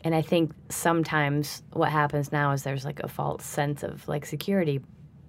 and 0.03 0.15
I 0.15 0.23
think 0.23 0.53
sometimes 0.71 1.63
what 1.73 1.91
happens 1.91 2.33
now 2.33 2.53
is 2.53 2.63
there's 2.63 2.85
like 2.85 3.01
a 3.01 3.09
false 3.09 3.45
sense 3.45 3.83
of 3.83 4.07
like 4.09 4.25
security 4.25 4.81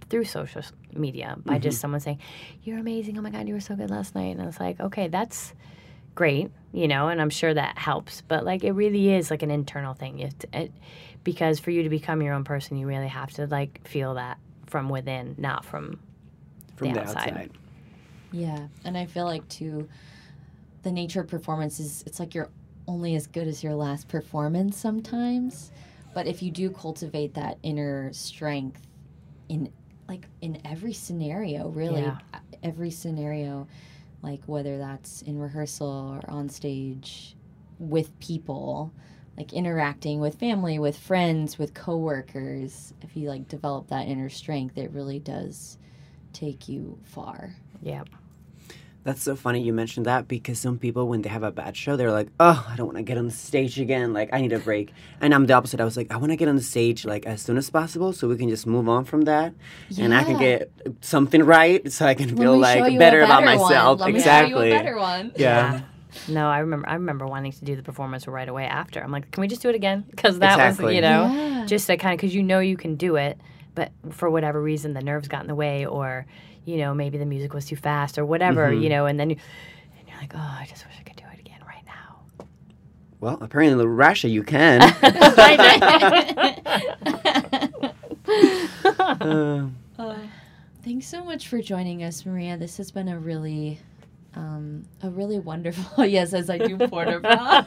through 0.10 0.26
social 0.26 0.62
media 0.94 1.36
by 1.46 1.58
just 1.58 1.80
someone 1.80 2.00
saying, 2.00 2.20
You're 2.64 2.80
amazing. 2.80 3.18
Oh 3.18 3.22
my 3.22 3.32
God, 3.32 3.48
you 3.48 3.54
were 3.54 3.60
so 3.60 3.76
good 3.76 3.90
last 3.90 4.16
night. 4.16 4.38
And 4.38 4.48
it's 4.48 4.60
like, 4.60 4.80
okay, 4.80 5.08
that's 5.08 5.54
great, 6.16 6.52
you 6.74 6.88
know, 6.88 7.08
and 7.08 7.22
I'm 7.22 7.30
sure 7.30 7.54
that 7.54 7.78
helps. 7.78 8.22
But 8.22 8.46
like, 8.46 8.64
it 8.64 8.72
really 8.74 9.14
is 9.14 9.32
like 9.32 9.44
an 9.44 9.52
internal 9.52 9.94
thing. 9.94 10.18
You 10.20 10.26
have 10.26 10.40
to, 10.40 10.48
it, 10.54 10.72
because 11.24 11.60
for 11.60 11.72
you 11.72 11.84
to 11.84 11.90
become 11.90 12.22
your 12.22 12.34
own 12.34 12.44
person, 12.44 12.78
you 12.78 12.88
really 12.88 13.08
have 13.08 13.32
to 13.34 13.48
like 13.48 13.86
feel 13.88 14.16
that 14.16 14.38
from 14.68 14.90
within, 14.90 15.36
not 15.38 15.66
from 15.66 16.00
From 16.76 16.90
the 16.90 16.96
the 16.96 17.02
outside. 17.02 17.30
outside. 17.30 17.52
Yeah, 18.32 18.68
and 18.86 18.98
I 18.98 19.06
feel 19.06 19.26
like 19.26 19.48
too, 19.50 19.90
the 20.84 20.92
nature 20.92 21.22
of 21.22 21.28
performance 21.28 21.80
is 21.80 22.04
it's 22.08 22.20
like 22.20 22.34
you're 22.34 22.50
only 22.88 23.16
as 23.16 23.28
good 23.28 23.48
as 23.48 23.64
your 23.64 23.76
last 23.76 24.08
performance 24.08 24.78
sometimes, 24.78 25.72
but 26.14 26.28
if 26.28 26.42
you 26.42 26.50
do 26.52 26.70
cultivate 26.70 27.34
that 27.36 27.58
inner 27.64 28.12
strength 28.14 28.82
in 29.50 29.72
like 30.08 30.26
in 30.42 30.62
every 30.66 30.94
scenario, 30.94 31.68
really 31.70 32.02
Yeah. 32.02 32.18
every 32.64 32.90
scenario, 32.92 33.68
like 34.22 34.42
whether 34.46 34.78
that's 34.78 35.22
in 35.24 35.40
rehearsal 35.40 36.22
or 36.24 36.30
on 36.30 36.50
stage 36.50 37.36
with 37.80 38.18
people, 38.20 38.94
like 39.38 39.54
interacting 39.54 40.20
with 40.20 40.36
family, 40.36 40.80
with 40.80 40.98
friends, 40.98 41.58
with 41.58 41.74
coworkers, 41.74 42.94
if 43.02 43.16
you 43.16 43.30
like 43.30 43.48
develop 43.48 43.88
that 43.88 44.08
inner 44.08 44.30
strength, 44.30 44.78
it 44.78 44.92
really 44.92 45.20
does 45.20 45.78
take 46.34 46.70
you 46.70 46.98
far. 47.04 47.56
Yeah. 47.82 48.04
That's 49.04 49.24
so 49.24 49.36
funny 49.36 49.62
you 49.62 49.74
mentioned 49.74 50.06
that 50.06 50.28
because 50.28 50.60
some 50.60 50.78
people, 50.78 51.08
when 51.08 51.24
they 51.24 51.30
have 51.30 51.42
a 51.42 51.50
bad 51.52 51.76
show, 51.76 51.96
they're 51.96 52.12
like, 52.12 52.28
"Oh, 52.40 52.64
I 52.70 52.76
don't 52.76 52.86
want 52.86 52.98
to 52.98 53.04
get 53.04 53.18
on 53.18 53.26
the 53.26 53.32
stage 53.32 53.80
again. 53.80 54.14
Like, 54.14 54.30
I 54.32 54.42
need 54.42 54.54
a 54.54 54.60
break." 54.60 54.94
And 55.20 55.34
I'm 55.34 55.48
the 55.48 55.54
opposite. 55.54 55.82
I 55.82 55.86
was 55.86 55.98
like, 55.98 56.12
"I 56.14 56.18
want 56.18 56.32
to 56.32 56.36
get 56.36 56.48
on 56.48 56.56
the 56.56 56.62
stage 56.62 57.04
like 57.04 57.26
as 57.26 57.42
soon 57.42 57.58
as 57.58 57.68
possible, 57.72 58.14
so 58.14 58.28
we 58.28 58.38
can 58.38 58.48
just 58.50 58.68
move 58.68 58.88
on 58.88 59.06
from 59.06 59.22
that, 59.22 59.54
and 59.98 60.14
I 60.14 60.24
can 60.24 60.38
get 60.38 60.72
something 61.02 61.42
right, 61.44 61.92
so 61.92 62.06
I 62.06 62.14
can 62.14 62.30
Let 62.30 62.38
feel 62.38 62.58
like 62.60 62.92
you 62.92 62.98
a 62.98 63.00
better 63.00 63.22
about 63.22 63.44
one. 63.44 63.58
myself." 63.58 64.00
Let 64.02 64.10
me 64.10 64.16
exactly. 64.18 64.52
show 64.54 64.64
you 64.66 64.74
a 64.74 64.78
better 64.78 64.98
one. 64.98 65.32
Yeah. 65.36 65.82
No, 66.28 66.48
I 66.48 66.60
remember. 66.60 66.88
I 66.88 66.94
remember 66.94 67.26
wanting 67.26 67.54
to 67.54 67.66
do 67.66 67.76
the 67.76 67.82
performance 67.84 68.28
right 68.28 68.48
away 68.48 68.66
after. 68.66 69.02
I'm 69.02 69.12
like, 69.12 69.32
can 69.32 69.42
we 69.42 69.48
just 69.48 69.62
do 69.64 69.70
it 69.70 69.76
again? 69.76 70.04
Because 70.12 70.38
that 70.40 70.56
Exactly. 70.60 70.86
was, 70.88 70.96
you 70.96 71.02
know, 71.02 71.32
Yeah. 71.34 71.66
just 71.66 71.88
to 71.88 71.98
kind 71.98 72.14
of 72.14 72.20
because 72.20 72.36
you 72.36 72.44
know 72.44 72.60
you 72.60 72.76
can 72.78 72.96
do 72.98 73.16
it, 73.16 73.40
but 73.76 73.92
for 74.12 74.30
whatever 74.30 74.62
reason 74.62 74.94
the 74.94 75.02
nerves 75.02 75.28
got 75.30 75.42
in 75.42 75.48
the 75.48 75.56
way, 75.56 75.86
or 75.86 76.26
you 76.66 76.78
know 76.78 76.94
maybe 76.94 77.18
the 77.18 77.26
music 77.26 77.54
was 77.54 77.66
too 77.66 77.76
fast 77.76 78.18
or 78.18 78.26
whatever, 78.26 78.70
Mhm. 78.70 78.82
you 78.84 78.90
know, 78.90 79.06
and 79.06 79.20
then 79.20 79.30
you, 79.32 79.36
and 80.00 80.08
you're 80.08 80.18
like, 80.18 80.34
oh, 80.36 80.40
I 80.60 80.66
just 80.70 80.86
wish 80.86 80.96
I 81.00 81.04
could 81.04 81.16
do 81.18 81.24
it 81.34 81.40
again 81.40 81.60
right 81.68 81.84
now. 81.86 82.46
Well, 83.20 83.38
apparently, 83.42 83.78
the 83.78 83.88
Russia 83.90 84.30
you 84.30 84.44
can. 84.44 84.82
Uh, 88.24 89.68
Uh, 90.00 90.18
thanks 90.84 91.06
so 91.06 91.24
much 91.24 91.48
for 91.48 91.62
joining 91.62 92.04
us, 92.04 92.26
Maria. 92.26 92.58
This 92.58 92.78
has 92.78 92.90
been 92.92 93.08
a 93.08 93.20
really 93.20 93.80
um, 94.34 94.84
a 95.04 95.10
really 95.10 95.38
wonderful. 95.40 96.06
yes, 96.06 96.34
as 96.34 96.50
I 96.50 96.58
do 96.58 96.78
port 96.88 97.08
de 97.10 97.20
bras, 97.20 97.64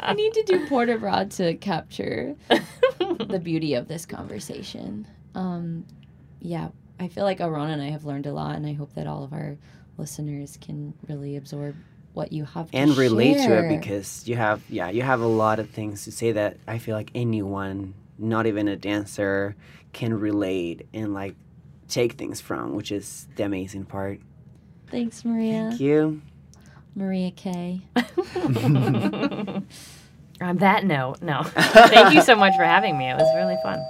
I 0.00 0.14
need 0.14 0.32
to 0.34 0.42
do 0.44 0.66
port 0.66 0.88
de 0.88 0.96
bras 0.96 1.36
to 1.36 1.54
capture 1.56 2.34
the 2.48 3.40
beauty 3.42 3.74
of 3.74 3.88
this 3.88 4.06
conversation. 4.06 5.06
Um, 5.34 5.84
yeah, 6.40 6.68
I 6.98 7.08
feel 7.08 7.24
like 7.24 7.40
Arona 7.40 7.72
and 7.72 7.82
I 7.82 7.90
have 7.90 8.04
learned 8.04 8.26
a 8.26 8.32
lot, 8.32 8.56
and 8.56 8.66
I 8.66 8.72
hope 8.72 8.94
that 8.94 9.06
all 9.06 9.24
of 9.24 9.32
our 9.32 9.56
listeners 9.98 10.58
can 10.60 10.94
really 11.08 11.36
absorb 11.36 11.74
what 12.12 12.32
you 12.32 12.44
have 12.44 12.70
to 12.70 12.76
and 12.76 12.96
relate 12.96 13.34
to 13.34 13.58
it 13.58 13.68
because 13.78 14.26
you 14.26 14.36
have 14.36 14.62
yeah 14.70 14.88
you 14.88 15.02
have 15.02 15.20
a 15.20 15.26
lot 15.26 15.58
of 15.58 15.68
things 15.68 16.04
to 16.04 16.10
say 16.10 16.32
that 16.32 16.56
I 16.66 16.78
feel 16.78 16.96
like 16.96 17.10
anyone, 17.14 17.92
not 18.18 18.46
even 18.46 18.68
a 18.68 18.76
dancer, 18.76 19.54
can 19.92 20.14
relate 20.18 20.86
and 20.94 21.12
like 21.12 21.34
take 21.88 22.14
things 22.14 22.40
from, 22.40 22.74
which 22.74 22.90
is 22.90 23.28
the 23.36 23.44
amazing 23.44 23.84
part. 23.84 24.20
Thanks, 24.90 25.24
Maria. 25.24 25.68
Thank 25.68 25.80
you. 25.80 26.22
Maria 26.94 27.30
K. 27.30 27.82
On 30.40 30.58
that 30.58 30.84
note, 30.84 31.22
no. 31.22 31.42
Thank 31.44 32.14
you 32.14 32.22
so 32.22 32.34
much 32.34 32.54
for 32.56 32.64
having 32.64 32.96
me. 32.98 33.10
It 33.10 33.16
was 33.16 33.30
really 33.36 33.56
fun. 33.62 33.84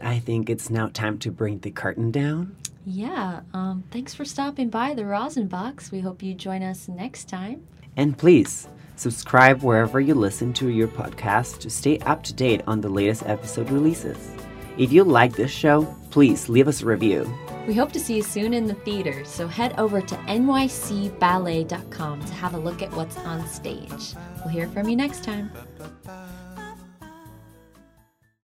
I 0.00 0.18
think 0.18 0.48
it's 0.48 0.70
now 0.70 0.88
time 0.88 1.18
to 1.18 1.30
bring 1.30 1.58
the 1.58 1.70
curtain 1.70 2.10
down. 2.10 2.56
Yeah. 2.86 3.40
Um, 3.52 3.84
thanks 3.90 4.14
for 4.14 4.24
stopping 4.24 4.70
by 4.70 4.94
the 4.94 5.04
Rosin 5.04 5.46
Box. 5.46 5.92
We 5.92 6.00
hope 6.00 6.22
you 6.22 6.34
join 6.34 6.62
us 6.62 6.88
next 6.88 7.28
time. 7.28 7.66
And 7.96 8.16
please 8.16 8.68
subscribe 8.96 9.62
wherever 9.62 10.00
you 10.00 10.14
listen 10.14 10.52
to 10.54 10.68
your 10.68 10.88
podcast 10.88 11.58
to 11.60 11.70
stay 11.70 11.98
up 12.00 12.22
to 12.24 12.32
date 12.32 12.62
on 12.66 12.80
the 12.80 12.88
latest 12.88 13.24
episode 13.26 13.70
releases. 13.70 14.30
If 14.78 14.92
you 14.92 15.04
like 15.04 15.34
this 15.34 15.50
show, 15.50 15.84
please 16.10 16.48
leave 16.48 16.68
us 16.68 16.82
a 16.82 16.86
review. 16.86 17.32
We 17.66 17.74
hope 17.74 17.92
to 17.92 18.00
see 18.00 18.16
you 18.16 18.22
soon 18.22 18.54
in 18.54 18.66
the 18.66 18.74
theater, 18.74 19.24
so 19.24 19.46
head 19.46 19.74
over 19.78 20.00
to 20.00 20.14
nycballet.com 20.14 21.66
to 22.24 22.32
have 22.32 22.54
a 22.54 22.58
look 22.58 22.82
at 22.82 22.92
what's 22.92 23.16
on 23.18 23.46
stage. 23.46 24.14
We'll 24.38 24.48
hear 24.48 24.68
from 24.68 24.88
you 24.88 24.96
next 24.96 25.22
time. 25.22 25.50